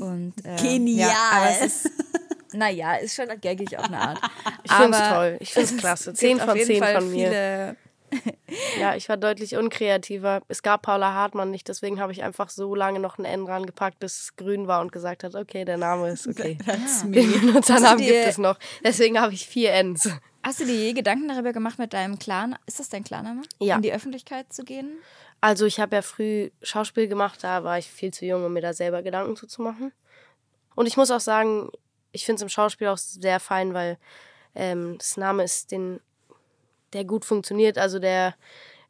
[0.00, 1.10] Und, äh, Genial.
[1.10, 1.90] Ja, aber es ist,
[2.52, 4.20] naja, ist schon gaggig auf eine Art.
[4.62, 5.36] Ich finde es toll.
[5.40, 6.14] Ich finde es klasse.
[6.14, 7.76] Zehn von zehn Fall von mir.
[8.78, 10.42] Ja, ich war deutlich unkreativer.
[10.46, 13.66] Es gab Paula Hartmann nicht, deswegen habe ich einfach so lange noch ein N dran
[13.66, 16.56] gepackt, bis es grün war und gesagt hat, okay, der Name ist okay.
[16.66, 17.16] That's Den me.
[17.96, 18.56] Dir- gibt es noch.
[18.84, 20.08] Deswegen habe ich vier Ns.
[20.44, 22.58] Hast du dir je Gedanken darüber gemacht mit deinem Clan?
[22.66, 23.42] Ist das dein Klarname?
[23.60, 23.76] Ja.
[23.76, 24.98] In die Öffentlichkeit zu gehen?
[25.40, 28.60] Also ich habe ja früh Schauspiel gemacht, da war ich viel zu jung, um mir
[28.60, 29.92] da selber Gedanken zuzumachen.
[30.74, 31.70] Und ich muss auch sagen,
[32.12, 33.96] ich finde es im Schauspiel auch sehr fein, weil
[34.54, 36.00] ähm, das Name ist, den,
[36.92, 38.34] der gut funktioniert, also der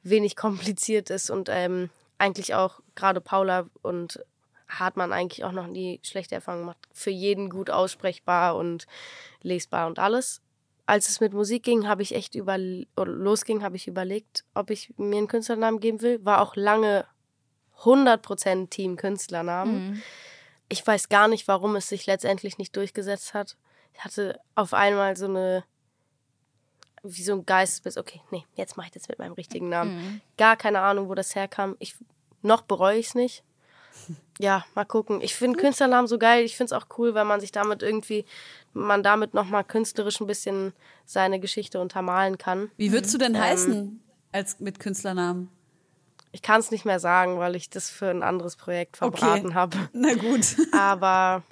[0.03, 1.89] wenig kompliziert ist und ähm,
[2.19, 4.25] eigentlich auch gerade Paula und
[4.69, 6.79] Hartmann eigentlich auch noch die schlechte Erfahrung macht.
[6.93, 8.87] Für jeden gut aussprechbar und
[9.43, 10.41] lesbar und alles.
[10.87, 14.93] Als es mit Musik ging, habe ich echt über losging, habe ich überlegt, ob ich
[14.99, 16.25] mir einen Künstlernamen geben will.
[16.25, 17.07] War auch lange
[17.81, 20.03] 100% Team Künstlernamen.
[20.69, 23.57] Ich weiß gar nicht, warum es sich letztendlich nicht durchgesetzt hat.
[23.95, 25.65] Ich hatte auf einmal so eine
[27.03, 27.99] wie so ein Geistesbiss.
[27.99, 30.21] Okay, nee, jetzt mache ich das mit meinem richtigen Namen.
[30.39, 31.77] Gar keine Ahnung, wo das herkam.
[31.79, 31.97] Ich
[32.43, 33.45] noch bereue ich es nicht.
[34.39, 35.21] Ja, mal gucken.
[35.21, 36.45] Ich finde Künstlernamen so geil.
[36.45, 38.25] Ich finde es auch cool, weil man sich damit irgendwie,
[38.73, 40.73] man damit nochmal künstlerisch ein bisschen
[41.05, 42.71] seine Geschichte untermalen kann.
[42.77, 44.01] Wie würdest du denn heißen
[44.33, 45.51] als mit Künstlernamen?
[46.33, 49.77] Ich kann es nicht mehr sagen, weil ich das für ein anderes Projekt verbraten habe.
[49.93, 50.57] Na gut.
[50.73, 51.45] Aber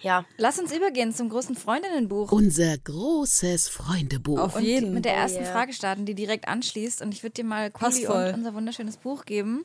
[0.00, 2.30] ja, Lass uns übergehen zum großen Freundinnenbuch.
[2.30, 4.38] Unser großes Freundebuch.
[4.38, 4.94] Auf und jeden.
[4.94, 5.52] mit der ersten yeah.
[5.52, 7.02] Frage starten, die direkt anschließt.
[7.02, 9.64] Und ich würde dir mal Kuli und unser wunderschönes Buch geben.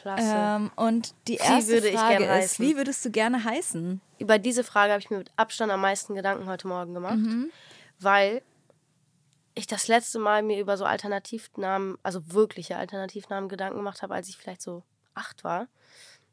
[0.00, 0.34] Klasse.
[0.34, 2.64] Ähm, und die erste Frage ist, heißen?
[2.66, 4.00] wie würdest du gerne heißen?
[4.18, 7.18] Über diese Frage habe ich mir mit Abstand am meisten Gedanken heute Morgen gemacht,
[7.98, 8.42] weil
[9.54, 14.28] ich das letzte Mal mir über so Alternativnamen, also wirkliche Alternativnamen Gedanken gemacht habe, als
[14.28, 14.82] ich vielleicht so
[15.14, 15.68] acht war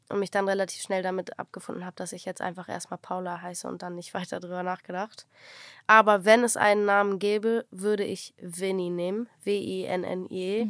[0.08, 3.66] und mich dann relativ schnell damit abgefunden habe, dass ich jetzt einfach erstmal Paula heiße
[3.66, 5.26] und dann nicht weiter drüber nachgedacht.
[5.86, 10.66] Aber wenn es einen Namen gäbe, würde ich Winnie nehmen, W-I-N-N-I-E.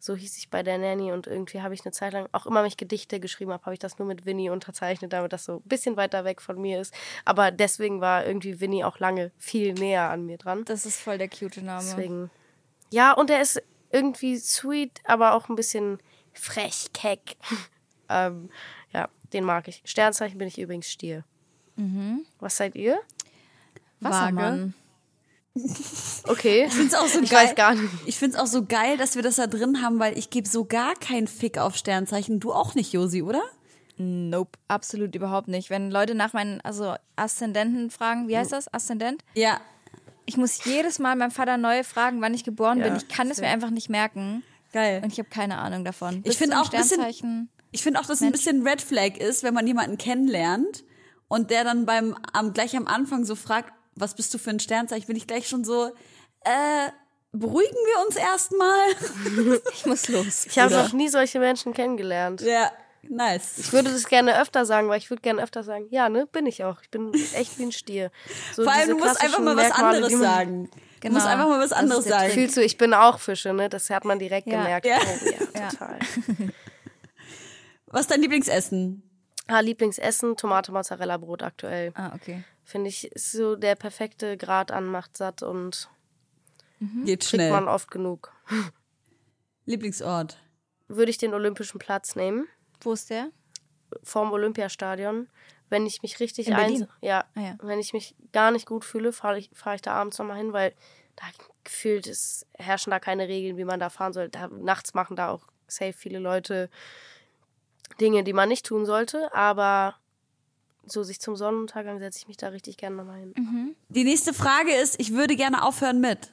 [0.00, 2.60] So hieß ich bei der Nanny und irgendwie habe ich eine Zeit lang, auch immer
[2.60, 5.56] wenn ich Gedichte geschrieben habe, habe ich das nur mit Winnie unterzeichnet, damit das so
[5.56, 6.94] ein bisschen weiter weg von mir ist.
[7.24, 10.64] Aber deswegen war irgendwie Winnie auch lange viel näher an mir dran.
[10.64, 11.82] Das ist voll der cute Name.
[11.82, 12.30] Deswegen.
[12.90, 15.98] Ja, und er ist irgendwie sweet, aber auch ein bisschen
[16.32, 17.36] frech, keck.
[18.08, 18.50] Ähm,
[18.92, 19.82] ja, den mag ich.
[19.84, 21.24] Sternzeichen bin ich übrigens Stier.
[22.40, 22.98] Was seid ihr?
[24.00, 24.74] Wassermann.
[26.28, 26.64] Okay.
[26.66, 27.46] Ich finde es auch so Ich geil.
[27.46, 27.88] weiß gar nicht.
[28.04, 30.46] Ich finde es auch so geil, dass wir das da drin haben, weil ich gebe
[30.46, 32.40] so gar keinen Fick auf Sternzeichen.
[32.40, 33.42] Du auch nicht, Josi, oder?
[33.96, 35.70] Nope, absolut überhaupt nicht.
[35.70, 38.72] Wenn Leute nach meinen also Aszendenten fragen, wie heißt das?
[38.72, 39.24] Aszendent?
[39.34, 39.60] Ja.
[40.26, 42.88] Ich muss jedes Mal meinem Vater neu fragen, wann ich geboren bin.
[42.92, 44.42] Ja, Ich kann es mir einfach nicht merken.
[44.72, 45.00] Geil.
[45.02, 46.16] Und ich habe keine Ahnung davon.
[46.18, 47.48] Ich Bist finde du ein auch Sternzeichen.
[47.76, 50.82] Ich finde auch, dass es ein bisschen Red Flag ist, wenn man jemanden kennenlernt
[51.28, 54.60] und der dann beim am, gleich am Anfang so fragt, was bist du für ein
[54.60, 55.88] Sternzeichen, bin ich gleich schon so,
[56.44, 56.88] äh,
[57.32, 59.60] beruhigen wir uns erstmal.
[59.74, 60.46] Ich muss los.
[60.46, 62.40] Ich habe noch nie solche Menschen kennengelernt.
[62.40, 62.72] ja,
[63.10, 63.58] nice.
[63.58, 66.46] Ich würde das gerne öfter sagen, weil ich würde gerne öfter sagen, ja, ne, bin
[66.46, 66.80] ich auch.
[66.80, 68.10] Ich bin echt wie ein Stier.
[68.54, 70.70] So Vor allem, du musst einfach mal was Merkmale, anderes sagen.
[71.02, 71.26] Du musst Genau.
[71.26, 72.30] einfach mal was anderes sagen.
[72.32, 73.68] Fühlst du, ich bin auch Fische, ne?
[73.68, 74.62] Das hat man direkt Ja.
[74.62, 74.86] gemerkt.
[74.86, 74.96] Ja.
[74.98, 75.68] Oh, ja, Ja.
[75.68, 75.98] total.
[77.88, 79.02] Was ist dein Lieblingsessen?
[79.46, 81.92] Ah, Lieblingsessen, Tomate Mozzarella Brot aktuell.
[81.94, 82.42] Ah, okay.
[82.64, 85.88] Finde ich ist so der perfekte Grad an macht satt und
[86.80, 87.50] Geht kriegt schnell.
[87.52, 88.32] man oft genug.
[89.64, 90.38] Lieblingsort.
[90.88, 92.46] Würde ich den Olympischen Platz nehmen,
[92.80, 93.30] Wo ist der?
[94.02, 95.28] vorm Olympiastadion.
[95.68, 96.82] Wenn ich mich richtig In Berlin?
[96.82, 97.58] eins, ja, Ah, ja.
[97.62, 100.52] wenn ich mich gar nicht gut fühle, fahre ich, fahr ich da abends nochmal hin,
[100.52, 100.72] weil
[101.16, 101.24] da
[101.64, 104.28] gefühlt ist, herrschen da keine Regeln, wie man da fahren soll.
[104.28, 106.68] Da, nachts machen da auch safe viele Leute
[108.00, 109.96] Dinge, die man nicht tun sollte, aber
[110.84, 113.76] so sich zum Sonnenuntergang setze ich mich da richtig gerne nochmal hin.
[113.88, 116.32] Die nächste Frage ist, ich würde gerne aufhören mit.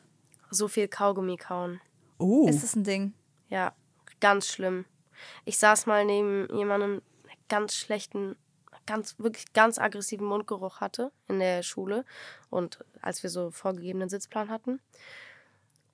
[0.51, 1.81] So viel Kaugummi kauen.
[2.19, 2.47] Oh.
[2.47, 3.13] Ist das ein Ding?
[3.49, 3.73] Ja,
[4.19, 4.85] ganz schlimm.
[5.45, 8.35] Ich saß mal neben jemandem, der ganz schlechten,
[8.85, 12.05] ganz, wirklich ganz aggressiven Mundgeruch hatte in der Schule
[12.49, 14.79] und als wir so vorgegebenen Sitzplan hatten.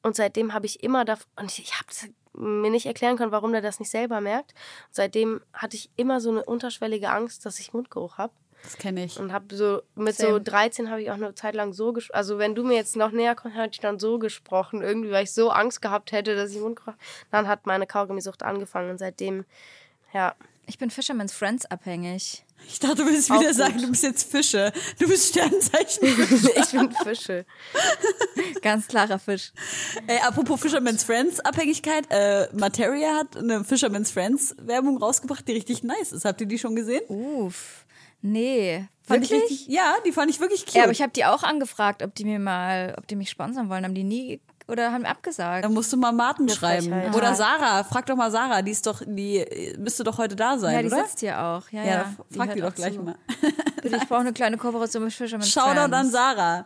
[0.02, 1.88] Und seitdem habe ich immer davon, und ich, ich habe
[2.34, 4.52] mir nicht erklären können, warum der das nicht selber merkt.
[4.88, 8.34] Und seitdem hatte ich immer so eine unterschwellige Angst, dass ich Mundgeruch habe.
[8.64, 9.18] Das kenne ich.
[9.20, 10.42] Und habe so, mit so Same.
[10.42, 12.18] 13 habe ich auch eine Zeit lang so gesprochen.
[12.18, 14.82] Also wenn du mir jetzt noch näher kommst, hätte ich dann so gesprochen.
[14.82, 16.96] Irgendwie, weil ich so Angst gehabt hätte, dass ich Mundgeruch.
[17.32, 19.46] Dann hat meine Kaugummisucht angefangen und seitdem,
[20.14, 20.36] ja.
[20.66, 22.46] Ich bin Fisherman's Friends abhängig.
[22.68, 24.72] Ich dachte, du willst wieder sagen, du bist jetzt Fische.
[25.00, 26.04] Du bist Sternzeichen.
[26.56, 27.46] ich bin Fische.
[28.62, 29.52] Ganz klarer Fisch.
[30.08, 35.84] Ey, apropos Fisherman's Friends Abhängigkeit, äh, Materia hat eine Fisherman's Friends Werbung rausgebracht, die richtig
[35.84, 36.26] nice ist.
[36.26, 37.02] Habt ihr die schon gesehen?
[37.08, 37.86] Uff.
[38.22, 38.88] Nee.
[39.02, 39.52] Fand ich Wirklich?
[39.52, 40.76] richtig, ja, die fand ich wirklich cute.
[40.76, 43.70] Ja, aber ich habe die auch angefragt, ob die mir mal, ob die mich sponsern
[43.70, 43.84] wollen.
[43.84, 45.64] Haben die nie oder haben abgesagt.
[45.66, 46.88] da musst du mal Martin schreiben.
[46.90, 47.16] Frechheit.
[47.16, 47.36] Oder Ah.
[47.36, 50.82] Sarah, frag doch mal Sarah, die ist doch, die müsste doch heute da sein, ja,
[50.82, 51.06] die oder?
[51.06, 51.70] sitzt hier auch.
[51.72, 52.04] Ja, ja, ja.
[52.30, 53.02] dann frag die, doch gleich zu.
[53.04, 53.16] mal.
[53.82, 56.66] Bitte, ich brauche eine kleine Kooperation mit Fisherman's Shoutout an Sarah.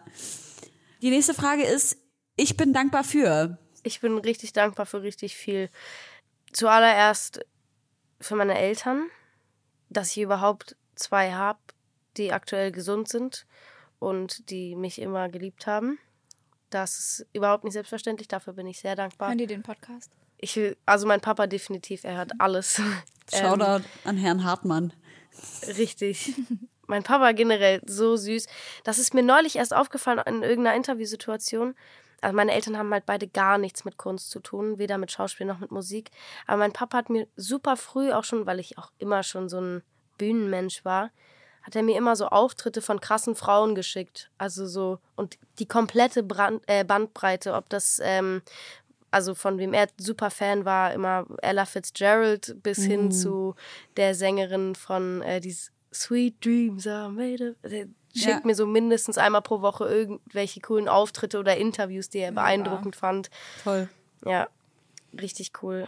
[1.02, 1.98] Die nächste Frage ist,
[2.36, 3.58] ich bin dankbar für.
[3.84, 5.70] Ich bin richtig dankbar für richtig viel.
[6.54, 7.46] Zuallererst
[8.20, 9.08] für meine Eltern,
[9.90, 11.60] dass ich überhaupt zwei habe,
[12.18, 13.46] die aktuell gesund sind
[14.00, 15.98] und die mich immer geliebt haben.
[16.74, 19.30] Das ist überhaupt nicht selbstverständlich, dafür bin ich sehr dankbar.
[19.30, 20.12] Hören die den Podcast?
[20.38, 22.82] Ich will, also mein Papa definitiv, er hört alles.
[23.32, 24.92] Ähm, Shoutout an Herrn Hartmann.
[25.78, 26.34] Richtig.
[26.88, 28.48] Mein Papa generell so süß.
[28.84, 31.74] Das ist mir neulich erst aufgefallen in irgendeiner Interviewsituation.
[32.20, 35.48] Also meine Eltern haben halt beide gar nichts mit Kunst zu tun, weder mit Schauspiel
[35.48, 36.12] noch mit Musik.
[36.46, 39.62] Aber mein Papa hat mir super früh auch schon, weil ich auch immer schon so
[39.62, 39.84] ein
[40.18, 41.10] Bühnenmensch war,
[41.64, 44.30] hat er mir immer so Auftritte von krassen Frauen geschickt.
[44.38, 48.42] Also so, und die komplette Brand, äh, Bandbreite, ob das, ähm,
[49.12, 53.56] also von wem er super Fan war, immer Ella Fitzgerald bis hin zu
[53.98, 57.70] der Sängerin von äh, dieses Sweet Dreams are made of.
[57.72, 57.86] Der
[58.16, 58.42] schickt Ja.
[58.44, 63.30] mir so mindestens einmal pro Woche irgendwelche coolen Auftritte oder Interviews, die er beeindruckend fand.
[63.64, 63.88] Toll.
[64.26, 64.48] Ja,
[65.20, 65.88] richtig cool.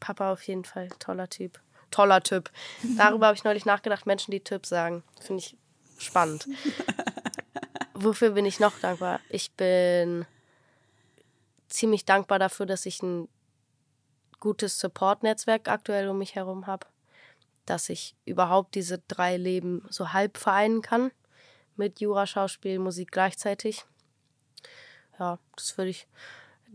[0.00, 1.58] Papa auf jeden Fall, toller Typ.
[1.90, 2.50] Toller Typ.
[2.96, 5.02] Darüber habe ich neulich nachgedacht, Menschen, die Typ sagen.
[5.20, 5.56] Finde ich
[5.98, 6.48] spannend.
[7.94, 9.20] Wofür bin ich noch dankbar?
[9.28, 10.26] Ich bin
[11.68, 13.28] ziemlich dankbar dafür, dass ich ein
[14.40, 16.86] gutes Support-Netzwerk aktuell um mich herum habe.
[17.66, 21.12] Dass ich überhaupt diese drei Leben so halb vereinen kann.
[21.76, 23.84] Mit Jura, Schauspiel, Musik gleichzeitig.
[25.18, 26.06] Ja, das würde ich.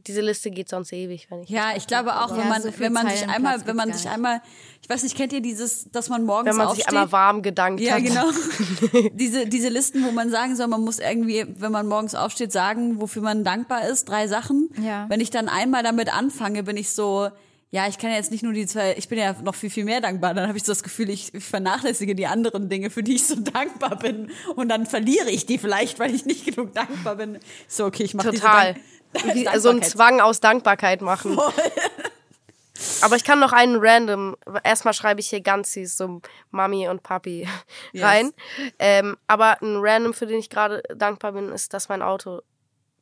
[0.07, 1.49] Diese Liste geht sonst ewig, wenn ich.
[1.49, 4.09] Ja, ich glaube auch, Ja, wenn man, so wenn man sich einmal, wenn man sich
[4.09, 4.41] einmal,
[4.81, 6.85] ich weiß nicht, kennt ihr dieses, dass man morgens wenn man aufsteht?
[6.85, 8.03] sich einmal warm gedankt Ja, hat.
[8.03, 8.29] genau.
[9.13, 12.99] diese, diese Listen, wo man sagen soll, man muss irgendwie, wenn man morgens aufsteht, sagen,
[13.01, 14.69] wofür man dankbar ist, drei Sachen.
[14.81, 15.05] Ja.
[15.09, 17.29] Wenn ich dann einmal damit anfange, bin ich so,
[17.71, 19.85] ja, ich kann ja jetzt nicht nur die zwei, ich bin ja noch viel, viel
[19.85, 20.33] mehr dankbar.
[20.33, 23.27] Dann habe ich so das Gefühl, ich, ich vernachlässige die anderen Dinge, für die ich
[23.27, 24.31] so dankbar bin.
[24.55, 27.37] Und dann verliere ich die vielleicht, weil ich nicht genug dankbar bin.
[27.67, 28.73] So, okay, ich mache Total.
[28.73, 28.85] diese Dank
[29.57, 31.39] so einen Zwang aus Dankbarkeit machen.
[33.01, 34.37] Aber ich kann noch einen random.
[34.63, 37.47] Erstmal schreibe ich hier Ganzis, so Mami und Papi
[37.95, 38.31] rein.
[38.77, 42.41] Ähm, aber ein random, für den ich gerade dankbar bin, ist, dass mein Auto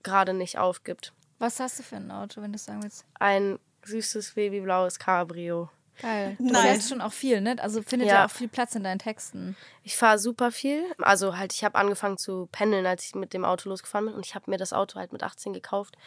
[0.01, 1.13] gerade nicht aufgibt.
[1.39, 3.05] Was hast du für ein Auto, wenn du es sagen willst?
[3.19, 5.69] Ein süßes, babyblaues Cabrio.
[6.01, 6.35] Geil.
[6.39, 6.61] Du Nice.
[6.61, 7.55] fährst schon auch viel, ne?
[7.59, 8.15] Also findet Ja.
[8.15, 9.55] ja auch viel Platz in deinen Texten.
[9.83, 10.83] Ich fahre super viel.
[10.99, 14.15] Also halt, ich habe angefangen zu pendeln, als ich mit dem Auto losgefahren bin.
[14.15, 15.97] Und ich habe mir das Auto halt mit 18 gekauft.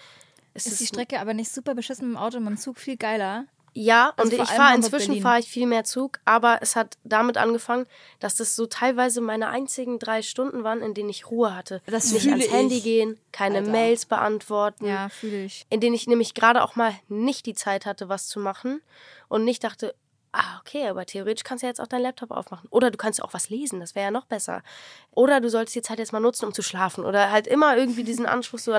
[0.55, 2.79] Es Ist die Strecke aber nicht super beschissen mit dem Auto und mit dem Zug
[2.79, 3.45] viel geiler?
[3.73, 6.99] Ja, Also und vor ich fahre inzwischen fahre ich viel mehr Zug, aber es hat
[7.05, 7.87] damit angefangen,
[8.19, 11.81] dass das so teilweise meine einzigen drei Stunden waren, in denen ich Ruhe hatte.
[11.87, 12.53] Das nicht ans ich.
[12.53, 13.71] Handy gehen, keine Alter.
[13.71, 15.67] Mails beantworten, Ja, fühle ich.
[15.71, 18.81] in denen ich nämlich gerade auch mal nicht die Zeit hatte, was zu machen
[19.29, 19.95] und nicht dachte,
[20.33, 22.69] ah, okay, aber theoretisch kannst du ja jetzt auch deinen Laptop aufmachen.
[22.71, 24.63] Oder du kannst ja auch was lesen, das wäre ja noch besser.
[25.11, 27.05] Oder du solltest die Zeit jetzt mal nutzen, um zu schlafen.
[27.05, 28.77] Oder halt immer irgendwie diesen Anspruch, so,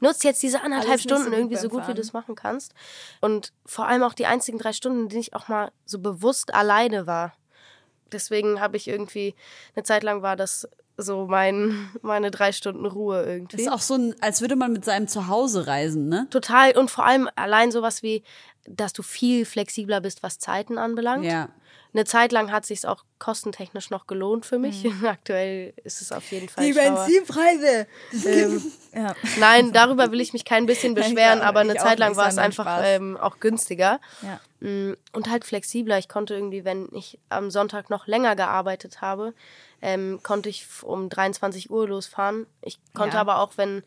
[0.00, 2.34] nutzt jetzt diese anderthalb Alles so Stunden gut irgendwie so gut, wie du es machen
[2.34, 2.74] kannst.
[3.20, 6.54] Und vor allem auch die einzigen drei Stunden, in denen ich auch mal so bewusst
[6.54, 7.34] alleine war.
[8.12, 9.34] Deswegen habe ich irgendwie,
[9.74, 13.62] eine Zeit lang war das so mein, meine drei Stunden Ruhe Das irgendwie.
[13.62, 16.26] ist auch so ein, als würde man mit seinem Zuhause reisen, ne?
[16.30, 18.22] Total und vor allem allein sowas wie,
[18.66, 21.24] dass du viel flexibler bist, was Zeiten anbelangt.
[21.24, 21.48] Ja.
[21.94, 24.82] Eine Zeit lang hat sich auch kostentechnisch noch gelohnt für mich.
[24.84, 25.06] Mhm.
[25.06, 27.06] Aktuell ist es auf jeden Fall schlauer.
[27.06, 27.86] Benzinpreise.
[28.26, 29.16] Ähm, Ja.
[29.40, 32.80] nein, darüber will ich mich kein bisschen beschweren, aber eine Zeit lang war es einfach
[32.84, 34.00] ähm, auch günstiger.
[34.22, 34.40] Ja.
[34.60, 35.98] Mm, Und halt flexibler.
[35.98, 39.34] Ich konnte irgendwie, wenn ich am Sonntag noch länger gearbeitet habe,
[39.82, 42.46] ähm, konnte ich um 23 Uhr losfahren.
[42.62, 43.20] Ich konnte Ja.
[43.20, 43.82] aber auch, wenn,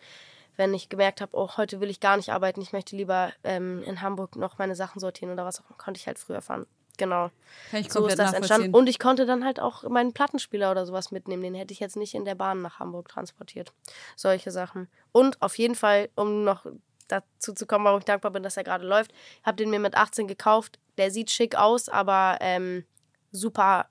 [0.58, 3.84] wenn ich gemerkt habe, oh, heute will ich gar nicht arbeiten, ich möchte lieber ähm,
[3.84, 6.66] in Hamburg noch meine Sachen sortieren oder was auch immer, konnte ich halt früher fahren.
[6.98, 7.30] Genau.
[7.72, 8.74] Kann ich So komplett ist das entstanden.
[8.74, 11.44] Und ich konnte dann halt auch meinen Plattenspieler oder sowas mitnehmen.
[11.44, 13.72] Den hätte ich jetzt nicht in der Bahn nach Hamburg transportiert.
[14.16, 14.88] Solche Sachen.
[15.12, 16.66] Und auf jeden Fall, um noch
[17.08, 19.14] dazu zu kommen, warum ich dankbar bin, dass er gerade läuft,
[19.44, 20.80] habe den mir mit 18 gekauft.
[20.98, 22.84] Der sieht schick aus, aber ähm,
[23.32, 23.88] super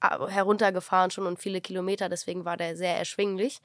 [0.00, 3.60] heruntergefahren schon und viele Kilometer, deswegen war der sehr erschwinglich.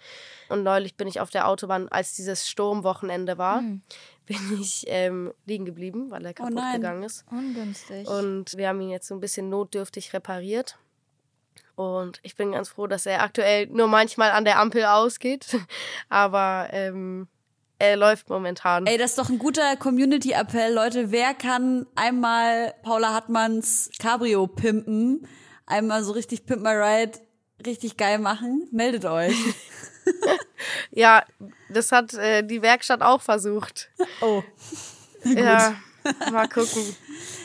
[0.50, 3.82] Und neulich bin ich auf der Autobahn, als dieses Sturmwochenende war, Hm.
[4.26, 6.76] bin ich ähm, liegen geblieben, weil er kaputt nein.
[6.82, 7.26] gegangen ist.
[7.32, 8.08] Ungünstig.
[8.08, 10.78] Und wir haben ihn jetzt so ein bisschen notdürftig repariert.
[11.76, 15.58] Und ich bin ganz froh, dass er aktuell nur manchmal an der Ampel ausgeht.
[16.10, 17.28] Aber ähm,
[17.80, 18.86] er läuft momentan.
[18.88, 21.12] Ey, das ist doch ein guter Community-Appell, Leute.
[21.12, 25.28] Wer kann einmal Paula Hartmanns Cabrio pimpen?
[25.66, 27.20] Einmal so richtig Pimp My Ride
[27.66, 28.68] richtig geil machen?
[28.72, 29.36] Meldet euch.
[30.92, 31.26] Ja,
[31.70, 33.90] das hat äh, die Werkstatt auch versucht.
[34.22, 34.44] Oh.
[35.24, 35.76] Ja,
[36.32, 36.96] mal gucken.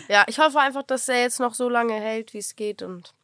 [0.06, 2.82] Ja, ich hoffe einfach, dass er jetzt noch so lange hält, wie es geht.
[2.82, 3.14] Und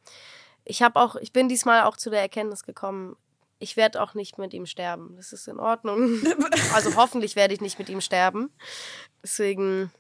[0.64, 3.16] ich habe auch, ich bin diesmal auch zu der Erkenntnis gekommen,
[3.58, 5.14] ich werde auch nicht mit ihm sterben.
[5.16, 6.22] Das ist in Ordnung.
[6.74, 8.50] Also hoffentlich werde ich nicht mit ihm sterben.
[9.22, 9.92] Deswegen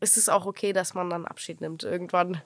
[0.00, 2.40] ist es auch okay, dass man dann Abschied nimmt irgendwann.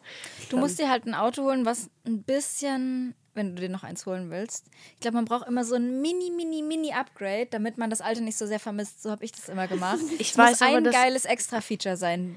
[0.51, 4.06] Du musst dir halt ein Auto holen, was ein bisschen, wenn du dir noch eins
[4.06, 4.66] holen willst.
[4.94, 8.22] Ich glaube, man braucht immer so ein mini, mini, mini Upgrade, damit man das alte
[8.22, 9.02] nicht so sehr vermisst.
[9.02, 10.01] So habe ich das immer gemacht.
[10.18, 12.36] Ich es weiß muss ein geiles Extra-Feature sein.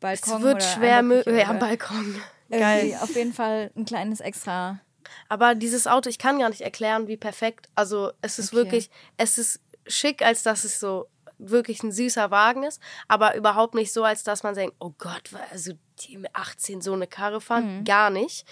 [0.00, 1.46] Balkon Es wird schwer möglich.
[1.46, 2.16] Am Balkon.
[2.50, 2.98] Geil.
[3.00, 4.80] Auf jeden Fall ein kleines Extra.
[5.28, 7.68] Aber dieses Auto, ich kann gar nicht erklären, wie perfekt.
[7.74, 8.56] Also es ist Okay.
[8.56, 11.06] wirklich, es ist schick, als dass es so
[11.38, 15.30] wirklich ein süßer Wagen ist, aber überhaupt nicht so, als dass man denkt, oh Gott,
[15.50, 18.46] also die mit 18 so eine Karre fahren, gar nicht.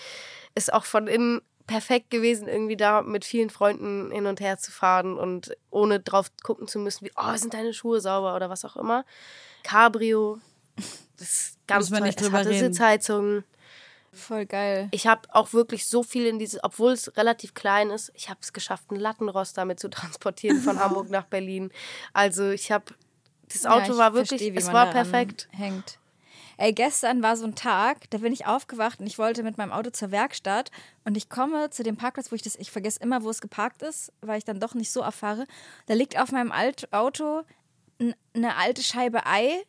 [0.55, 4.71] Ist auch von innen perfekt gewesen, irgendwie da mit vielen Freunden hin und her zu
[4.71, 8.65] fahren und ohne drauf gucken zu müssen, wie, oh, sind deine Schuhe sauber oder was
[8.65, 9.05] auch immer.
[9.63, 10.39] Cabrio,
[11.17, 12.07] das ist ganz Müssen wir toll.
[12.09, 12.73] nicht es drüber hatte reden.
[12.73, 13.45] Sitzheizung.
[14.13, 14.89] Voll geil.
[14.91, 18.41] Ich habe auch wirklich so viel in dieses, obwohl es relativ klein ist, ich habe
[18.43, 21.73] es geschafft, einen Lattenrost damit zu transportieren von Hamburg nach Berlin.
[22.13, 22.85] Also ich habe,
[23.51, 25.49] das Auto Ja, war wirklich, versteh, es war perfekt.
[25.53, 25.99] Hängt.
[26.59, 29.73] Ey, gestern war so ein Tag, da bin ich aufgewacht und ich wollte mit meinem
[29.73, 30.71] Auto zur Werkstatt
[31.05, 33.83] und ich komme zu dem Parkplatz, wo ich das, ich vergesse immer, wo es geparkt
[33.83, 35.47] ist, weil ich dann doch nicht so erfahre.
[35.87, 37.43] Da liegt auf meinem Alt Auto
[38.35, 39.63] eine alte Scheibe Ei,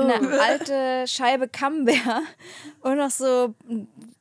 [0.00, 1.98] eine alte Scheibe Camembert
[2.80, 3.54] und noch so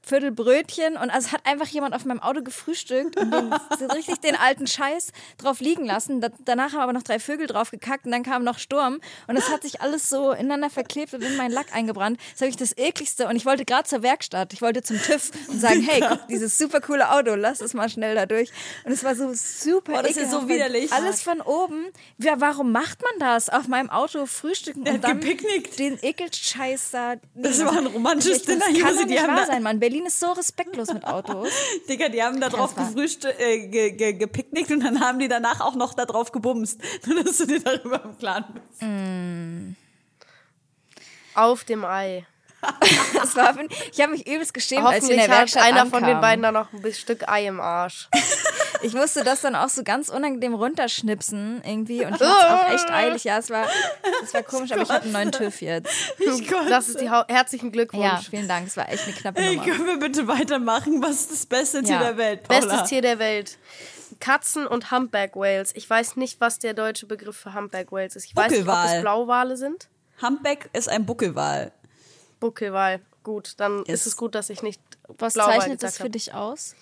[0.03, 3.85] ein Viertel Brötchen und also hat einfach jemand auf meinem Auto gefrühstückt und den, so
[3.87, 6.19] richtig den alten Scheiß drauf liegen lassen.
[6.21, 9.37] Da, danach haben aber noch drei Vögel drauf gekackt und dann kam noch Sturm und
[9.37, 12.19] es hat sich alles so ineinander verklebt und in meinen Lack eingebrannt.
[12.19, 14.53] Das ist wirklich das ekligste und ich wollte gerade zur Werkstatt.
[14.53, 17.89] Ich wollte zum TÜV und sagen, hey, guck, dieses super coole Auto, lass es mal
[17.89, 18.49] schnell da durch.
[18.83, 20.91] Und es war so super Boah, das ist ekelhaft, so weil widerlich.
[20.91, 21.85] Alles von oben.
[22.17, 23.49] Ja, warum macht man das?
[23.49, 25.79] Auf meinem Auto frühstücken Der und dann gepicknickt.
[25.79, 27.15] den Ekelscheiß da.
[27.35, 29.63] Das war ein romantisches Ich- das Dinner, kann Josi, doch die haben wahr da- sein,
[29.63, 29.79] Mann.
[29.93, 31.49] Berlin ist so respektlos mit Autos.
[31.87, 35.61] Digga, die haben da drauf gefrühstückt, äh, ge, ge, gepicknickt und dann haben die danach
[35.61, 36.81] auch noch da drauf gebumst.
[37.05, 38.81] Nur, dass du dir darüber im Klaren bist.
[41.35, 42.25] Auf dem Ei.
[43.13, 43.55] Das war,
[43.91, 45.99] ich habe mich übelst geschämt, als ich in der hat Werkstatt einer ankam.
[46.01, 48.09] von den beiden da noch ein bisschen Stück Ei im Arsch.
[48.85, 52.69] Ich musste das dann auch so ganz unangenehm runterschnipsen irgendwie und ich hatte es auch
[52.73, 53.23] echt eilig.
[53.23, 53.65] Ja, es war,
[54.21, 55.89] das war komisch, aber ich habe einen neuen TÜV jetzt.
[56.67, 58.03] Das ist die Hau herzlichen Glückwunsch.
[58.03, 58.67] Ja, vielen Dank.
[58.67, 59.63] Es war echt eine knappe Nummer.
[59.63, 61.01] können wir bitte weitermachen?
[61.01, 61.99] Was ist das beste Tier Ja.
[62.03, 62.59] der Welt, Paula?
[62.59, 63.57] Bestes Tier der Welt.
[64.19, 65.71] Katzen und Humpback Whales.
[65.75, 68.25] Ich weiß nicht, was der deutsche Begriff für Humpback Whales ist.
[68.25, 68.95] Ich weiß nicht, ob Buckelwal.
[68.97, 69.87] es Blauwale sind.
[70.21, 71.71] Humpback ist ein Buckelwal.
[72.43, 72.99] Buckelwal.
[73.23, 74.01] Gut, dann Yes.
[74.01, 74.81] ist es gut, dass ich nicht
[75.17, 76.11] Was Blauwal zeichnet das für habe.
[76.11, 76.75] dich aus?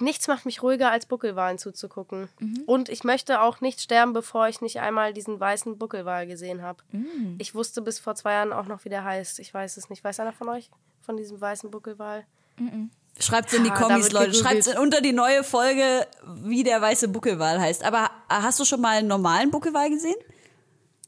[0.00, 2.28] Nichts macht mich ruhiger, als Buckelwalen zuzugucken.
[2.38, 2.62] Mhm.
[2.66, 6.82] Und ich möchte auch nicht sterben, bevor ich nicht einmal diesen weißen Buckelwal gesehen habe.
[6.92, 7.34] Mhm.
[7.38, 9.38] Ich wusste bis vor zwei Jahren auch noch, wie der heißt.
[9.40, 10.02] Ich weiß es nicht.
[10.02, 10.70] Weiß einer von euch
[11.02, 12.24] von diesem weißen Buckelwal?
[13.18, 14.30] Schreibt's in die Kommis, Leute.
[14.30, 14.36] gegoogelt.
[14.36, 16.06] Schreibt's unter die neue Folge,
[16.42, 17.84] wie der weiße Buckelwal heißt.
[17.84, 20.16] Aber hast du schon mal einen normalen Buckelwal gesehen?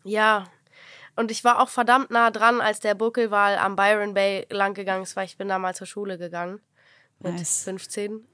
[0.02, 0.44] Ja.
[1.16, 5.14] Und ich war auch verdammt nah dran, als der Buckelwal am Byron Bay langgegangen ist,
[5.16, 6.60] weil ich bin da mal zur Schule gegangen.
[7.20, 7.62] Mit Nice.
[7.64, 8.26] 15.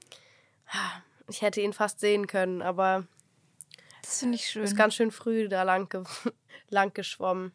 [1.27, 3.05] Ich hätte ihn fast sehen können, aber
[4.01, 4.63] Das finde ich schön.
[4.63, 6.03] ist ganz schön früh da lang, ge
[6.69, 7.51] lang geschwommen.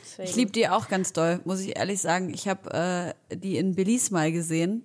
[0.00, 0.28] Deswegen.
[0.28, 2.34] Ich liebe die auch ganz doll, muss ich ehrlich sagen.
[2.34, 4.82] Ich habe äh, die in Belize mal gesehen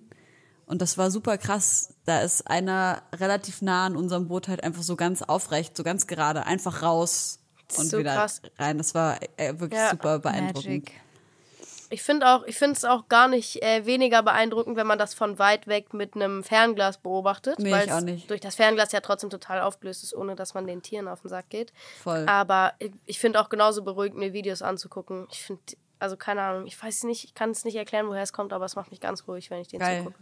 [0.66, 1.94] und das war super krass.
[2.04, 6.06] Da ist einer relativ nah an unserem Boot halt einfach so ganz aufrecht, so ganz
[6.06, 7.39] gerade, einfach raus
[7.78, 8.42] und so wieder krass.
[8.58, 8.78] rein.
[8.78, 9.90] Das war äh, wirklich Ja.
[9.90, 10.64] super beeindruckend.
[10.84, 10.92] Magic.
[11.92, 15.12] Ich finde auch, ich finde es auch gar nicht äh, weniger beeindruckend, wenn man das
[15.12, 18.30] von weit weg mit einem Fernglas beobachtet, Nee, weil es nicht.
[18.30, 21.28] durch das Fernglas ja trotzdem total aufgelöst ist, ohne dass man den Tieren auf den
[21.30, 21.72] Sack geht.
[22.00, 22.26] Voll.
[22.28, 25.26] Aber ich- ich finde auch genauso beruhigend, mir Videos anzugucken.
[25.32, 25.62] Ich finde,
[25.98, 28.66] also keine Ahnung, ich weiß nicht, ich kann es nicht erklären, woher es kommt, aber
[28.66, 29.98] es macht mich ganz ruhig, wenn ich den Geil.
[30.04, 30.18] zugucke.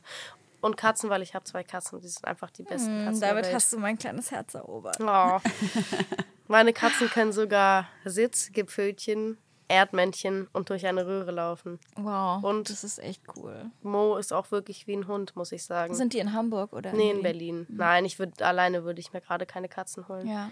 [0.61, 3.45] Und Katzen, weil ich habe zwei Katzen, die sind einfach die besten Katzen der Damit
[3.47, 3.55] Welt.
[3.55, 4.97] hast du mein kleines Herz erobert.
[5.01, 5.39] Oh.
[6.49, 9.39] Meine Katzen können sogar Sitzgipfelchen
[9.71, 11.79] Erdmännchen und durch eine Röhre laufen.
[11.97, 12.43] Wow.
[12.43, 13.71] Und- das ist echt cool.
[13.83, 15.95] Mo ist auch wirklich wie ein Hund, muss ich sagen.
[15.95, 16.95] Sind die in Hamburg oder?
[16.95, 17.67] nee, in Berlin.
[17.69, 20.27] Nein, ich würde alleine würde ich mir gerade keine Katzen holen.
[20.27, 20.51] Ja.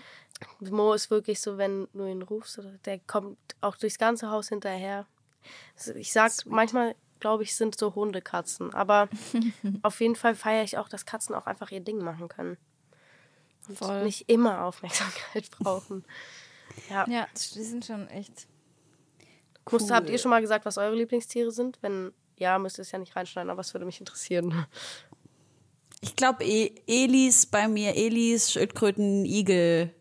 [0.61, 5.07] Mo ist wirklich so, wenn du ihn rufst, der kommt auch durchs ganze Haus hinterher.
[5.79, 8.75] Also Ich sag, manchmal glaube ich, sind so Hundekatzen.
[8.75, 9.09] Aber
[9.83, 12.57] auf jeden Fall feiere ich auch, dass Katzen auch einfach ihr Ding machen können.
[13.69, 14.05] Und Voll.
[14.05, 16.05] nicht immer Aufmerksamkeit brauchen.
[16.91, 17.09] Ja.
[17.09, 18.47] Ja, die sind schon echt.
[19.71, 21.79] Musst, habt ihr schon mal gesagt, was eure Lieblingstiere sind?
[21.83, 24.67] Wenn ja, müsst ihr es ja nicht reinschneiden, aber es würde mich interessieren.
[26.01, 29.93] Ich glaube, e Elis bei mir, Elis, Schildkröten, Igel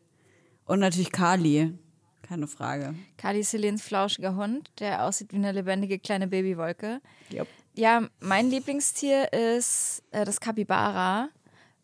[0.66, 1.78] und natürlich Kali.
[2.28, 2.96] Keine Frage.
[3.18, 7.00] Kali Helens flauschiger Hund, der aussieht wie eine lebendige kleine Babywolke.
[7.32, 7.48] Yep.
[7.76, 11.30] Ja, mein Lieblingstier ist äh, das Kapibara,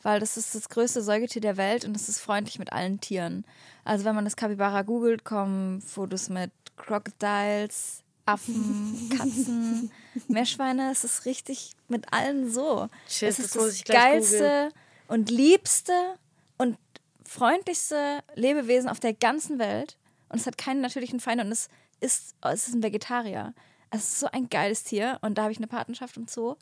[0.02, 3.46] weil das ist das größte Säugetier der Welt und es ist freundlich mit allen Tieren.
[3.84, 9.92] Also wenn man das Kapibara googelt, kommen Fotos mit Crocodiles, Affen, Katzen,
[10.28, 10.92] Meerschweine.
[10.92, 12.88] Es ist richtig mit allen so.
[13.08, 14.70] Shit, es das ist das gleich geilste
[15.08, 15.94] und liebste
[16.58, 16.78] und
[17.26, 19.98] freundlichste Lebewesen auf der ganzen Welt.
[20.32, 21.68] Und es hat keinen natürlichen Feind und es
[22.00, 23.54] ist, es ist ein Vegetarier.
[23.90, 26.56] Es ist so ein geiles Tier und da habe ich eine Patenschaft im Zoo.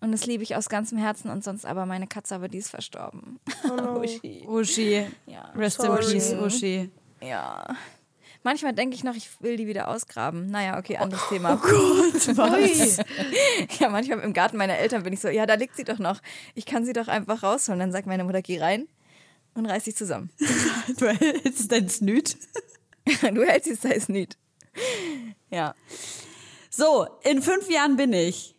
[0.00, 2.70] Und das liebe ich aus ganzem Herzen und sonst aber meine Katze, aber die ist
[2.70, 3.38] verstorben.
[3.96, 4.46] Uschi.
[4.46, 5.06] Uschi.
[5.26, 5.50] Ja.
[5.56, 6.12] Rest in Sorry.
[6.12, 6.90] peace, Uschi.
[7.20, 7.76] Ja.
[8.42, 10.50] Manchmal denke ich noch, ich will die wieder ausgraben.
[10.50, 11.54] Naja, okay, anderes Thema.
[11.54, 12.98] Oh Gott, was?
[13.78, 16.20] Ja, manchmal im Garten meiner Eltern bin ich so, ja, da liegt sie doch noch.
[16.54, 17.80] Ich kann sie doch einfach rausholen.
[17.80, 18.88] Dann sagt meine Mutter, geh rein
[19.54, 20.30] und reiß dich zusammen.
[20.96, 22.38] du hältst dein Snüt.
[23.34, 24.36] Du hältst es nicht.
[25.50, 25.74] Ja.
[26.70, 28.54] So, in fünf Jahren bin ich.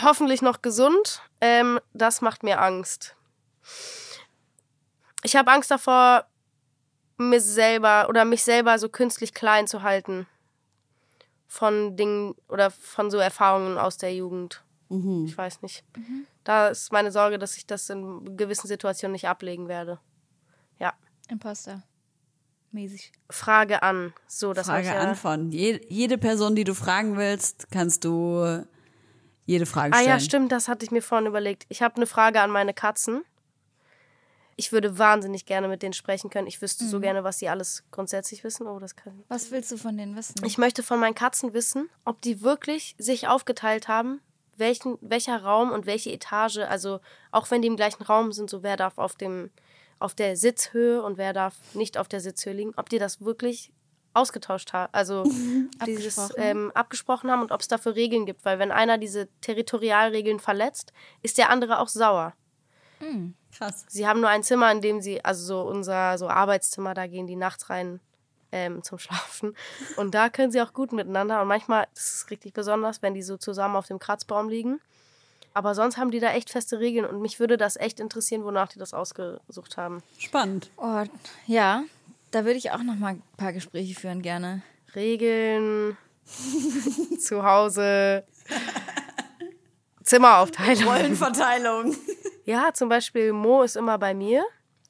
[0.00, 1.22] Hoffentlich noch gesund.
[1.40, 3.16] Ähm, das macht mir Angst.
[5.22, 6.26] Ich habe Angst davor,
[7.16, 10.26] mir selber oder mich selber so künstlich klein zu halten.
[11.46, 14.62] Von Dingen oder von so Erfahrungen aus der Jugend.
[15.26, 15.84] Ich weiß nicht.
[16.44, 19.98] Da ist meine Sorge, dass ich das in gewissen Situationen nicht ablegen werde.
[20.78, 20.92] Ja.
[21.28, 21.82] Imposter.
[22.72, 23.12] Mäßig.
[23.30, 24.12] Frage an.
[24.26, 25.50] So, das Frage ich ja, an von.
[25.50, 28.64] Je, jede Person, die du fragen willst, kannst du
[29.46, 30.10] jede Frage Ah stellen.
[30.10, 31.64] ja, stimmt, das hatte ich mir vorhin überlegt.
[31.68, 33.22] Ich habe eine Frage an meine Katzen.
[34.58, 36.46] Ich würde wahnsinnig gerne mit denen sprechen können.
[36.46, 38.66] Ich wüsste so gerne, was sie alles grundsätzlich wissen.
[38.66, 39.22] Oh, das kann.
[39.28, 40.34] Was willst du von denen wissen?
[40.44, 44.20] Ich möchte von meinen Katzen wissen, ob die wirklich sich aufgeteilt haben,
[44.56, 47.00] welchen, welcher Raum und welche Etage, also
[47.32, 49.50] auch wenn die im gleichen Raum sind, so wer darf auf dem
[49.98, 53.72] auf der Sitzhöhe und wer darf nicht auf der Sitzhöhe liegen, ob die das wirklich
[54.14, 55.24] ausgetauscht haben, also
[55.86, 56.42] dieses Abgesprochen.
[56.42, 60.92] ähm, abgesprochen haben und ob es dafür Regeln gibt, weil wenn einer diese Territorialregeln verletzt,
[61.22, 62.34] ist der andere auch sauer.
[63.52, 63.84] Krass.
[63.88, 67.26] Sie haben nur ein Zimmer, in dem sie, also so unser so Arbeitszimmer, da gehen
[67.26, 68.00] die nachts rein
[68.52, 69.54] ähm, zum Schlafen.
[69.96, 71.40] Und da können sie auch gut miteinander.
[71.42, 74.80] Und manchmal das ist es richtig besonders, wenn die so zusammen auf dem Kratzbaum liegen.
[75.56, 77.06] Aber sonst haben die da echt feste Regeln.
[77.06, 80.02] Und mich würde das echt interessieren, wonach die das ausgesucht haben.
[80.18, 80.68] Spannend.
[80.76, 81.04] oh,
[81.46, 81.82] ja,
[82.30, 84.60] da würde ich auch noch mal ein paar Gespräche führen gerne.
[84.94, 85.96] Regeln,
[87.18, 88.24] zu Hause,
[90.02, 90.84] Zimmeraufteilung.
[90.84, 91.96] Rollenverteilung.
[92.44, 94.44] Ja, zum Beispiel Mo ist immer bei mir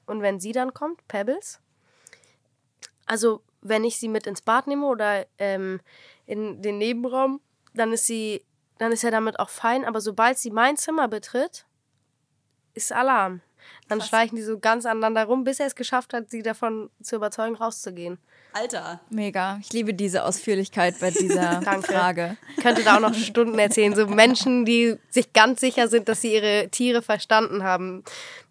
[0.06, 1.60] und wenn sie dann kommt, Pebbles.
[3.06, 5.80] Also wenn ich sie mit ins Bad nehme oder ähm,
[6.26, 7.40] in den Nebenraum,
[7.72, 8.44] dann ist sie,
[8.78, 9.84] dann ist er damit auch fein.
[9.84, 11.66] Aber sobald sie mein Zimmer betritt,
[12.74, 13.40] ist Alarm.
[13.88, 17.16] Dann schleichen die so ganz aneinander rum, bis er es geschafft hat, sie davon zu
[17.16, 18.18] überzeugen, rauszugehen.
[18.52, 19.00] Alter.
[19.10, 19.58] Mega.
[19.60, 21.60] Ich liebe diese Ausführlichkeit bei dieser.
[21.82, 22.36] Frage.
[22.56, 23.94] Ich könnte da auch noch Stunden erzählen.
[23.94, 28.02] So Menschen, die sich ganz sicher sind, dass sie ihre Tiere verstanden haben.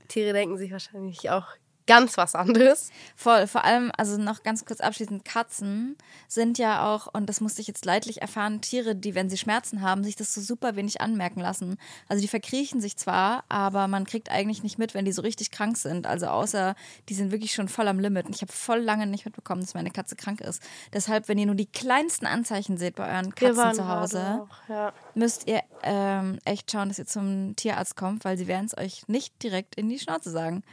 [0.07, 1.47] Tiere denken sich wahrscheinlich auch
[1.87, 2.91] ganz was anderes.
[3.15, 5.97] Voll, vor allem, also noch ganz kurz abschließend, Katzen
[6.27, 9.81] sind ja auch, und das musste ich jetzt leidlich erfahren, Tiere, die, wenn sie Schmerzen
[9.81, 11.77] haben, sich das so super wenig anmerken lassen.
[12.07, 15.51] Also die verkriechen sich zwar, aber man kriegt eigentlich nicht mit, wenn die so richtig
[15.51, 16.07] krank sind.
[16.07, 16.75] Also außer,
[17.09, 18.25] die sind wirklich schon voll am Limit.
[18.25, 20.61] Und ich habe voll lange nicht mitbekommen, dass meine Katze krank ist.
[20.93, 24.93] Deshalb, wenn ihr nur die kleinsten Anzeichen seht bei euren Katzen zu Hause, auch, ja.
[25.13, 29.07] müsst ihr ähm, echt schauen, dass ihr zum Tierarzt kommt, weil sie werden es euch
[29.07, 30.63] nicht direkt in die Schnauze sagen.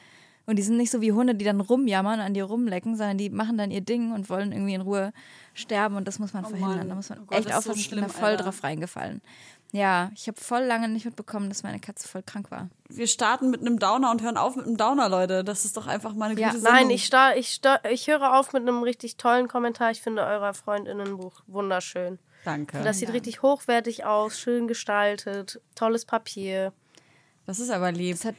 [0.46, 3.16] Und die sind nicht so wie Hunde, die dann rumjammern und an dir rumlecken, sondern
[3.18, 5.12] die machen dann ihr Ding und wollen irgendwie in Ruhe
[5.54, 6.78] sterben und das muss man verhindern.
[6.78, 6.88] Mann.
[6.88, 7.78] Da muss man Oh Gott, echt ist so aufpassen.
[7.80, 8.44] ich bin da voll Alter.
[8.44, 9.22] drauf reingefallen.
[9.74, 12.68] Ja, ich habe voll lange nicht mitbekommen, dass meine Katze voll krank war.
[12.90, 15.44] Wir starten mit einem Downer und hören auf mit einem Downer, Leute.
[15.44, 16.48] Das ist doch einfach mal eine Ja.
[16.48, 16.74] gute Sendung.
[16.80, 19.90] Nein, ich, sta ich, sta ich höre auf mit einem richtig tollen Kommentar.
[19.90, 22.18] Ich finde euer Freundinnenbuch wunderschön.
[22.44, 22.82] Danke.
[22.82, 26.72] Das sieht richtig hochwertig aus, schön gestaltet, tolles Papier.
[27.46, 28.16] Das ist aber lieb.
[28.16, 28.34] Das hat,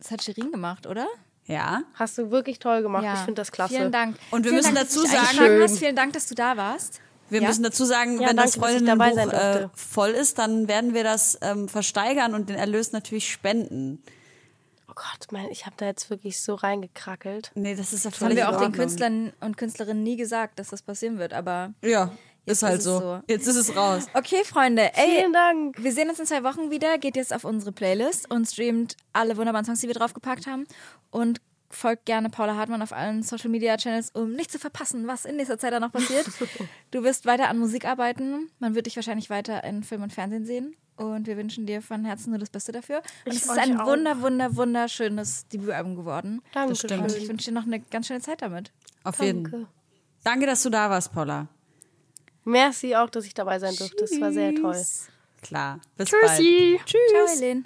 [0.00, 1.06] das hat Shirin gemacht, oder?
[1.46, 1.82] Ja.
[1.94, 3.04] Hast du wirklich toll gemacht.
[3.04, 3.74] Ich finde das klasse.
[3.74, 4.16] Vielen Dank.
[4.30, 5.78] Und wir Vielen müssen Dank, dass dazu sagen- hast.
[5.78, 7.00] Vielen Dank, dass du da warst.
[7.28, 7.48] Wir Ja?
[7.48, 11.04] müssen dazu sagen, Ja, wenn das danke, sein Freundinnenbuch äh, voll ist, dann werden wir
[11.04, 14.02] das ähm, versteigern und den Erlös natürlich spenden.
[14.88, 17.52] Oh Gott, mein, ich habe da jetzt wirklich so reingekrackelt.
[17.54, 18.72] Nee, das ist ja Das haben völlig wir auch den.
[18.72, 22.10] Künstlern und Künstlerinnen nie gesagt, dass das passieren wird, aber Ja,
[22.46, 22.98] Jetzt ist halt ist so.
[22.98, 23.20] so.
[23.28, 24.06] Jetzt ist es raus.
[24.14, 25.82] Okay, Freunde, ey, Vielen Dank.
[25.82, 26.98] wir sehen uns in zwei Wochen wieder.
[26.98, 30.66] Geht jetzt auf unsere Playlist und streamt alle wunderbaren Songs, die wir draufgepackt haben.
[31.10, 31.40] Und
[31.72, 35.36] folgt gerne Paula Hartmann auf allen Social Media Channels, um nicht zu verpassen, was in
[35.36, 36.26] nächster Zeit da noch passiert.
[36.90, 38.50] du wirst weiter an Musik arbeiten.
[38.58, 40.74] Man wird dich wahrscheinlich weiter in Film und Fernsehen sehen.
[40.96, 42.98] Und wir wünschen dir von Herzen nur das Beste dafür.
[43.24, 43.86] Und Ich es ist ein auch.
[43.86, 46.42] wunder, wunder, wunderschönes Debütalbum geworden.
[46.52, 46.74] Danke.
[46.74, 47.02] stimmt.
[47.04, 48.72] Und ich wünsche dir noch eine ganz schöne Zeit damit.
[49.04, 49.44] Auf jeden.
[49.44, 49.66] Danke.
[50.24, 51.48] Danke, dass du da warst, Paula.
[52.50, 53.96] Merci auch, dass ich dabei sein durfte.
[54.00, 54.76] Das war sehr toll.
[55.40, 55.80] Klar.
[55.96, 56.26] Bis bald.
[56.32, 56.80] Tschüssi.
[56.84, 57.64] Ciao, Helene.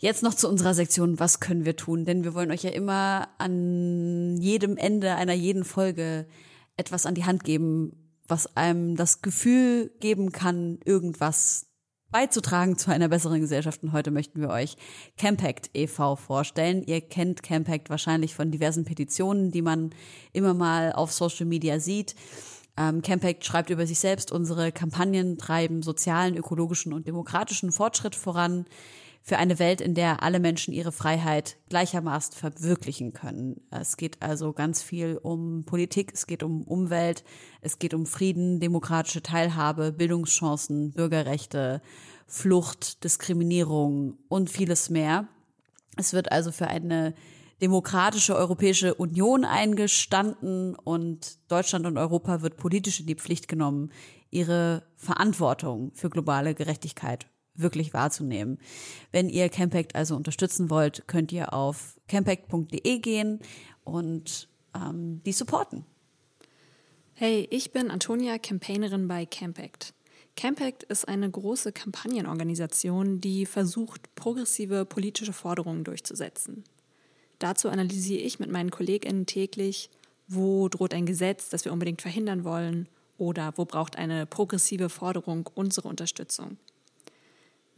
[0.00, 2.04] Jetzt noch zu unserer Sektion, was können wir tun?
[2.04, 6.26] Denn wir wollen euch ja immer an jedem Ende einer jeden Folge
[6.76, 7.92] etwas an die Hand geben,
[8.28, 11.67] was einem das Gefühl geben kann, irgendwas
[12.10, 13.82] beizutragen zu einer besseren Gesellschaft.
[13.82, 14.76] Und heute möchten wir euch
[15.16, 16.16] Campact e.V.
[16.16, 16.82] vorstellen.
[16.82, 19.90] Ihr kennt Campact wahrscheinlich von diversen Petitionen, die man
[20.32, 22.14] immer mal auf Social Media sieht.
[22.76, 28.66] Ähm, Campact schreibt über sich selbst, unsere Kampagnen treiben sozialen, ökologischen und demokratischen Fortschritt voran
[29.28, 33.60] für eine Welt, in der alle Menschen ihre Freiheit gleichermaßen verwirklichen können.
[33.70, 37.24] Es geht also ganz viel um Politik, es geht um Umwelt,
[37.60, 41.82] es geht um Frieden, demokratische Teilhabe, Bildungschancen, Bürgerrechte,
[42.26, 45.28] Flucht, Diskriminierung und vieles mehr.
[45.98, 47.12] Es wird also für eine
[47.60, 53.92] demokratische Europäische Union eingestanden und Deutschland und Europa wird politisch in die Pflicht genommen,
[54.30, 57.26] ihre Verantwortung für globale Gerechtigkeit
[57.58, 58.58] wirklich wahrzunehmen.
[59.12, 63.40] Wenn ihr Campact also unterstützen wollt, könnt ihr auf campact.de gehen
[63.84, 65.84] und ähm, die supporten.
[67.14, 69.92] Hey, ich bin Antonia, Campaignerin bei Campact.
[70.36, 76.62] Campact ist eine große Kampagnenorganisation, die versucht, progressive politische Forderungen durchzusetzen.
[77.40, 79.90] Dazu analysiere ich mit meinen KollegInnen täglich,
[80.28, 85.48] wo droht ein Gesetz, das wir unbedingt verhindern wollen, oder wo braucht eine progressive Forderung
[85.54, 86.56] unsere Unterstützung.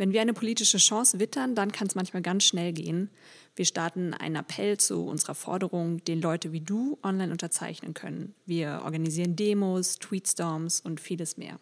[0.00, 3.10] Wenn wir eine politische Chance wittern, dann kann es manchmal ganz schnell gehen.
[3.54, 8.34] Wir starten einen Appell zu unserer Forderung, den Leute wie du online unterzeichnen können.
[8.46, 11.60] Wir organisieren Demos, Tweetstorms und vieles mehr.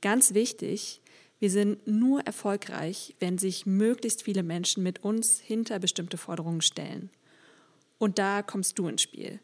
[0.00, 1.02] Ganz wichtig,
[1.38, 7.10] wir sind nur erfolgreich, wenn sich möglichst viele Menschen mit uns hinter bestimmte Forderungen stellen.
[7.98, 9.40] Und da kommst du ins Spiel.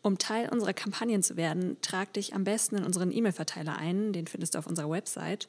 [0.00, 4.28] Um Teil unserer Kampagnen zu werden, trag dich am besten in unseren E-Mail-Verteiler ein, den
[4.28, 5.48] findest du auf unserer Website,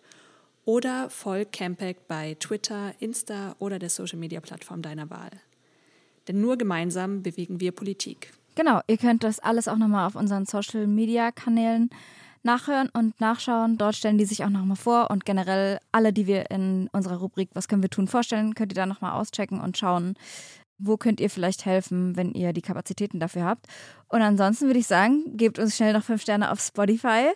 [0.65, 5.31] oder folg Campact bei Twitter, Insta oder der Social-Media-Plattform deiner Wahl.
[6.27, 8.33] Denn nur gemeinsam bewegen wir Politik.
[8.55, 11.89] Genau, ihr könnt das alles auch nochmal auf unseren Social Media Kanälen
[12.43, 13.77] nachhören und nachschauen.
[13.77, 17.49] Dort stellen die sich auch nochmal vor und generell alle, die wir in unserer Rubrik
[17.53, 20.15] Was können wir tun vorstellen, könnt ihr da nochmal auschecken und schauen,
[20.77, 23.67] wo könnt ihr vielleicht helfen, wenn ihr die Kapazitäten dafür habt.
[24.07, 27.31] Und ansonsten würde ich sagen, gebt uns schnell noch fünf Sterne auf Spotify,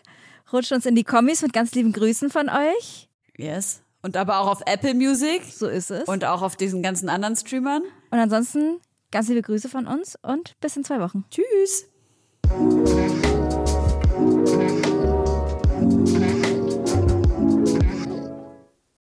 [0.53, 3.08] rutscht uns in die Kommis mit ganz lieben Grüßen von euch.
[3.39, 3.81] Yes.
[4.01, 5.43] Und aber auch auf Apple Music.
[5.49, 6.07] So ist es.
[6.09, 7.83] Und auch auf diesen ganzen anderen Streamern.
[8.11, 8.79] Und ansonsten
[9.11, 11.23] ganz liebe Grüße von uns und bis in zwei Wochen.
[11.29, 11.87] Tschüss.